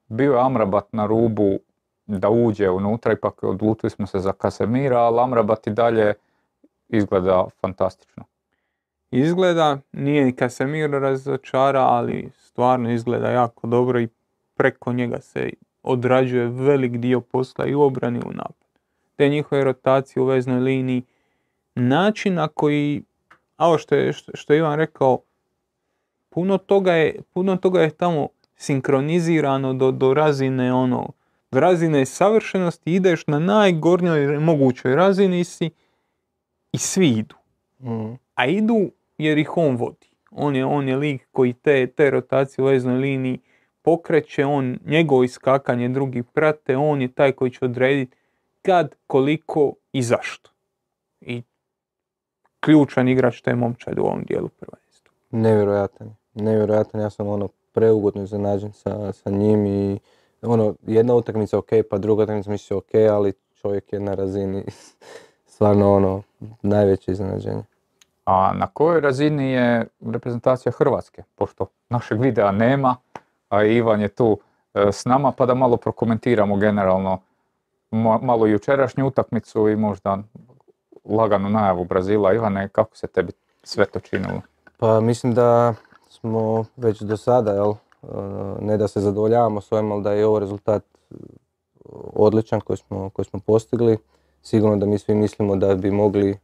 [0.09, 1.59] bio je Amrabat na rubu
[2.07, 6.15] da uđe unutra, ipak odlučili smo se za Kasemira, ali Amrabat i dalje
[6.89, 8.24] izgleda fantastično.
[9.11, 14.09] Izgleda, nije ni Casemiro razočara, ali stvarno izgleda jako dobro i
[14.55, 15.51] preko njega se
[15.82, 18.60] odrađuje velik dio posla i u obrani u napadu.
[19.21, 21.03] Te njihove rotacije u veznoj liniji,
[21.75, 23.03] način na koji,
[23.57, 25.19] a ovo što je, što, je Ivan rekao,
[26.29, 31.13] puno toga je, puno toga je tamo sinkronizirano do, do razine ono,
[31.51, 35.71] do razine savršenosti, ideš na najgornjoj mogućoj razini si
[36.73, 37.35] i svi idu
[37.81, 38.15] Mm.
[38.35, 40.11] a idu jer ih on vodi.
[40.31, 43.39] On je, on je lik koji te, te rotacije u veznoj liniji
[43.83, 48.20] pokreće, on, njegovo iskakanje drugi prate, on je taj koji će odrediti
[48.62, 50.51] kad, koliko i zašto.
[51.20, 51.43] I
[52.61, 55.12] ključan igrač te momčad u ovom dijelu prvenstva.
[55.31, 56.16] Nevjerojatan.
[56.35, 59.99] Nevjerojatan, ja sam ono preugodno iznenađen sa, sa njim i
[60.43, 64.65] ono, jedna utakmica ok, pa druga utakmica misli ok, ali čovjek je na razini
[65.53, 66.23] stvarno ono,
[66.62, 67.62] najveće iznenađenje.
[68.24, 71.23] A na kojoj razini je reprezentacija Hrvatske?
[71.35, 72.97] Pošto našeg videa nema,
[73.49, 74.39] a Ivan je tu
[74.74, 77.19] e, s nama, pa da malo prokomentiramo generalno
[78.23, 80.19] malo jučerašnju utakmicu i možda
[81.05, 82.35] laganu najavu Brazila.
[82.35, 84.41] Ivane, kako se tebi sve to činilo?
[84.79, 85.75] Pa mislim da
[86.09, 87.77] smo već do sada, jel, e,
[88.61, 91.15] ne da se zadovoljavamo s ovim, ali da je ovo rezultat e,
[92.12, 93.99] odličan koji smo, koji smo postigli.
[94.43, 96.39] Sigurno da mi svi mislimo da bi mogli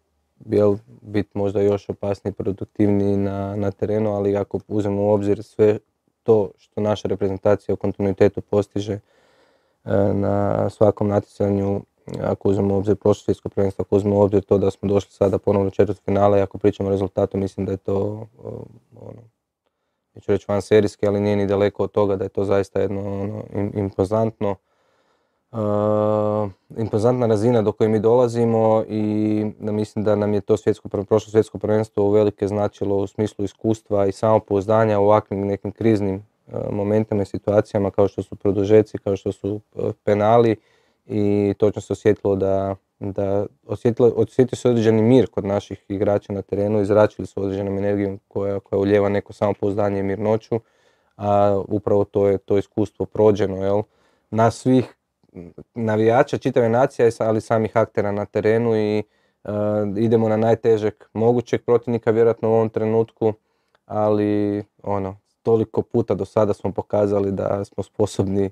[0.44, 5.78] jel, biti možda još opasniji, produktivniji na, na terenu, ali ako uzmemo u obzir sve
[6.23, 8.98] to što naša reprezentacija u kontinuitetu postiže
[10.14, 11.80] na svakom natjecanju,
[12.22, 15.68] ako uzmemo obzir prošlo svjetsko prvenstvo, ako uzmemo obzir to da smo došli sada ponovno
[15.68, 18.64] u četvrt finale, ako pričamo o rezultatu, mislim da je to o,
[19.00, 19.22] ono,
[20.14, 23.00] neću reći van serijski, ali nije ni daleko od toga da je to zaista jedno
[23.22, 24.56] ono, im- impozantno
[25.52, 30.88] uh, impozantna razina do koje mi dolazimo i da mislim da nam je to svjetsko,
[30.88, 36.26] prošlo svjetsko prvenstvo uvelike značilo u smislu iskustva i samopouzdanja u ovakvim nekim kriznim
[36.70, 40.56] momentima i situacijama kao što su produžeci, kao što su uh, penali
[41.06, 46.43] i točno se osjetilo da, da osjetilo, osjetio se određeni mir kod naših igrača na
[46.43, 50.60] terenu, izračili su određenom energijom koja, koja uljeva neko samopouzdanje i mirnoću,
[51.16, 53.82] a upravo to je to iskustvo prođeno, jel,
[54.31, 54.94] na svih
[55.74, 59.02] navijača, čitave nacije, ali samih aktera na terenu i e,
[59.97, 63.32] idemo na najtežeg mogućeg protivnika vjerojatno u ovom trenutku,
[63.86, 65.16] ali ono,
[65.47, 68.51] toliko puta do sada smo pokazali da smo sposobni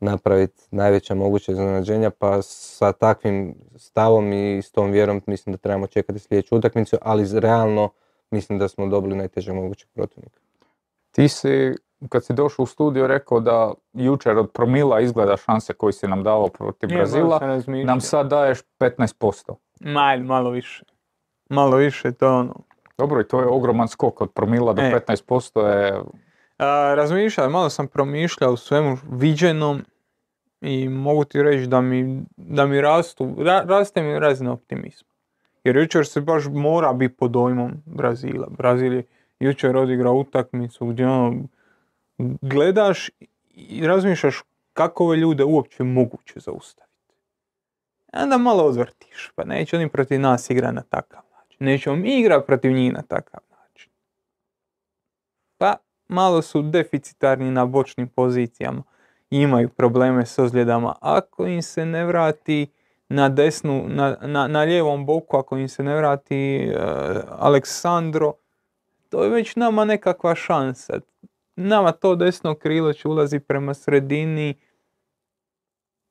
[0.00, 5.86] napraviti najveća moguća iznenađenja, pa sa takvim stavom i s tom vjerom mislim da trebamo
[5.86, 7.88] čekati sljedeću utakmicu, ali realno
[8.30, 10.38] mislim da smo dobili najtežeg mogućeg protivnika.
[11.10, 11.74] Ti si,
[12.08, 16.22] kad si došao u studio, rekao da jučer od promila izgleda šanse koji si nam
[16.22, 17.40] davao protiv Brazila,
[17.84, 19.54] nam sad daješ 15%.
[19.80, 20.84] Mal, malo više.
[21.48, 22.54] Malo više, to je ono.
[22.98, 25.00] Dobro, i to je ogroman skok od promila do E.
[25.08, 26.02] 15% je A,
[26.94, 29.84] razmišljao, malo sam promišljao svemu viđenom
[30.60, 35.08] i mogu ti reći da mi, da mi rastu, ra- raste mi razina optimizma.
[35.64, 38.46] Jer jučer se baš mora biti pod dojmom Brazila.
[38.50, 39.04] Brazil je
[39.40, 41.42] jučer odigrao utakmicu gdje ono,
[42.40, 43.10] gledaš
[43.50, 44.42] i razmišljaš
[44.72, 47.14] kako ove ljude uopće moguće zaustaviti.
[48.12, 51.56] onda malo odvrtiš, pa neće oni protiv nas igrati na takav način.
[51.60, 53.40] Nećemo mi igrati protiv njih na takav
[56.08, 58.82] malo su deficitarni na bočnim pozicijama.
[59.30, 60.94] Imaju probleme s ozljedama.
[61.00, 62.66] Ako im se ne vrati
[63.08, 66.82] na desnu, na, na, na lijevom boku, ako im se ne vrati uh,
[67.38, 68.32] Aleksandro,
[69.08, 71.00] to je već nama nekakva šansa.
[71.56, 74.54] Nama to desno krilo će ulazi prema sredini,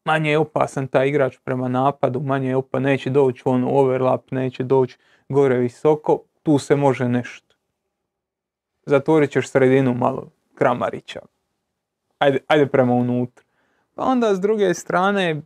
[0.05, 4.63] manje je opasan taj igrač prema napadu, manje je opa, neće doći on overlap, neće
[4.63, 4.97] doći
[5.29, 7.54] gore visoko, tu se može nešto.
[8.85, 11.19] Zatvorit ćeš sredinu malo Kramarića.
[12.19, 13.45] Ajde, ajde prema unutra.
[13.95, 15.41] Pa onda s druge strane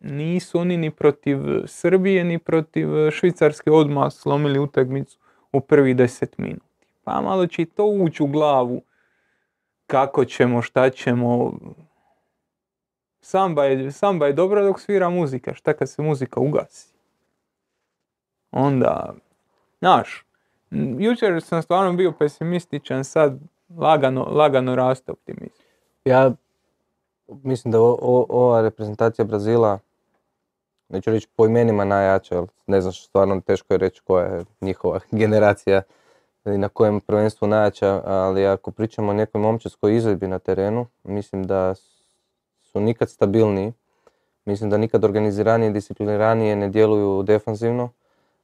[0.00, 5.18] nisu oni ni protiv Srbije ni protiv Švicarske odmah slomili utakmicu
[5.52, 6.86] u prvi deset minuti.
[7.04, 8.82] Pa malo će to ući u glavu
[9.86, 11.52] kako ćemo, šta ćemo,
[13.20, 16.94] Samba je, samba je dobra dok svira muzika, šta kad se muzika ugasi?
[18.50, 19.14] Onda,
[19.78, 20.24] znaš,
[20.98, 23.38] jučer sam stvarno bio pesimističan, sad
[23.76, 25.64] lagano, lagano raste optimizam.
[26.04, 26.32] Ja
[27.28, 29.78] mislim da o, ova reprezentacija Brazila,
[30.88, 35.00] neću reći po imenima najjača, ali ne znam stvarno teško je reći koja je njihova
[35.22, 35.82] generacija
[36.44, 41.44] i na kojem prvenstvu najjača, ali ako pričamo o nekoj momčarskoj izvedbi na terenu, mislim
[41.44, 41.74] da
[42.60, 43.72] su nikad stabilniji.
[44.44, 47.90] Mislim da nikad organiziranije i discipliniranije ne djeluju defanzivno.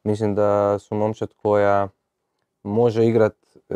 [0.02, 1.88] Mislim da su momčad koja
[2.64, 3.34] može igrat
[3.70, 3.74] e,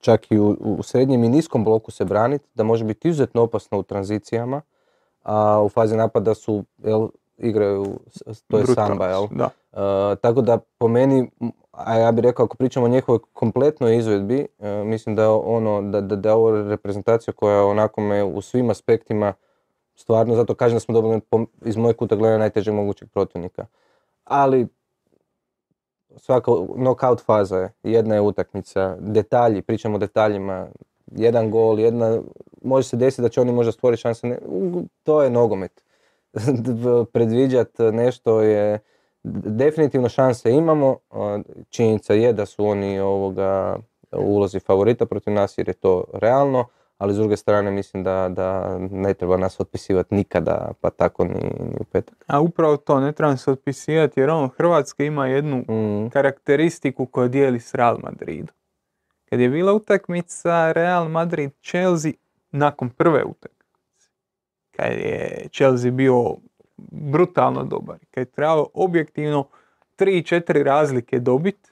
[0.00, 3.78] čak i u, u, srednjem i niskom bloku se braniti, da može biti izuzetno opasno
[3.78, 4.60] u tranzicijama,
[5.22, 7.08] a u fazi napada su, jel,
[7.38, 7.86] igraju,
[8.46, 9.26] to je samba, jel?
[9.30, 9.50] Da.
[9.72, 11.30] E, tako da po meni,
[11.72, 15.82] a ja bih rekao ako pričamo o njihovoj kompletnoj izvedbi, e, mislim da je ono,
[15.82, 19.32] da, da, da je ovo reprezentacija koja onako me u svim aspektima
[19.94, 21.20] stvarno, zato kažem da smo dobili
[21.64, 23.66] iz mojeg kuta gledanja najtežeg mogućeg protivnika.
[24.24, 24.66] Ali
[26.18, 30.68] svaka knockout faza je, jedna je utakmica, detalji, pričamo o detaljima,
[31.06, 32.20] jedan gol, jedna,
[32.62, 34.38] može se desiti da će oni možda stvoriti šanse, ne,
[35.02, 35.82] to je nogomet.
[37.12, 38.78] Predviđat nešto je,
[39.22, 40.96] definitivno šanse imamo,
[41.70, 43.78] činjenica je da su oni ovoga
[44.12, 46.64] ulozi favorita protiv nas jer je to realno,
[46.98, 51.34] ali s druge strane mislim da, da ne treba nas otpisivati nikada, pa tako ni,
[51.60, 52.24] ni u petak.
[52.26, 56.10] A upravo to, ne treba se otpisivati jer on Hrvatska ima jednu Mm.
[56.10, 58.54] karakteristiku koju dijeli s Real Madridom.
[59.24, 62.12] Kad je bila utakmica Real Madrid Chelsea
[62.50, 64.08] nakon prve utakmice,
[64.70, 66.36] kad je Chelsea bio
[66.92, 69.48] brutalno dobar, kad je trebalo objektivno
[69.98, 71.70] 3-4 razlike dobiti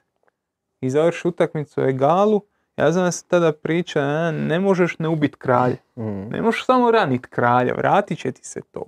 [0.81, 2.41] i završi utakmicu u egalu,
[2.77, 5.75] ja znam da se tada priča, "a, ne možeš ne ubiti kralja.
[5.95, 6.29] Mm.
[6.29, 8.83] Ne možeš samo ranit kralja, vratit će ti se to.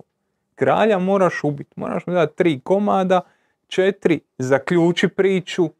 [0.54, 3.20] Kralja moraš ubiti, moraš mu dati tri komada,
[3.68, 5.70] četiri, zaključi priču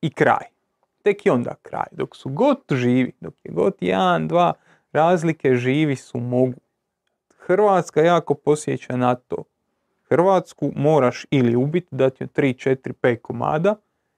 [0.00, 0.46] i kraj.
[1.02, 1.86] Tek i onda kraj.
[1.92, 4.52] Dok su god živi, dok je god jedan, dva
[4.92, 6.60] razlike živi su mogu.
[7.38, 9.36] Hrvatska jako posjeća na to.
[10.08, 13.74] Hrvatsku moraš ili ubiti, dati joj 3, 4, 5 komada,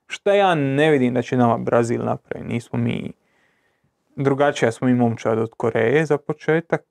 [0.09, 2.53] šta ja ne vidim da će nama Brazil napraviti.
[2.53, 3.13] Nismo mi
[4.17, 6.83] drugačija smo mi momčad od Koreje za početak.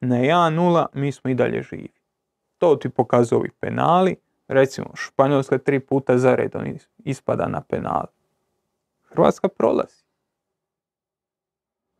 [0.00, 1.88] Na 1-0 mi smo i dalje živi.
[2.58, 4.16] To ti pokazuju ovi penali.
[4.48, 8.06] Recimo, Španjolska tri puta za redom is- ispada na penali.
[9.08, 10.04] Hrvatska prolazi.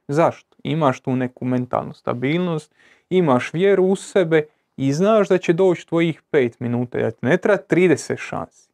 [0.09, 0.57] Zašto?
[0.63, 2.75] Imaš tu neku mentalnu stabilnost,
[3.11, 4.47] imaš vjeru u sebe
[4.77, 6.99] i znaš da će doći tvojih 5 minuta.
[6.99, 8.66] Da ti ne treba 30 šansi.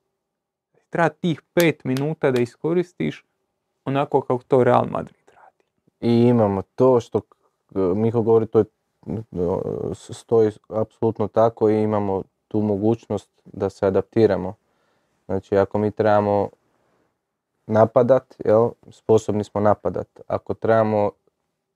[0.92, 3.24] Treba tih 5 minuta da iskoristiš
[3.84, 5.64] onako kako to Real Madrid radi.
[6.00, 7.34] I imamo to što k-
[7.74, 8.64] Miho govori, to je,
[9.08, 14.54] e, stoji apsolutno tako i imamo tu mogućnost da se adaptiramo.
[15.26, 16.48] Znači ako mi trebamo
[17.66, 20.20] napadat, jel, sposobni smo napadat.
[20.26, 21.10] Ako trebamo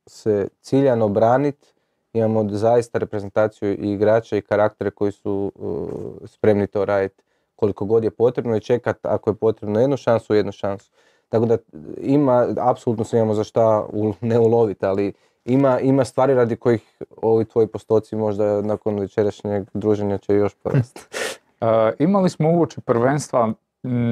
[0.07, 1.75] se ciljano branit,
[2.13, 7.26] imamo zaista reprezentaciju i igrača i karaktere koji su uh, spremni to raditi
[7.57, 10.91] koliko god je potrebno i čekat ako je potrebno jednu šansu, jednu šansu.
[11.29, 11.59] Tako da
[12.01, 15.13] ima, apsolutno se imamo za šta u- ne uloviti, ali
[15.45, 21.01] ima, ima stvari radi kojih ovi tvoji postoci možda nakon večerašnjeg druženja će još porasti.
[21.61, 23.53] E, imali smo uoči prvenstva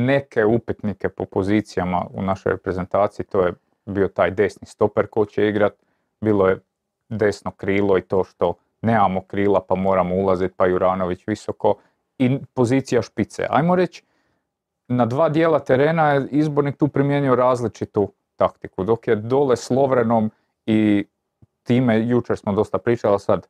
[0.06, 3.52] neke upitnike po pozicijama u našoj reprezentaciji, to je
[3.86, 5.72] bio taj desni stoper ko će igrat,
[6.20, 6.60] bilo je
[7.08, 11.74] desno krilo i to što nemamo krila pa moramo ulaziti pa Juranović visoko
[12.18, 13.46] i pozicija špice.
[13.50, 14.04] Ajmo reći,
[14.88, 20.30] na dva dijela terena je izbornik tu primijenio različitu taktiku, dok je dole s Lovrenom
[20.66, 21.04] i
[21.62, 23.46] time, jučer smo dosta pričali, sad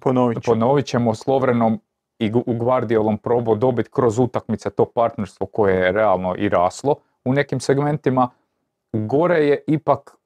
[0.00, 1.80] Ponovit ponovit ćemo s Lovrenom
[2.18, 7.32] i u Guardiolom probao dobiti kroz utakmice to partnerstvo koje je realno i raslo u
[7.32, 8.28] nekim segmentima.
[8.92, 10.16] Gore je ipak,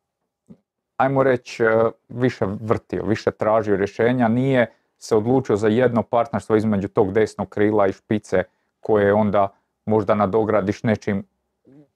[0.96, 6.88] ajmo reći, e, više vrtio, više tražio rješenja, nije se odlučio za jedno partnerstvo između
[6.88, 8.42] tog desnog krila i špice
[8.80, 9.48] koje onda
[9.86, 11.24] možda nadogradiš nečim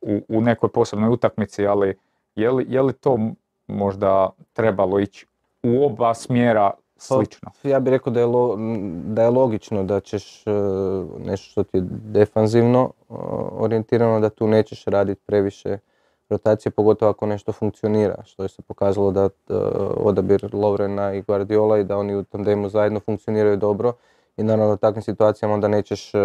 [0.00, 1.98] u, u nekoj posebnoj utakmici, ali
[2.34, 3.18] je li, je li to
[3.66, 5.26] možda trebalo ići
[5.62, 7.50] u oba smjera slično?
[7.62, 8.56] Ja bih rekao da je, lo-
[9.14, 10.50] da je logično da ćeš e,
[11.18, 12.92] nešto što ti je defanzivno
[13.52, 15.78] orijentirano, da tu nećeš raditi previše
[16.30, 19.28] rotacije, pogotovo ako nešto funkcionira, što je se pokazalo da e,
[19.96, 23.92] odabir Lovrena i Guardiola i da oni u tandemu zajedno funkcioniraju dobro
[24.36, 26.18] i naravno u takvim situacijama onda nećeš e,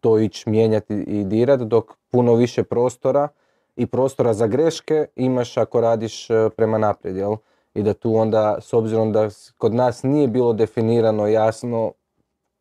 [0.00, 3.28] to ići mijenjati i dirati, dok puno više prostora
[3.76, 7.36] i prostora za greške imaš ako radiš e, prema naprijed, jel?
[7.74, 9.28] I da tu onda, s obzirom da
[9.58, 11.92] kod nas nije bilo definirano jasno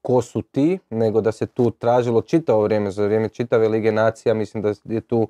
[0.01, 4.33] ko su ti, nego da se tu tražilo čitavo vrijeme, za vrijeme čitave Lige nacija,
[4.33, 5.27] mislim da je tu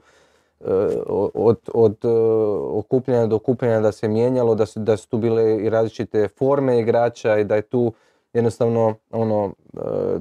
[1.33, 2.07] od, od e,
[2.77, 6.79] okupljanja do okupljanja da se mijenjalo, da su, da su tu bile i različite forme
[6.79, 7.93] igrača i da je tu
[8.33, 10.19] jednostavno ono, e,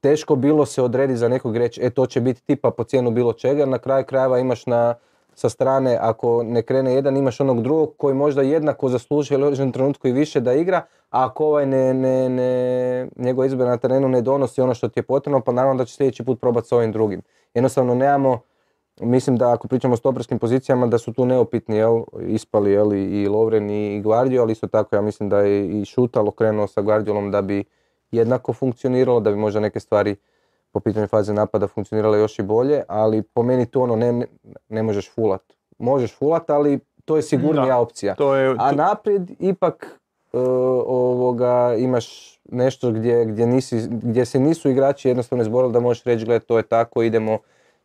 [0.00, 3.32] teško bilo se odrediti za nekog reći, e to će biti tipa po cijenu bilo
[3.32, 4.94] čega, na kraju krajeva imaš na,
[5.34, 9.72] sa strane, ako ne krene jedan, imaš onog drugog koji možda jednako zaslužuje u određenom
[9.72, 10.76] trenutku i više da igra,
[11.10, 14.98] a ako ovaj ne, ne, ne, njegov izbor na terenu ne donosi ono što ti
[14.98, 17.22] je potrebno, pa naravno da će sljedeći put probati s ovim drugim.
[17.54, 18.40] Jednostavno nemamo,
[19.00, 23.28] mislim da ako pričamo o stoperskim pozicijama, da su tu neopitni, jel, ispali, jel, i
[23.28, 27.30] Lovren i Guardio, ali isto tako ja mislim da je i Šutalo krenuo sa Guardiolom
[27.30, 27.64] da bi
[28.10, 30.16] jednako funkcioniralo, da bi možda neke stvari
[30.72, 34.26] po pitanju faze napada funkcionirale još i bolje, ali po meni tu ono ne,
[34.68, 35.42] ne, možeš fulat.
[35.78, 38.14] Možeš fulat, ali to je sigurnija Da, opcija.
[38.14, 40.00] To je, A to- naprijed ipak
[40.32, 40.38] e,
[40.86, 46.24] ovoga, imaš nešto gdje, gdje, nisi, gdje se nisu igrači jednostavno izborili da možeš reći,
[46.24, 47.38] gle, to je tako, idemo,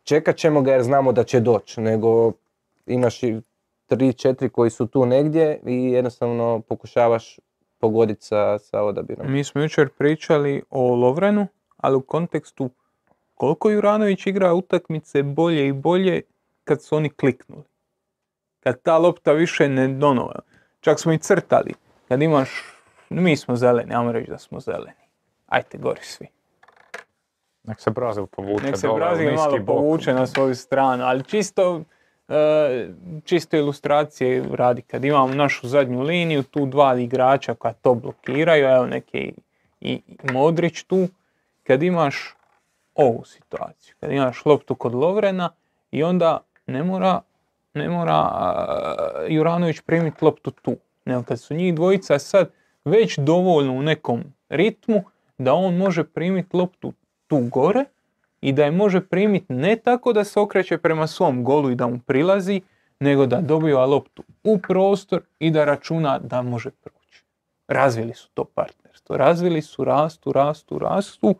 [0.08, 2.32] čekat ćemo ga jer znamo da će doći, nego
[2.86, 3.42] imaš i
[3.86, 7.40] tri, četiri koji su tu negdje i jednostavno pokušavaš
[7.80, 9.32] pogoditi sa, sa odabirom.
[9.32, 11.48] Mi smo jučer pričali o Lovrenu,
[11.78, 12.70] ali u kontekstu
[13.36, 16.22] koliko Juranović igra utakmice bolje i bolje
[16.64, 17.64] kad su oni kliknuli.
[18.60, 20.40] Kad ta lopta više ne donova.
[20.80, 21.74] Čak smo i crtali.
[22.08, 22.50] Kad imaš,
[23.10, 25.08] mi smo zeleni, ajmo reći da smo zeleni.
[25.48, 26.28] Ajte gori svi.
[27.68, 31.82] Nek se Brazil povuče Nek se Brazil malo povuče na svoju stranu, ali čisto,
[32.28, 32.90] e,
[33.26, 34.82] čisto ilustracije radi.
[34.82, 39.34] Kad imamo našu zadnju liniju, tu dva igrača koja to blokiraju, evo neki
[39.82, 41.08] i, Modrić tu,
[41.64, 42.36] kad imaš
[42.96, 45.50] ovu situaciju, kad imaš loptu kod Lovrena
[45.92, 47.22] i onda ne mora,
[47.74, 50.76] ne mora a, Juranović primiti loptu tu,
[51.06, 52.50] nego kad su njih dvojica sad
[52.86, 55.04] već dovoljno u nekom ritmu
[55.38, 56.94] da on može primiti loptu
[57.28, 57.86] tu gore
[58.42, 61.88] i da je može primiti ne tako da se okreće prema svom golu i da
[61.88, 62.62] mu prilazi,
[63.00, 67.24] nego da dobiva loptu u prostor i da računa da može proći.
[67.68, 69.18] Razvili su to partnerstvo.
[69.18, 71.36] Razvili su, rastu, rastu, rastu.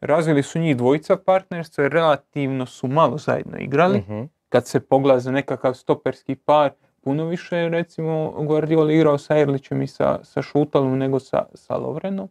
[0.00, 3.98] Razvili su njih dvojica partnerstva jer relativno su malo zajedno igrali.
[3.98, 4.22] Mhm.
[4.48, 6.70] Kad se pogleda za nekakav stoperski par,
[7.00, 11.76] puno više je recimo Guardiola igrao sa Erlićem i sa, sa Šutalom nego sa, sa
[11.76, 12.28] Lovrenom.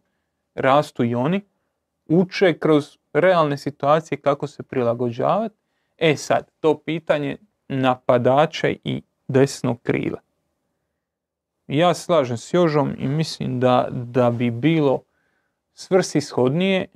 [0.54, 1.40] Rastu i oni.
[2.14, 5.54] Uče kroz realne situacije kako se prilagođavati.
[5.98, 7.36] E sad, to pitanje
[7.68, 10.18] napadača i desnog krila.
[11.66, 15.02] Ja slažem s Jožom i mislim da, da bi bilo
[15.74, 16.86] svrsishodnije,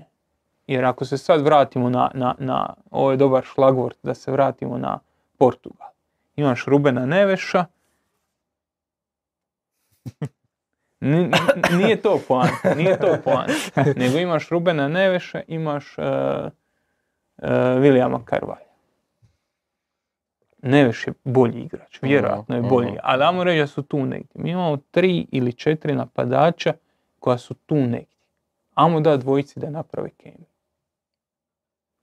[0.66, 4.78] jer ako se sad vratimo na, na, na ovo je dobar šlagvort da se vratimo
[4.78, 4.98] na
[5.38, 5.88] Portugal.
[6.36, 7.64] Imaš Rubena Neveša,
[11.78, 13.84] nije to poanta, nije to poanta.
[13.96, 18.20] Nego imaš Rubena Neveša, imaš uh, uh, Williama.
[20.62, 22.98] Neveš je bolji igrač, vjerojatno je Mhm, bolji, mhm.
[23.02, 24.30] ali ajmo reći da su tu negdje.
[24.34, 26.72] Mi imamo tri ili četiri napadača
[27.18, 28.16] koja su tu negdje.
[28.74, 30.46] Ajmo dati dvojici da naprave kemiju.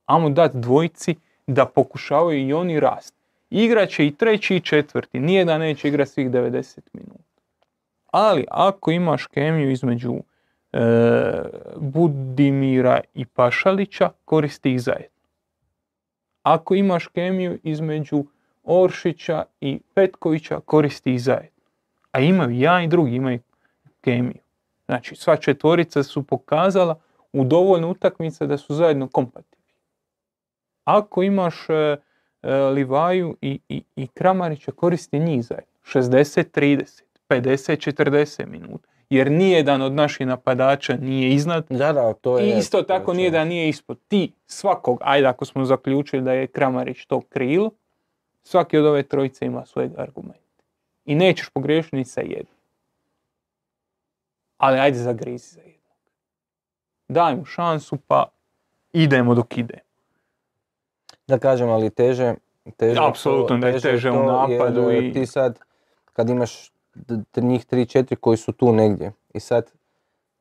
[0.06, 1.16] Ajmo dati dvojici
[1.48, 3.16] da pokušavaju i oni rast.
[3.50, 7.33] Igraće i treći i četvrti, nije da neće igrati svih 90 minuta.
[8.14, 10.14] Ali ako imaš kemiju između
[10.74, 10.80] e,
[11.78, 15.20] Budimira i Pašalića, koristi ih zajedno.
[16.44, 18.26] Ako imaš kemiju između
[18.64, 21.64] Oršića i Petkovića, koristi ih zajedno.
[22.12, 23.40] A imaju ja i drugi imaju
[24.02, 24.42] kemiju.
[24.86, 27.00] Znači sva četvorica su pokazala
[27.34, 29.74] u dovoljno utakmica da su zajedno kompatibilni.
[30.84, 31.74] Ako imaš e,
[32.42, 35.74] e, Livaju i, i, i Kramarića, koristi njih zajedno.
[35.84, 38.88] 60-30, 50-40 minuta.
[39.10, 41.66] jer nijedan od naših napadača nije iznad.
[41.70, 42.58] Da, da, to I je...
[42.58, 43.18] isto to je tako sve.
[43.18, 44.00] nijedan nije ispod.
[44.08, 47.72] Ti svakog, ajde ako smo zaključili da je Kramarić to krilo,
[48.44, 50.64] svaki od ove trojice ima svojeg argumenta.
[51.06, 52.48] I nećeš pogriješiti ni sa jednim.
[54.58, 55.98] Ali ajde zagrizi za jednog.
[57.08, 58.26] Daj mu šansu pa
[58.94, 59.80] idemo dok ide.
[61.28, 62.36] Da kažem, ali teže...
[62.78, 65.60] teže Apsolutno da je teže u to napadu jer, i- Ti sad,
[66.14, 66.73] kad imaš
[67.36, 69.12] njih 3-4 koji su tu negdje.
[69.34, 69.72] I sad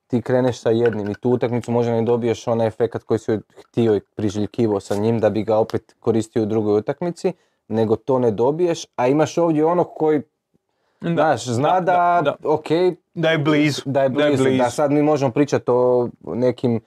[0.06, 3.96] ti kreneš sa jednim i tu utakmicu možda ne dobiješ onaj efekat koji si htio
[3.96, 7.32] i priželjkivao sa njim da bi ga opet koristio u drugoj utakmici,
[7.68, 10.22] nego to ne dobiješ, a imaš ovdje onog koji,
[11.00, 12.66] znaš, zna da, da, ok,
[13.14, 13.30] da.
[13.30, 13.82] je blizu.
[13.84, 16.80] da je blizu, da, sad mi možemo pričati o nekim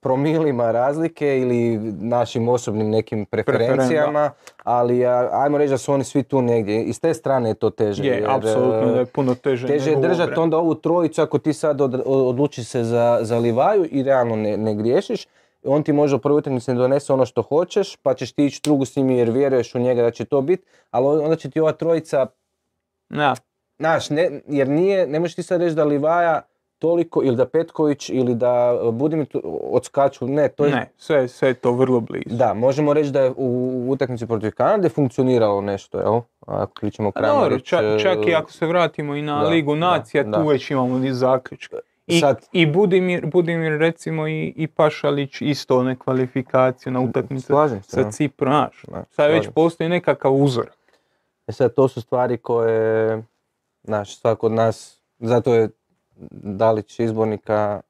[0.00, 4.30] promilima razlike ili našim osobnim nekim preferencijama,
[4.64, 6.82] ali ajmo reći da su oni svi tu negdje.
[6.82, 8.04] I s te strane je to teže.
[8.04, 9.66] Je, jer, apsolutno e, da je puno teže.
[9.66, 13.86] Teže je držati onda ovu trojicu ako ti sad od, odlučiš se za, za Livaju
[13.90, 15.26] i realno ne, ne griješiš.
[15.64, 18.60] On ti može u prvoj utakmici ne donese ono što hoćeš, pa ćeš ti ići
[18.64, 21.60] drugu s njim jer vjeruješ u njega da će to biti, ali onda će ti
[21.60, 22.26] ova trojica
[23.10, 23.34] Da,
[23.78, 26.42] Znaš, ne, jer nije, ne možeš ti sad reći da Livaja
[26.78, 29.26] toliko, ili da Petković, ili da e, Budimir
[29.62, 30.70] odskaču, ne, to je...
[30.70, 32.36] ne, sve, sve je to vrlo blizu.
[32.36, 36.20] Da, možemo reći da je u, utakmici protiv Kanade funkcioniralo nešto, jel?
[36.46, 37.64] Ako dobro, Kramarić...
[37.64, 40.38] čak, e, čak i ako se vratimo i na da, Ligu nacija, da.
[40.38, 41.76] tu već imamo i zaključke.
[42.06, 47.00] I, Sad- i Budimir, Budimir recimo i, i Pašalić isto one kvalifikacije na
[47.38, 48.10] se, sa da.
[48.10, 48.82] Ciprom, znaš.
[49.10, 50.70] Sad već postoji nekakav uzor.
[51.46, 53.22] E sad, to su stvari koje,
[53.82, 55.68] znaš, svako od nas, zato je
[56.30, 57.80] Dalić izbornika,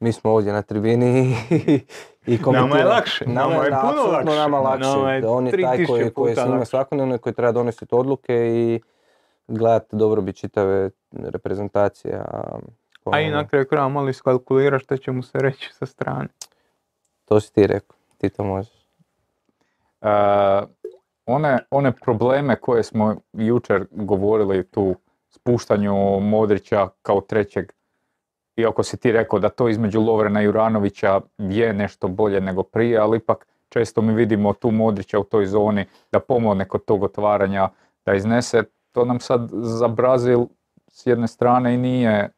[0.00, 1.80] mi smo ovdje na tribini i,
[2.26, 2.90] i komentiramo.
[2.90, 4.36] lakše, nama je da, puno lakše.
[4.36, 4.88] nama lakše.
[4.88, 7.34] Nama je Da on je taj 3000 koji, koji puta se njima svakodnevno i koji
[7.34, 8.80] treba donositi odluke i
[9.48, 12.14] gledati dobrobit čitave reprezentacije.
[12.14, 12.58] A,
[13.04, 16.28] A i ono, na kraju kraja malo iskalkuliraš što će mu se reći sa strane.
[17.24, 18.86] To si ti rekao, ti to možeš.
[20.00, 20.08] E,
[21.26, 24.94] one, one probleme koje smo jučer govorili tu,
[25.30, 27.72] spuštanju Modrića kao trećeg,
[28.56, 32.98] iako si ti rekao da to između Lovrena i Juranovića je nešto bolje nego prije,
[32.98, 37.68] ali ipak često mi vidimo tu Modrića u toj zoni da pomogne kod tog otvaranja,
[38.06, 40.46] da iznese, to nam sad za Brazil
[40.88, 42.30] s jedne strane i nije,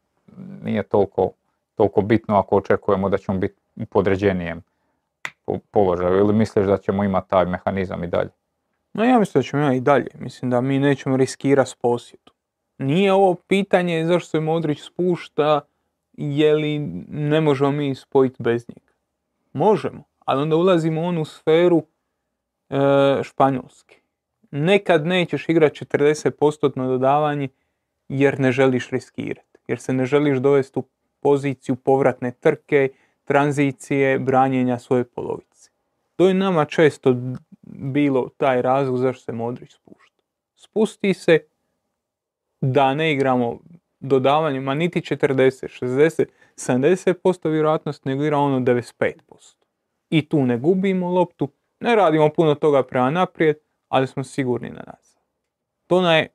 [0.62, 1.30] nije toliko,
[1.74, 4.62] toliko bitno ako očekujemo da ćemo biti u podređenijem
[5.46, 8.30] po- položaju ili misliš da ćemo imati taj mehanizam i dalje?
[8.92, 10.08] No ja mislim da ćemo imati i dalje.
[10.18, 12.32] Mislim da mi nećemo riskirati s posjetu.
[12.80, 15.60] Nije ovo pitanje zašto se Modrić spušta,
[16.12, 16.78] je li
[17.08, 18.92] ne možemo mi spojiti bez njega.
[19.52, 21.82] Možemo, ali onda ulazimo u onu sferu
[22.70, 22.76] e,
[23.22, 24.00] Španjolske.
[24.50, 27.48] Nekad nećeš igrati 40% dodavanje
[28.08, 29.58] jer ne želiš riskirati.
[29.68, 30.84] Jer se ne želiš dovesti u
[31.20, 32.88] poziciju povratne trke,
[33.24, 35.70] tranzicije, branjenja svoje polovice.
[36.16, 37.16] To je nama često
[37.62, 40.22] bilo taj razlog zašto se Modrić spušta.
[40.56, 41.38] Spusti se
[42.60, 43.58] da ne igramo
[44.00, 46.24] dodavanjima niti 40, 60,
[46.56, 49.12] 70% vjerojatnost, nego igra ono 95%.
[50.10, 51.48] I tu ne gubimo loptu,
[51.80, 53.56] ne radimo puno toga prema naprijed,
[53.88, 55.18] ali smo sigurni na nas.
[55.86, 56.28] To je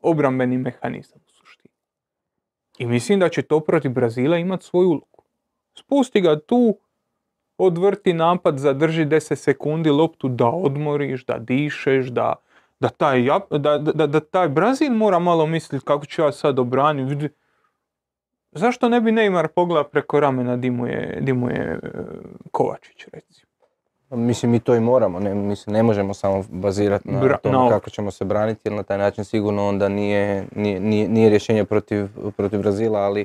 [0.00, 1.74] obrambeni mehanizam u suštini.
[2.78, 5.24] I mislim da će to protiv Brazila imati svoju ulogu.
[5.78, 6.78] Spusti ga tu,
[7.58, 12.34] odvrti napad, zadrži 10 sekundi loptu da odmoriš, da dišeš, da,
[12.82, 17.28] da, taj, da, da, da taj Brazil mora malo misliti kako ću ja sad obraniti.
[18.52, 21.88] Zašto ne bi Neymar pogleda preko ramena di mu je, di mu je e,
[22.50, 23.52] Kovačić recimo?
[24.10, 27.70] Mislim, mi to i moramo, ne, mislim, ne možemo samo bazirati na Bra- na ovo.
[27.70, 31.64] kako ćemo se braniti, jer na taj način sigurno onda nije, nije, nije, nije rješenje
[31.64, 33.24] protiv, protiv Brazila, ali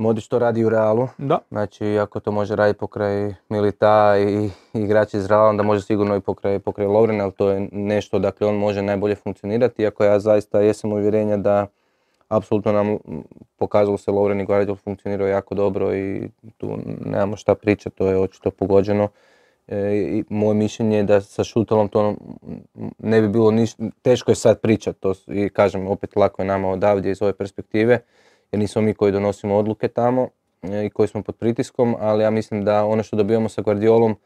[0.00, 4.82] Modrić to radi u Realu, Da, znači ako to može raditi pokraj Milita i, i
[4.82, 8.46] igrači iz Reala, onda može sigurno i pokraj, pokraj Lovrena, ali to je nešto dakle
[8.46, 11.66] on može najbolje funkcionirati, iako ja zaista jesam uvjerenja da
[12.28, 12.98] apsolutno nam
[13.56, 18.18] pokazalo se Lovren i Guardiol funkcionirao jako dobro i tu nemamo šta pričati, to je
[18.18, 19.08] očito pogođeno.
[19.68, 22.14] E, i moje mišljenje je da sa Šutelom to
[22.98, 23.70] ne bi bilo niš,
[24.02, 28.00] teško je sad pričati, to i kažem opet lako je nama odavdje iz ove perspektive,
[28.52, 30.28] jer nismo mi koji donosimo odluke tamo
[30.62, 34.16] e, i koji smo pod pritiskom, ali ja mislim da ono što dobivamo sa Guardiolom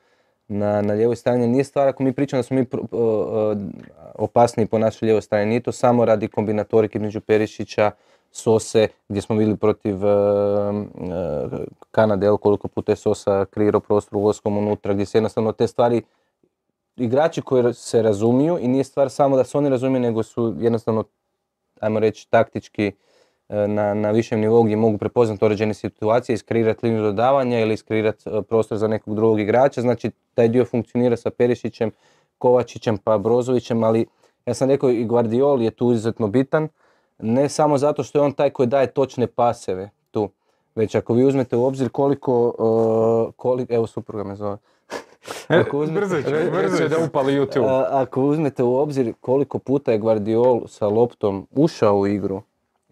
[0.48, 3.56] na, na lijevoj strani nije stvar ako mi pričamo da smo mi pro- o- o-
[4.14, 7.90] opasniji po našoj lijevoj strani, nije to samo radi kombinatorike između Perišića,
[8.36, 10.14] Sose, gdje smo bili protiv e, e,
[11.90, 16.02] Kanade, koliko puta je Sosa kreirao prostor ulaskom unutra, gdje se jednostavno te stvari
[16.96, 21.04] igrači koji se razumiju i nije stvar samo da se oni razumiju, nego su jednostavno,
[21.80, 22.92] ajmo reći, taktički e,
[23.48, 28.42] na, na višem nivou gdje mogu prepoznati određene situacije, iskreirati liniju dodavanja ili iskreirati e,
[28.42, 29.80] prostor za nekog drugog igrača.
[29.80, 31.90] Znači, taj dio funkcionira sa Perišićem,
[32.38, 34.06] Kovačićem pa Brozovićem, ali
[34.46, 36.68] ja sam rekao i Guardiol je tu izuzetno bitan,
[37.18, 40.28] ne samo zato što je on taj koji daje točne paseve tu,
[40.74, 42.54] već ako vi uzmete u obzir koliko,
[43.28, 44.56] e, koliko evo supruga me zove,
[45.48, 47.66] Ako uzmete- da upali YouTube.
[47.68, 52.42] A- ako uzmete u obzir koliko puta je Guardiol sa loptom ušao u igru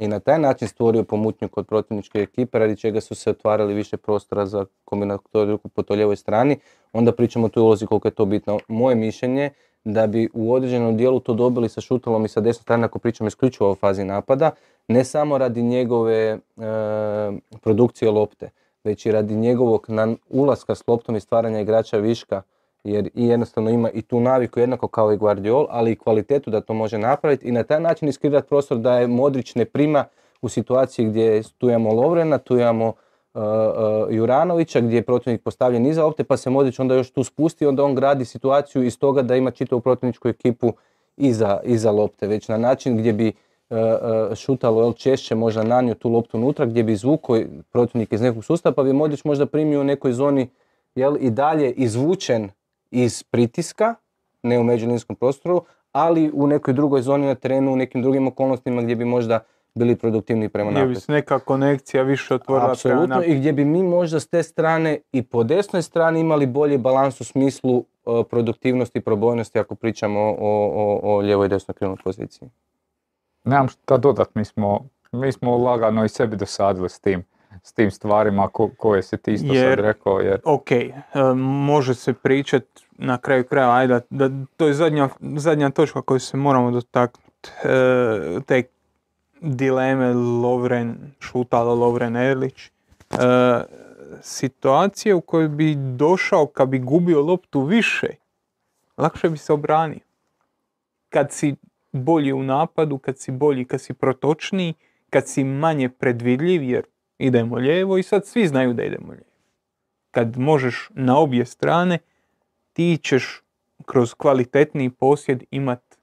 [0.02, 3.96] i na taj način stvorio pomutnju kod protivničke ekipe, radi čega su se otvarali više
[3.96, 6.58] prostora za kombinatoriju po toj lijevoj strani,
[6.92, 8.58] onda pričamo o toj ulozi koliko je to bitno.
[8.68, 9.50] Moje mišljenje
[9.84, 13.28] da bi u određenom dijelu to dobili sa šutalom i sa desne strane ako pričamo
[13.28, 14.50] isključivo o fazi napada,
[14.88, 16.38] ne samo radi njegove e,
[17.60, 18.50] produkcije lopte,
[18.84, 19.86] već i radi njegovog
[20.28, 22.42] ulaska s loptom i stvaranja igrača viška,
[22.84, 26.60] jer i jednostavno ima i tu naviku jednako kao i Guardiol, ali i kvalitetu da
[26.60, 30.04] to može napraviti i na taj način iskreirati prostor da je Modrić ne prima
[30.42, 35.86] u situaciji gdje tu imamo Lovrena, tu imamo uh, uh, Juranovića gdje je protivnik postavljen
[35.86, 39.22] iza lopte pa se Modrić onda još tu spusti, onda on gradi situaciju iz toga
[39.22, 40.72] da ima čitavu protivničku ekipu
[41.16, 43.32] iza, iza lopte, već na način gdje bi
[43.70, 47.40] uh, uh, šutalo jel, češće možda nanio tu loptu unutra gdje bi izvukao
[47.72, 50.48] protivnik iz nekog sustava pa bi Modrić možda primio u nekoj zoni
[50.94, 52.50] jel, i dalje izvučen
[52.92, 53.94] iz pritiska,
[54.42, 58.82] ne u međulinskom prostoru, ali u nekoj drugoj zoni na terenu, u nekim drugim okolnostima
[58.82, 59.40] gdje bi možda
[59.74, 61.02] bili produktivni prema Gdje bi naprijed.
[61.02, 63.36] se neka konekcija više otvorila prema Apsolutno, naprijed.
[63.36, 67.20] i gdje bi mi možda s te strane i po desnoj strani imali bolji balans
[67.20, 71.98] u smislu e, produktivnosti i probojnosti ako pričamo o, o, o lijevoj i desnoj krivnoj
[72.04, 72.48] poziciji.
[73.44, 77.24] Nemam šta dodat, mi smo, mi smo lagano i sebi dosadili s tim,
[77.62, 80.94] s tim stvarima ko- koje si ti isto Jer- sad rekao, jer Ok, e,
[81.36, 86.20] može se pričat na kraju krajeva, ajde, da, da to je zadnja, zadnja točka koju
[86.20, 87.50] se moramo dotaknuti.
[87.64, 88.62] E, te
[89.40, 92.66] dileme Lovren, Šutalo, Lovren, Erlić.
[92.66, 92.70] E,
[94.22, 98.06] situacije u kojoj bi došao kad bi gubio loptu više,
[98.96, 100.00] lakše bi se obranio.
[101.08, 101.54] Kad si
[101.92, 104.74] bolji u napadu, kad si bolji, kad si protočniji,
[105.10, 106.84] kad si manje predvidljiv, jer
[107.26, 109.32] idemo lijevo i sad svi znaju da idemo lijevo
[110.12, 111.98] kad možeš na obje strane,
[112.72, 113.42] ti ćeš
[113.86, 115.98] kroz kvalitetniji posjed imat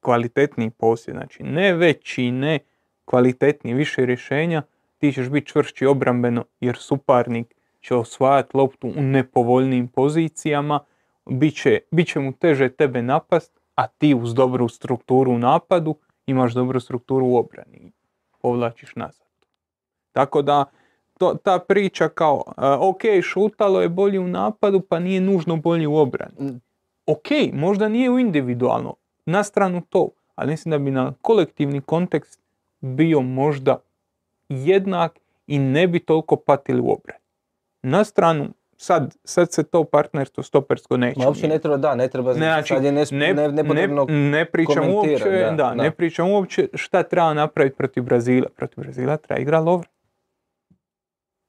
[0.00, 1.14] kvalitetniji posjed.
[1.16, 2.58] Znači ne veći, ne
[3.04, 4.62] kvalitetniji, više rješenja,
[4.98, 10.80] ti ćeš biti čvršći obrambeno jer suparnik će osvajati loptu u nepovoljnijim pozicijama,
[11.90, 15.94] bit će, mu teže tebe napast, a ti uz dobru strukturu napadu
[16.26, 17.92] imaš dobru strukturu u obrani
[18.42, 19.31] povlačiš nazad.
[20.12, 20.64] Tako da
[21.18, 25.86] to, ta priča kao, a, ok, šutalo je bolji u napadu, pa nije nužno bolji
[25.86, 26.34] u obrani.
[26.40, 26.60] Mm.
[27.06, 28.94] Ok, možda nije u individualno,
[29.26, 32.40] na stranu to, ali mislim da bi na kolektivni kontekst
[32.80, 33.76] bio možda
[34.48, 37.20] jednak i ne bi toliko patili u obrani.
[37.82, 41.20] Na stranu, sad, sad se to partnerstvo stopersko neće.
[41.20, 44.06] Ma uopće ne treba, da, ne treba, Ne, znači, sad je nes, ne, ne, ne,
[44.08, 45.90] ne pričam uopće, da, da, ne da.
[45.90, 48.46] pričam uopće šta treba napraviti protiv Brazila.
[48.56, 49.91] Protiv Brazila treba igra Lovren.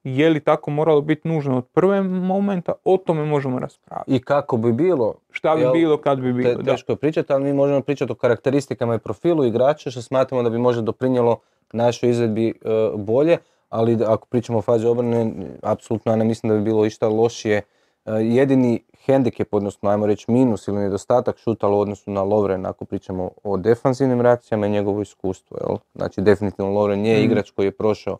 [0.04, 4.16] Je li tako moralo biti nužno od prve momenta, o tome možemo raspraviti.
[4.16, 7.34] i kako bi bilo, Šta bi Jel, bilo kad bi bilo, te, teško je pričati,
[7.34, 11.38] ali mi možemo pričati o karakteristikama i profilu igrača što smatramo da bi možda doprinijelo
[11.74, 12.54] našoj izvedbi e,
[12.96, 13.38] bolje,
[13.70, 15.32] ali ako pričamo o fazi obrane,
[15.62, 17.58] apsolutno ja ne mislim da bi bilo išta lošije.
[17.58, 17.64] E,
[18.12, 23.30] jedini hendikep, odnosno ajmo reći minus ili nedostatak šutala u odnosu na Lovren ako pričamo
[23.44, 25.58] o defanzivnim reakcijama i njegovo iskustvo.
[25.62, 25.78] Jel?
[25.96, 27.24] Znači definitivno Lovren nije Mm.
[27.24, 28.18] igrač koji je prošao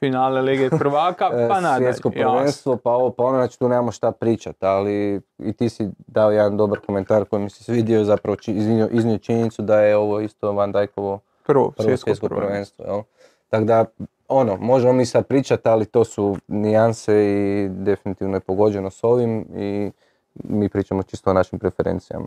[0.00, 1.84] Finale Lige prvaka, e, pa nadalje.
[1.84, 5.88] svjetsko prvenstvo, pa ovo, pa ono, znači tu nemamo šta pričati, ali i ti si
[6.06, 10.20] dao jedan dobar komentar koji mi se svidio, zapravo iznio, iznio činjenicu da je ovo
[10.20, 12.84] isto Van Dijkovo Prvo, prvo svjetsko, svjetsko prvenstvo.
[12.84, 13.02] jel?
[13.48, 13.84] Tako da,
[14.28, 19.46] ono, možemo mi sad pričati, ali to su nijanse i definitivno je pogođeno s ovim
[19.56, 19.90] i
[20.34, 22.26] mi pričamo čisto o našim preferencijama.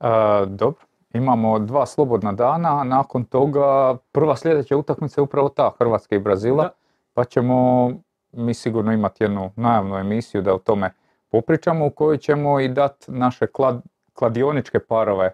[0.00, 0.06] E,
[0.46, 6.16] dobro, imamo dva slobodna dana, a nakon toga prva sljedeća utakmica je upravo ta, Hrvatska
[6.16, 6.70] i Brazila, Da.
[7.14, 7.88] pa ćemo
[8.32, 10.92] mi sigurno imati jednu najavnu emisiju da o tome
[11.28, 13.82] popričamo, u kojoj ćemo i dati naše klad,
[14.12, 15.26] kladioničke parove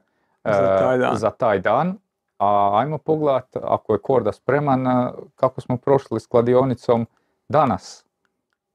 [0.44, 1.16] e, Za taj dan.
[1.16, 1.98] za taj dan.
[2.38, 7.06] A ajmo pogledat, ako je Korda spreman, e, kako smo prošli s kladionicom
[7.48, 8.04] danas.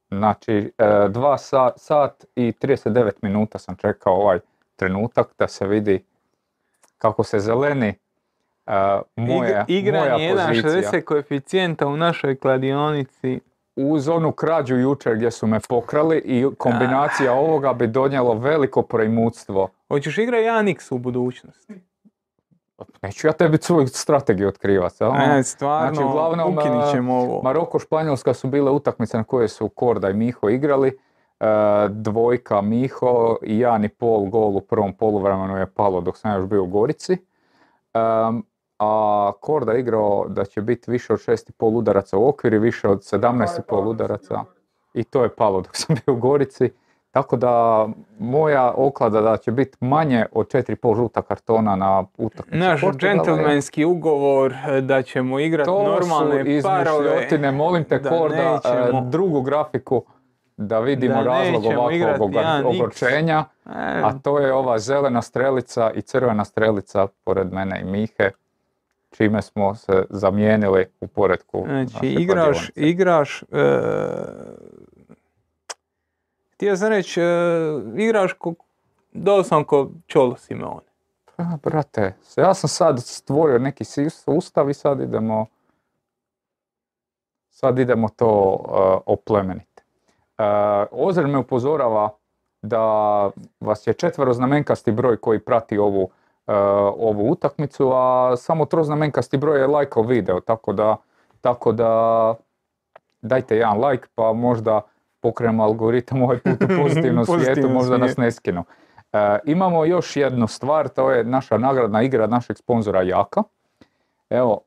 [0.08, 4.40] Znači, e, dva sa- sat i 39 minuta sam čekao ovaj
[4.76, 6.04] trenutak da se vidi
[7.00, 7.88] kako se zeleni
[8.66, 10.92] e, moja, Igra, moja igranje pozicija.
[10.92, 13.40] 1.60 koeficijenta u našoj kladionici.
[13.76, 19.68] Uz onu krađu jučer gdje su me pokrali i kombinacija ovoga bi donijelo veliko preimutstvo.
[19.88, 21.74] Hoćeš igrati 1x u budućnosti?
[23.02, 24.92] Neću ja tebi svoju strategiju otkrivat.
[25.00, 27.42] Ne, stvarno, Znači, uglavnom, ukinit a, ćemo ovo.
[27.42, 30.98] Maroko, Španjolska su bile utakmice na koje su Korda i Miho igrali.
[31.40, 31.44] E,
[31.88, 36.46] dvojka Miho i jedan i pol gol u prvom poluvremenu je palo dok sam još
[36.46, 37.12] bio u Gorici.
[37.94, 38.42] Em,
[38.78, 42.98] a Korda igrao da će biti više od 6,5 udaraca u okvir i više od
[42.98, 44.44] 17,5 udaraca.
[44.94, 46.70] I to je palo dok sam bio u Gorici.
[47.10, 47.86] Tako da
[48.18, 52.58] moja oklada da će biti manje od 4,5 žuta kartona na utakmici.
[52.58, 57.10] Naš džentlmenski ugovor e, da ćemo igrati to normalne su parove.
[57.10, 60.02] izmišljotine, molim te da Korda, nećemo- drugu grafiku
[60.60, 62.32] da vidimo Da razlog ovakvog
[62.64, 68.30] ogorčenja, E, a to je ova zelena strelica i crvena strelica pored mene i Mihe,
[69.10, 73.80] čime smo se zamijenili u poredku Znači, igraš, igraš, e,
[76.54, 77.24] htio sam reći, e,
[77.96, 78.54] igraš ko,
[79.12, 80.90] doslovno ko Čolo Simeone.
[81.36, 85.46] Pa, brate, ja sam sad stvorio neki sustav i sad idemo
[87.60, 89.69] sad idemo to uh, oplemeniti.
[90.40, 92.10] Uh, Ozir me upozorava
[92.62, 92.80] da
[93.60, 96.54] vas je četveroznamenkasti broj koji prati ovu, uh,
[96.98, 100.96] ovu utakmicu, a samo troznamenkasti broj je lajkao video, tako da,
[101.40, 102.34] tako da
[103.22, 104.80] dajte jedan like pa možda
[105.20, 108.64] pokrenemo algoritam ovaj put u pozitivnom svijetu, možda nas ne skinu.
[109.12, 113.42] E, imamo još jednu stvar, to je naša nagradna igra našeg sponzora Jaka.
[114.30, 114.60] Evo,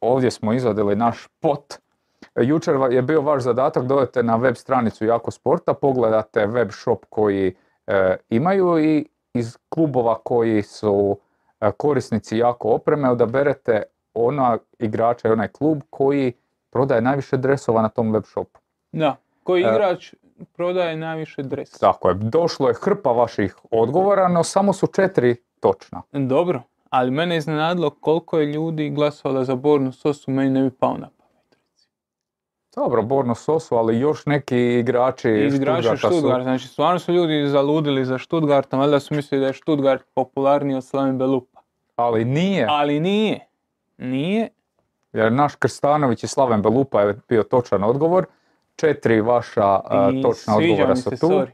[0.00, 1.74] ovdje smo izvadili naš pot.
[2.34, 7.04] E, Jučer je bio vaš zadatak, dodate na web stranicu Jako Sporta, pogledate web shop
[7.08, 7.54] koji
[7.86, 11.18] e, imaju i iz klubova koji su
[11.60, 13.82] e, korisnici Jako opreme odaberete
[14.14, 16.32] ona igrača i onaj klub koji
[16.70, 18.60] prodaje najviše dresova na tom web shopu.
[18.92, 20.14] Da, koji E, igrač
[20.56, 21.78] prodaje najviše dresa.
[21.78, 26.02] Tako je, došlo je hrpa vaših odgovora, no samo su četiri točna.
[26.12, 30.70] Dobro, ali mene je iznenadilo koliko je ljudi glasovalo za Bornu Sosu, meni ne bi
[30.70, 31.08] pao na.
[32.78, 37.12] Dobro, Borno Sosu, ali još neki igrači I Igrači Stuttgarta su- Stuttgart, znači stvarno su
[37.12, 41.60] ljudi zaludili za Stuttgarta, valjda su mislili da je Stuttgart popularniji od Slaven Belupa.
[41.96, 43.46] Ali nije, Ali nije.
[43.98, 44.48] Nije.
[45.12, 48.26] jer naš Krstanović i Slaven Belupa je bio točan odgovor.
[48.76, 49.80] Četiri vaša
[50.12, 51.16] I točna odgovora su tu.
[51.16, 51.50] sorry,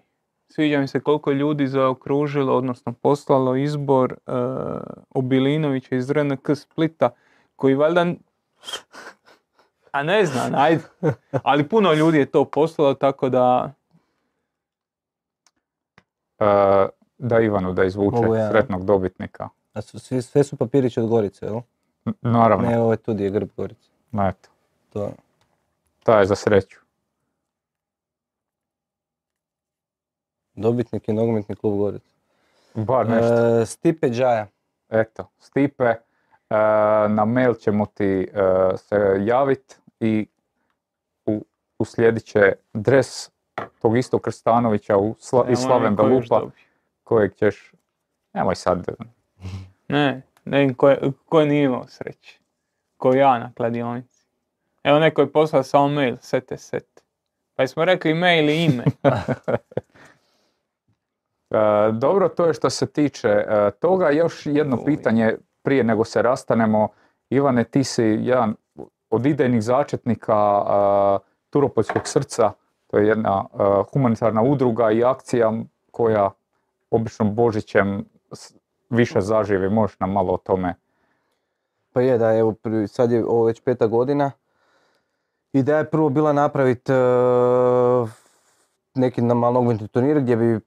[0.49, 4.35] sviđa mi se koliko je ljudi zaokružilo, odnosno poslalo izbor uh,
[5.11, 7.11] Obilinovića iz RNK Splita,
[7.57, 8.07] koji valjda...
[9.95, 10.83] A ne znam, ajde.
[11.43, 13.73] Ali puno ljudi je to poslalo, tako da...
[16.39, 16.45] E,
[17.19, 18.49] da Ivanu da izvuče Mogu ja.
[18.51, 19.49] sretnog dobitnika.
[19.73, 21.61] A su, svi, sve su papirići od Gorice, jel?
[22.07, 23.89] N- Naravno, Ne, ovo je tu je grb Gorice.
[24.11, 24.49] ma eto,
[24.93, 25.11] To.
[26.03, 26.79] to je za sreću.
[30.55, 32.15] Dobitnik je nogometni klub Gorice.
[32.75, 33.61] Bar nešto.
[33.61, 34.47] E, Stipe Đaja.
[34.89, 35.97] Eto, Stipe, e,
[37.09, 38.27] na mail ćemo ti e,
[38.77, 40.27] se javit i
[41.27, 41.45] u,
[41.79, 43.31] uslijedit će dres
[43.79, 46.43] tog istog Krstanovića u Sla, i Slaven Belupa,
[47.05, 47.73] kojeg ćeš,
[48.33, 48.87] nemoj sad,
[49.89, 52.41] Ne, ne ko, je- ko nije imao sreće.
[52.97, 54.27] Ko ja na kladionici.
[54.83, 57.03] Evo neko je poslao samo mail, sete, sete.
[57.55, 58.85] Pa smo rekli mail i ime.
[61.51, 61.57] E,
[61.93, 64.11] dobro, to je što se tiče e, toga.
[64.11, 66.89] Još jedno pitanje prije nego se rastanemo.
[67.31, 68.55] Ivane, ti si jedan
[69.15, 71.19] od idejnih začetnika e,
[71.51, 72.53] Turopoljskog srca.
[72.87, 73.57] To je jedna e,
[73.93, 75.53] humanitarna udruga i akcija
[75.91, 76.31] koja
[76.91, 78.05] obično Božićem
[78.91, 79.71] više zaživi.
[79.71, 80.75] Možeš nam malo o tome
[81.95, 82.55] Pa je, da, evo,
[82.89, 84.31] sad je ovo već peta godina.
[85.53, 86.93] Ideja je prvo bila napraviti
[88.95, 89.35] neki na
[89.93, 90.61] turnir gdje bi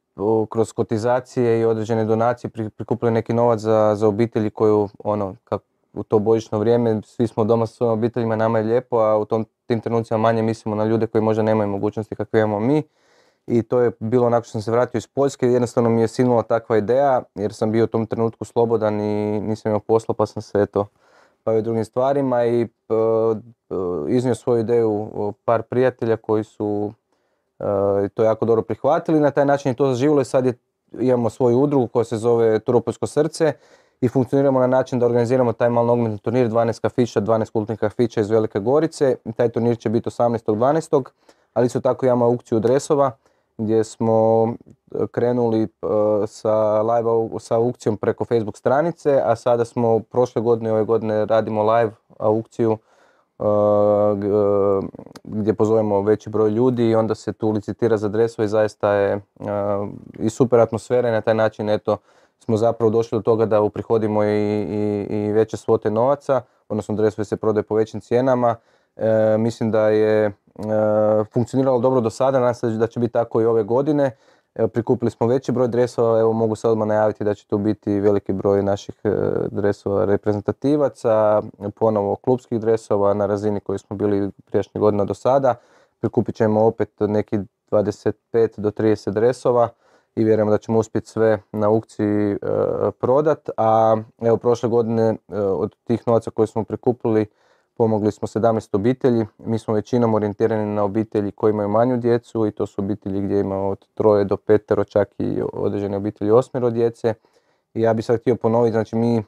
[0.49, 5.61] kroz kotizacije i određene donacije pri- prikupili neki novac za, za obitelji koju, ono, kak,
[5.93, 9.25] u to božićno vrijeme, svi smo doma sa svojim obiteljima, nama je lijepo, a u
[9.25, 12.83] tom, tim trenucima manje mislimo na ljude koji možda nemaju mogućnosti kakve imamo mi.
[13.47, 16.43] I to je bilo nakon što sam se vratio iz Poljske, jednostavno mi je sinula
[16.43, 20.41] takva ideja, jer sam bio u tom trenutku slobodan i nisam imao posla, pa sam
[20.41, 20.85] se eto
[21.45, 22.67] bavio drugim stvarima i e,
[24.07, 25.09] iznio svoju ideju
[25.45, 26.93] par prijatelja koji su
[27.59, 29.19] e, to jako dobro prihvatili.
[29.19, 30.53] Na taj način je to zaživjelo i sad je,
[30.99, 33.53] imamo svoju udrugu koja se zove Turopoljsko srce
[34.01, 38.21] i funkcioniramo na način da organiziramo taj malo nogometni turnir 12 kafića, 12 kultnih kafića
[38.21, 39.15] iz Velike Gorice.
[39.35, 41.03] Taj turnir će biti 18.12.
[41.53, 43.11] Ali isto tako imamo aukciju dresova
[43.57, 44.47] gdje smo
[44.91, 45.67] e, krenuli e,
[46.27, 51.25] sa live sa aukcijom preko Facebook stranice, a sada smo prošle godine i ove godine
[51.25, 52.77] radimo live aukciju
[53.39, 53.43] e,
[55.23, 59.21] gdje pozovemo veći broj ljudi i onda se tu licitira za dresove i zaista je
[60.19, 61.97] i super atmosfera i na taj način eto
[62.39, 67.25] smo zapravo došli do toga da uprihodimo i, i, i veće svote novaca, odnosno dresovi
[67.25, 68.55] se prodaju po većim cijenama.
[68.95, 70.33] E, mislim da je e,
[71.33, 74.11] funkcioniralo dobro do sada, nadam da će biti tako i ove godine.
[74.55, 77.99] Evo, prikupili smo veći broj dresova, evo mogu se odmah najaviti da će to biti
[77.99, 79.09] veliki broj naših e,
[79.51, 81.41] dresova reprezentativaca,
[81.75, 85.55] ponovo klubskih dresova na razini koji smo bili prijašnjih godina do sada.
[85.99, 87.39] Prikupit ćemo opet neki
[87.71, 89.69] 25 do 30 dresova
[90.17, 92.37] i vjerujemo da ćemo uspjeti sve na aukciji e,
[92.99, 93.49] prodat.
[93.57, 97.25] A evo prošle godine e, od tih novaca koje smo prikupili
[97.77, 99.25] pomogli smo 17 obitelji.
[99.37, 103.39] Mi smo većinom orijentirani na obitelji koji imaju manju djecu i to su obitelji gdje
[103.39, 107.13] ima od troje do petero, čak i određene obitelji osmero djece.
[107.73, 109.23] I ja bih sad htio ponoviti, znači mi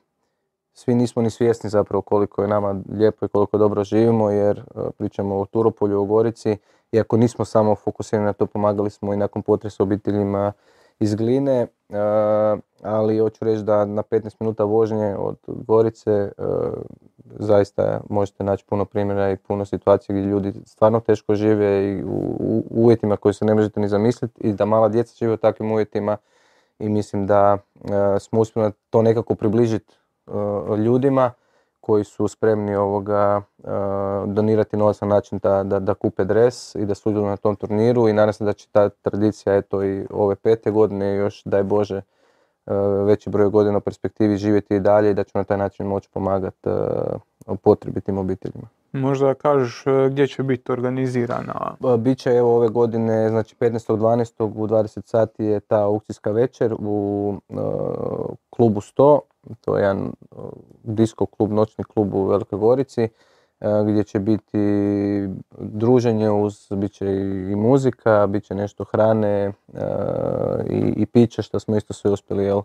[0.73, 4.63] svi nismo ni svjesni zapravo koliko je nama lijepo i koliko dobro živimo jer e,
[4.97, 6.57] pričamo o Turopolju, o Gorici.
[6.91, 10.53] Iako nismo samo fokusirani na to, pomagali smo i nakon potresa obiteljima
[10.99, 11.67] iz Gline, e,
[12.83, 16.31] ali hoću reći da na 15 minuta vožnje od Gorice e,
[17.39, 22.63] zaista možete naći puno primjera i puno situacija gdje ljudi stvarno teško žive i u
[22.69, 26.17] uvjetima koji se ne možete ni zamisliti i da mala djeca žive u takvim uvjetima
[26.79, 29.93] i mislim da e, smo uspjeli to nekako približiti
[30.77, 31.31] ljudima
[31.79, 33.41] koji su spremni ovoga
[34.25, 38.07] donirati novac na način da, da, da kupe dres i da sudjeluju na tom turniru
[38.07, 42.01] i nadam se da će ta tradicija eto i ove pete godine još daj Bože
[43.05, 46.09] veći broj godina u perspektivi živjeti i dalje i da ću na taj način moći
[46.09, 46.69] pomagati
[47.63, 48.67] potrebitim obiteljima.
[48.91, 51.75] Možda kažeš e, gdje će biti organizirana?
[51.97, 54.43] Biće evo ove godine, znači 15.12.
[54.43, 57.33] u 20 sati je ta aukcijska večer u
[58.49, 59.19] klubu 100
[59.61, 60.11] to je jedan
[60.83, 63.07] disko klub, noćni klub u Velikoj Gorici
[63.85, 64.59] gdje će biti
[65.57, 67.05] druženje uz, bit će
[67.51, 69.53] i muzika, bit će nešto hrane
[70.69, 72.61] i, i piće što smo isto sve uspjeli jel,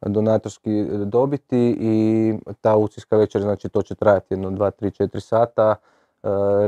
[0.00, 1.76] donatorski dobiti.
[1.80, 5.74] I ta aukcijska večer, znači to će trajati jedno 2, 3, 4 sata,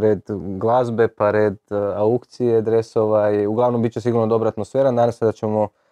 [0.01, 0.23] red
[0.59, 1.59] glazbe pa red
[1.97, 5.88] aukcije dresova i uglavnom bit će sigurno dobra atmosfera, nadam se da ćemo E,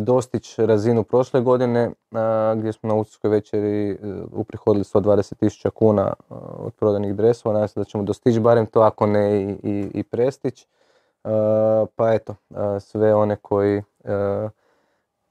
[0.00, 1.92] dostići razinu prošle godine e,
[2.56, 3.96] gdje smo na Uskoj večeri e,
[4.32, 6.12] uprihodili 120.000 kuna
[6.58, 7.52] od prodanih dresova.
[7.52, 10.66] Nadam se da ćemo dostići barem to, ako ne i, i, i prestić.
[11.96, 12.34] Pa eto,
[12.80, 13.82] sve one koji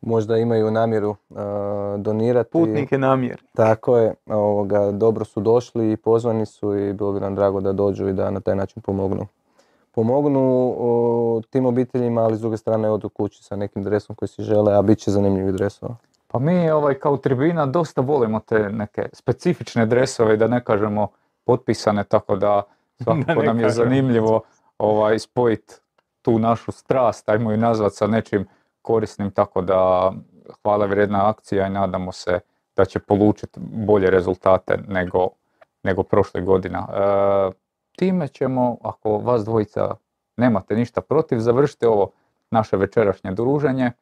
[0.01, 1.15] možda imaju namjeru
[1.97, 2.51] donirati.
[2.51, 3.43] Putnike namjer.
[3.55, 7.73] Tako je, ovoga, dobro su došli i pozvani su i bilo bi nam drago da
[7.73, 9.27] dođu i da na taj način pomognu
[9.97, 14.43] pomognu o, tim obiteljima, ali s druge strane odu kući sa nekim dresom koji si
[14.43, 15.95] žele, a bit će zanimljivi dresova.
[16.27, 21.07] Pa mi ovaj, kao tribina dosta volimo te neke specifične dresove, da ne kažemo
[21.45, 22.63] potpisane, tako da
[23.03, 24.41] svakako nam je zanimljivo
[24.77, 25.73] ovaj, spojiti
[26.21, 28.45] tu našu strast, ajmo ju nazvat sa nečim
[28.81, 30.11] korisnim, tako da
[30.63, 32.39] hvala vrijedna akcija i nadamo se
[32.75, 35.27] da će polučiti bolje rezultate nego,
[35.83, 36.87] nego prošle godina.
[36.93, 37.66] E,
[37.97, 39.95] time ćemo, ako vas dvojica
[40.37, 42.11] nemate ništa protiv, završiti ovo
[42.51, 43.85] naše večerašnje druženje.
[43.85, 43.93] E,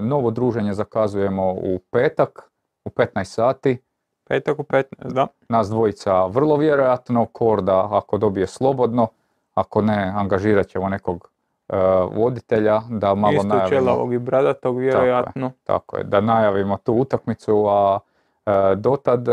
[0.00, 2.50] novo druženje zakazujemo u petak,
[2.84, 3.82] u 15 sati.
[4.28, 5.26] Petak u 15, da.
[5.48, 9.08] Nas dvojica vrlo vjerojatno, Korda ako dobije slobodno,
[9.54, 11.30] ako ne, angažirat ćemo nekog
[11.68, 11.76] e,
[12.14, 14.12] voditelja da malo Isto najavimo.
[14.12, 15.52] i bradatog vjerojatno.
[15.64, 17.98] Tako je, da najavimo tu utakmicu, a
[18.46, 19.28] e, dotad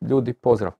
[0.00, 0.72] ljudi pozdrav.